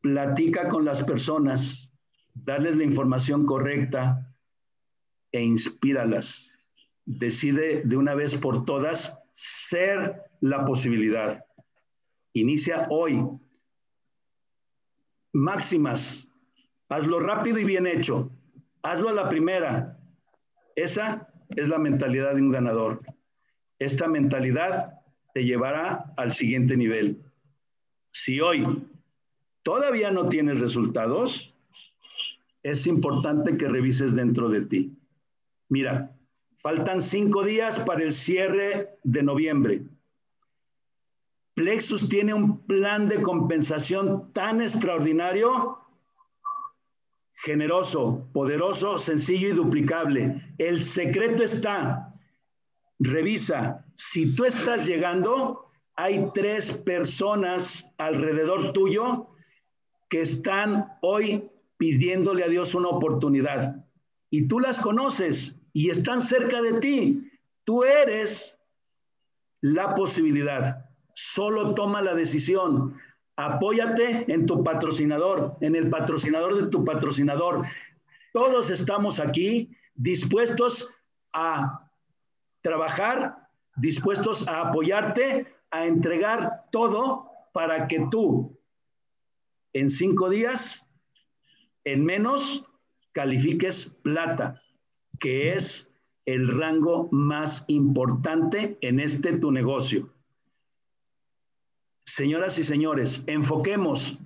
Platica 0.00 0.68
con 0.68 0.84
las 0.84 1.00
personas, 1.02 1.94
darles 2.34 2.76
la 2.76 2.82
información 2.82 3.46
correcta 3.46 4.34
e 5.30 5.42
inspíralas. 5.42 6.52
Decide 7.04 7.82
de 7.84 7.96
una 7.96 8.14
vez 8.14 8.34
por 8.34 8.64
todas 8.64 9.22
ser 9.32 10.22
la 10.40 10.64
posibilidad. 10.64 11.44
Inicia 12.32 12.86
hoy 12.90 13.24
máximas. 15.32 16.28
Hazlo 16.88 17.20
rápido 17.20 17.58
y 17.58 17.64
bien 17.64 17.86
hecho. 17.86 18.30
Hazlo 18.82 19.08
a 19.08 19.12
la 19.12 19.28
primera. 19.28 19.98
Esa 20.76 21.28
es 21.50 21.68
la 21.68 21.78
mentalidad 21.78 22.34
de 22.34 22.42
un 22.42 22.50
ganador. 22.50 23.00
Esta 23.78 24.08
mentalidad 24.08 25.00
te 25.34 25.44
llevará 25.44 26.12
al 26.16 26.32
siguiente 26.32 26.76
nivel. 26.76 27.22
Si 28.12 28.40
hoy 28.40 28.86
todavía 29.62 30.10
no 30.10 30.28
tienes 30.28 30.60
resultados, 30.60 31.54
es 32.62 32.86
importante 32.86 33.56
que 33.56 33.68
revises 33.68 34.14
dentro 34.14 34.48
de 34.48 34.62
ti. 34.62 34.96
Mira, 35.68 36.14
faltan 36.58 37.00
cinco 37.00 37.42
días 37.44 37.78
para 37.80 38.04
el 38.04 38.12
cierre 38.12 38.90
de 39.02 39.22
noviembre. 39.22 39.82
Plexus 41.54 42.08
tiene 42.08 42.32
un 42.32 42.58
plan 42.66 43.08
de 43.08 43.20
compensación 43.20 44.32
tan 44.32 44.62
extraordinario, 44.62 45.78
generoso, 47.34 48.26
poderoso, 48.32 48.96
sencillo 48.96 49.48
y 49.48 49.52
duplicable. 49.52 50.54
El 50.58 50.82
secreto 50.82 51.42
está, 51.42 52.14
revisa, 52.98 53.84
si 53.96 54.34
tú 54.34 54.44
estás 54.44 54.86
llegando, 54.86 55.70
hay 55.94 56.30
tres 56.32 56.72
personas 56.72 57.92
alrededor 57.98 58.72
tuyo 58.72 59.28
que 60.08 60.22
están 60.22 60.96
hoy 61.02 61.50
pidiéndole 61.76 62.44
a 62.44 62.48
Dios 62.48 62.74
una 62.74 62.88
oportunidad. 62.88 63.84
Y 64.30 64.48
tú 64.48 64.60
las 64.60 64.80
conoces 64.80 65.58
y 65.72 65.90
están 65.90 66.22
cerca 66.22 66.62
de 66.62 66.80
ti. 66.80 67.30
Tú 67.64 67.84
eres 67.84 68.58
la 69.60 69.94
posibilidad. 69.94 70.81
Solo 71.14 71.74
toma 71.74 72.02
la 72.02 72.14
decisión. 72.14 72.96
Apóyate 73.36 74.30
en 74.32 74.46
tu 74.46 74.62
patrocinador, 74.62 75.56
en 75.60 75.74
el 75.74 75.88
patrocinador 75.88 76.62
de 76.62 76.70
tu 76.70 76.84
patrocinador. 76.84 77.64
Todos 78.32 78.70
estamos 78.70 79.20
aquí 79.20 79.70
dispuestos 79.94 80.92
a 81.32 81.90
trabajar, 82.62 83.48
dispuestos 83.76 84.48
a 84.48 84.68
apoyarte, 84.68 85.46
a 85.70 85.86
entregar 85.86 86.64
todo 86.70 87.30
para 87.52 87.88
que 87.88 88.06
tú 88.10 88.58
en 89.72 89.88
cinco 89.88 90.28
días, 90.28 90.90
en 91.84 92.04
menos, 92.04 92.64
califiques 93.12 93.98
plata, 94.02 94.62
que 95.18 95.54
es 95.54 95.96
el 96.26 96.48
rango 96.48 97.08
más 97.10 97.64
importante 97.68 98.78
en 98.80 99.00
este 99.00 99.32
tu 99.38 99.50
negocio. 99.50 100.11
Señoras 102.04 102.58
y 102.58 102.64
señores, 102.64 103.22
enfoquemos. 103.26 104.18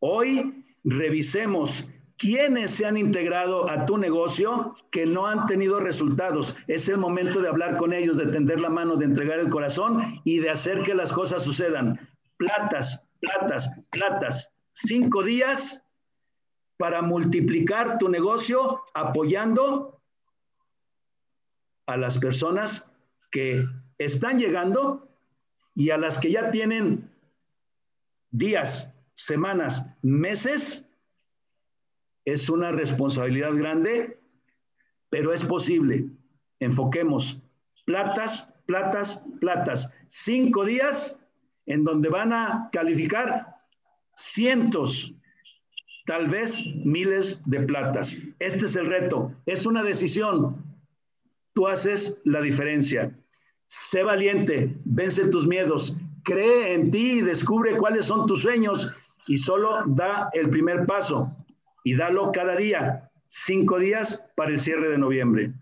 Hoy 0.00 0.64
revisemos 0.84 1.88
quiénes 2.18 2.72
se 2.72 2.84
han 2.84 2.96
integrado 2.96 3.70
a 3.70 3.86
tu 3.86 3.96
negocio 3.96 4.74
que 4.90 5.06
no 5.06 5.26
han 5.26 5.46
tenido 5.46 5.80
resultados. 5.80 6.56
Es 6.66 6.88
el 6.88 6.98
momento 6.98 7.40
de 7.40 7.48
hablar 7.48 7.76
con 7.76 7.92
ellos, 7.92 8.18
de 8.18 8.26
tender 8.26 8.60
la 8.60 8.68
mano, 8.68 8.96
de 8.96 9.06
entregar 9.06 9.38
el 9.38 9.48
corazón 9.48 10.20
y 10.24 10.38
de 10.38 10.50
hacer 10.50 10.82
que 10.82 10.94
las 10.94 11.12
cosas 11.12 11.42
sucedan. 11.42 11.98
Platas, 12.36 13.06
platas, 13.20 13.70
platas. 13.90 14.52
Cinco 14.74 15.22
días 15.22 15.84
para 16.76 17.02
multiplicar 17.02 17.98
tu 17.98 18.08
negocio 18.08 18.82
apoyando 18.94 20.00
a 21.86 21.96
las 21.96 22.18
personas 22.18 22.90
que 23.30 23.64
están 23.98 24.38
llegando 24.38 25.08
y 25.74 25.90
a 25.90 25.98
las 25.98 26.18
que 26.18 26.30
ya 26.30 26.50
tienen 26.50 27.09
días, 28.30 28.94
semanas, 29.14 29.86
meses, 30.02 30.88
es 32.24 32.48
una 32.48 32.70
responsabilidad 32.70 33.54
grande, 33.54 34.20
pero 35.08 35.32
es 35.32 35.42
posible. 35.44 36.06
Enfoquemos 36.60 37.42
platas, 37.86 38.54
platas, 38.66 39.24
platas. 39.40 39.92
Cinco 40.08 40.64
días 40.64 41.20
en 41.66 41.84
donde 41.84 42.08
van 42.08 42.32
a 42.32 42.68
calificar 42.72 43.56
cientos, 44.14 45.12
tal 46.06 46.28
vez 46.28 46.62
miles 46.84 47.42
de 47.48 47.60
platas. 47.60 48.16
Este 48.38 48.66
es 48.66 48.76
el 48.76 48.86
reto. 48.86 49.32
Es 49.46 49.66
una 49.66 49.82
decisión. 49.82 50.64
Tú 51.54 51.66
haces 51.66 52.20
la 52.24 52.40
diferencia. 52.40 53.16
Sé 53.66 54.02
valiente, 54.02 54.76
vence 54.84 55.28
tus 55.28 55.46
miedos, 55.46 55.96
cree 56.30 56.74
en 56.74 56.92
ti 56.92 57.18
y 57.18 57.20
descubre 57.22 57.76
cuáles 57.76 58.06
son 58.06 58.26
tus 58.26 58.42
sueños 58.42 58.88
y 59.26 59.36
solo 59.36 59.82
da 59.86 60.30
el 60.32 60.48
primer 60.48 60.86
paso 60.86 61.28
y 61.82 61.96
dalo 61.96 62.30
cada 62.32 62.54
día, 62.54 63.10
cinco 63.28 63.80
días 63.80 64.30
para 64.36 64.52
el 64.52 64.60
cierre 64.60 64.90
de 64.90 64.98
noviembre. 64.98 65.52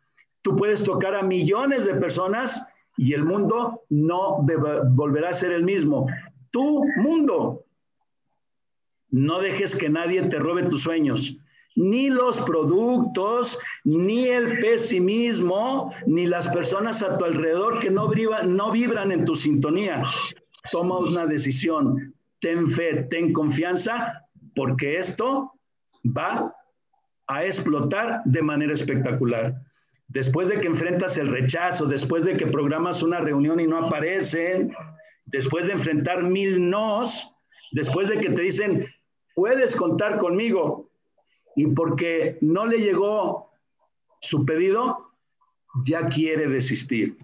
Tú 0.43 0.57
puedes 0.57 0.85
tocar 0.85 1.15
a 1.15 1.23
millones 1.23 1.87
de 1.87 1.95
personas 1.95 2.67
y 2.99 3.15
el 3.15 3.25
mundo 3.25 3.83
no 3.89 4.45
volverá 4.91 5.31
a 5.31 5.33
ser 5.33 5.53
el 5.53 5.65
mismo. 5.65 6.07
Tu 6.51 6.85
mundo. 6.97 7.65
No 9.11 9.41
dejes 9.41 9.75
que 9.75 9.89
nadie 9.89 10.23
te 10.25 10.39
robe 10.39 10.65
tus 10.65 10.83
sueños. 10.83 11.39
Ni 11.77 12.11
los 12.11 12.41
productos, 12.43 13.59
ni 13.85 14.29
el 14.29 14.59
pesimismo, 14.59 15.95
ni 16.07 16.27
las 16.27 16.49
personas 16.49 17.03
a 17.03 17.17
tu 17.17 17.25
alrededor 17.25 17.79
que 17.79 17.89
no, 17.89 18.11
no 18.47 18.71
vibran 18.71 19.13
en 19.13 19.25
tu 19.25 19.35
sintonía 19.35 20.03
toma 20.71 20.99
una 20.99 21.27
decisión, 21.27 22.15
ten 22.41 22.67
fe, 22.69 23.07
ten 23.11 23.33
confianza, 23.33 24.25
porque 24.55 24.99
esto 24.99 25.53
va 26.05 26.55
a 27.27 27.45
explotar 27.45 28.23
de 28.25 28.43
manera 28.43 28.73
espectacular. 28.73 29.55
Después 30.09 30.49
de 30.49 30.61
que 30.61 30.67
enfrentas 30.67 31.19
el 31.19 31.29
rechazo, 31.29 31.87
después 31.87 32.25
de 32.25 32.37
que 32.37 32.47
programas 32.47 33.03
una 33.03 33.21
reunión 33.21 33.61
y 33.61 33.67
no 33.67 33.79
aparecen, 33.79 34.75
después 35.27 35.67
de 35.67 35.73
enfrentar 35.73 36.23
mil 36.25 36.71
nos, 36.71 37.31
después 37.73 38.09
de 38.09 38.19
que 38.19 38.31
te 38.31 38.43
dicen, 38.43 38.87
puedes 39.35 39.77
contar 39.77 40.17
conmigo, 40.17 40.91
y 41.55 41.67
porque 41.67 42.39
no 42.41 42.67
le 42.67 42.79
llegó 42.79 43.51
su 44.21 44.47
pedido, 44.47 45.13
ya 45.85 46.09
quiere 46.09 46.49
desistir 46.49 47.19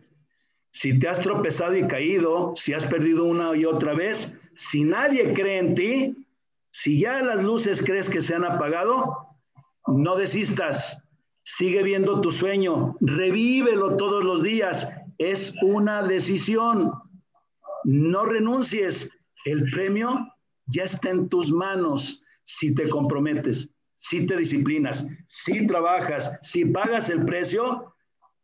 si 0.75 0.99
te 0.99 1.07
has 1.07 1.21
tropezado 1.21 1.77
y 1.77 1.87
caído, 1.87 2.53
si 2.57 2.75
has 2.75 2.85
perdido 2.85 3.25
una 3.27 3.57
y 3.57 3.65
otra 3.65 3.95
vez, 3.95 4.37
si 4.57 4.83
nadie 4.83 5.33
cree 5.33 5.59
en 5.59 5.75
ti, 5.77 6.27
si 6.73 6.99
ya 6.99 7.23
las 7.23 7.45
luces 7.45 7.81
crees 7.81 8.11
que 8.11 8.21
se 8.21 8.35
han 8.35 8.45
apagado, 8.45 9.29
no 9.87 10.17
desistas, 10.17 11.01
sigue 11.45 11.85
viendo 11.85 12.21
tu 12.21 12.33
sueño, 12.33 12.97
revívelo 13.01 13.97
todos 13.97 14.25
los 14.25 14.43
días, 14.43 14.93
es 15.19 15.55
una 15.63 16.03
decisión, 16.03 16.93
no 17.85 18.25
renuncies, 18.25 19.17
el 19.45 19.71
premio 19.71 20.27
ya 20.67 20.83
está 20.83 21.11
en 21.11 21.29
tus 21.29 21.53
manos 21.53 22.21
si 22.47 22.75
te 22.75 22.89
comprometes, 22.89 23.71
si 23.99 24.27
te 24.27 24.37
disciplinas, 24.37 25.07
si 25.29 25.69
trabajas, 25.69 26.37
si 26.43 26.65
pagas 26.65 27.11
el 27.11 27.25
precio, 27.25 27.95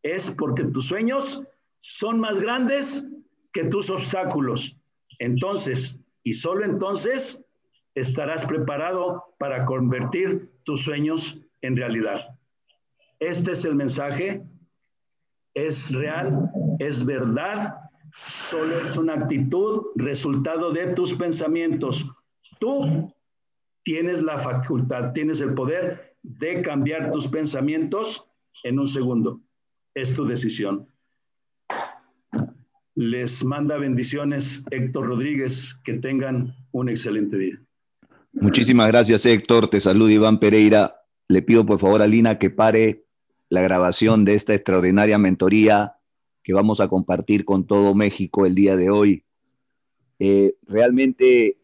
es 0.05 0.31
porque 0.31 0.62
tus 0.62 0.87
sueños 0.87 1.43
son 1.81 2.20
más 2.20 2.39
grandes 2.39 3.09
que 3.53 3.64
tus 3.64 3.91
obstáculos. 3.91 4.76
Entonces, 5.18 5.99
y 6.22 6.33
solo 6.33 6.64
entonces, 6.64 7.45
estarás 7.95 8.45
preparado 8.45 9.35
para 9.39 9.64
convertir 9.64 10.51
tus 10.64 10.85
sueños 10.85 11.39
en 11.62 11.76
realidad. 11.76 12.39
Este 13.18 13.53
es 13.53 13.64
el 13.64 13.74
mensaje. 13.74 14.43
Es 15.55 15.93
real, 15.93 16.49
es 16.78 17.05
verdad, 17.05 17.74
solo 18.24 18.78
es 18.78 18.97
una 18.97 19.14
actitud, 19.14 19.87
resultado 19.97 20.70
de 20.70 20.95
tus 20.95 21.12
pensamientos. 21.14 22.07
Tú 22.61 23.12
tienes 23.83 24.22
la 24.22 24.39
facultad, 24.39 25.12
tienes 25.12 25.41
el 25.41 25.55
poder 25.55 26.16
de 26.22 26.62
cambiar 26.62 27.11
tus 27.11 27.26
pensamientos 27.26 28.28
en 28.62 28.78
un 28.78 28.87
segundo. 28.87 29.41
Es 29.95 30.14
tu 30.14 30.24
decisión. 30.24 30.87
Les 33.01 33.43
manda 33.43 33.79
bendiciones 33.79 34.63
Héctor 34.71 35.07
Rodríguez. 35.07 35.75
Que 35.85 35.95
tengan 35.95 36.55
un 36.71 36.91
excelente 36.91 37.39
día. 37.39 37.59
Muchísimas 38.35 38.89
gracias, 38.89 39.25
Héctor. 39.25 39.71
Te 39.71 39.81
saluda 39.81 40.13
Iván 40.13 40.39
Pereira. 40.39 40.97
Le 41.27 41.41
pido 41.41 41.65
por 41.65 41.79
favor 41.79 42.03
a 42.03 42.07
Lina 42.07 42.39
que 42.39 42.51
pare 42.51 43.07
la 43.49 43.63
grabación 43.63 44.27
de 44.27 44.35
esta 44.35 44.55
extraordinaria 44.55 45.17
mentoría 45.17 45.95
que 46.43 46.53
vamos 46.53 46.83
a 46.83 46.89
compartir 46.89 47.47
con 47.47 47.67
todo 47.67 47.95
México 47.95 48.45
el 48.45 48.55
día 48.55 48.77
de 48.77 48.91
hoy. 48.91 49.25
Eh, 50.19 50.57
realmente 50.67 51.57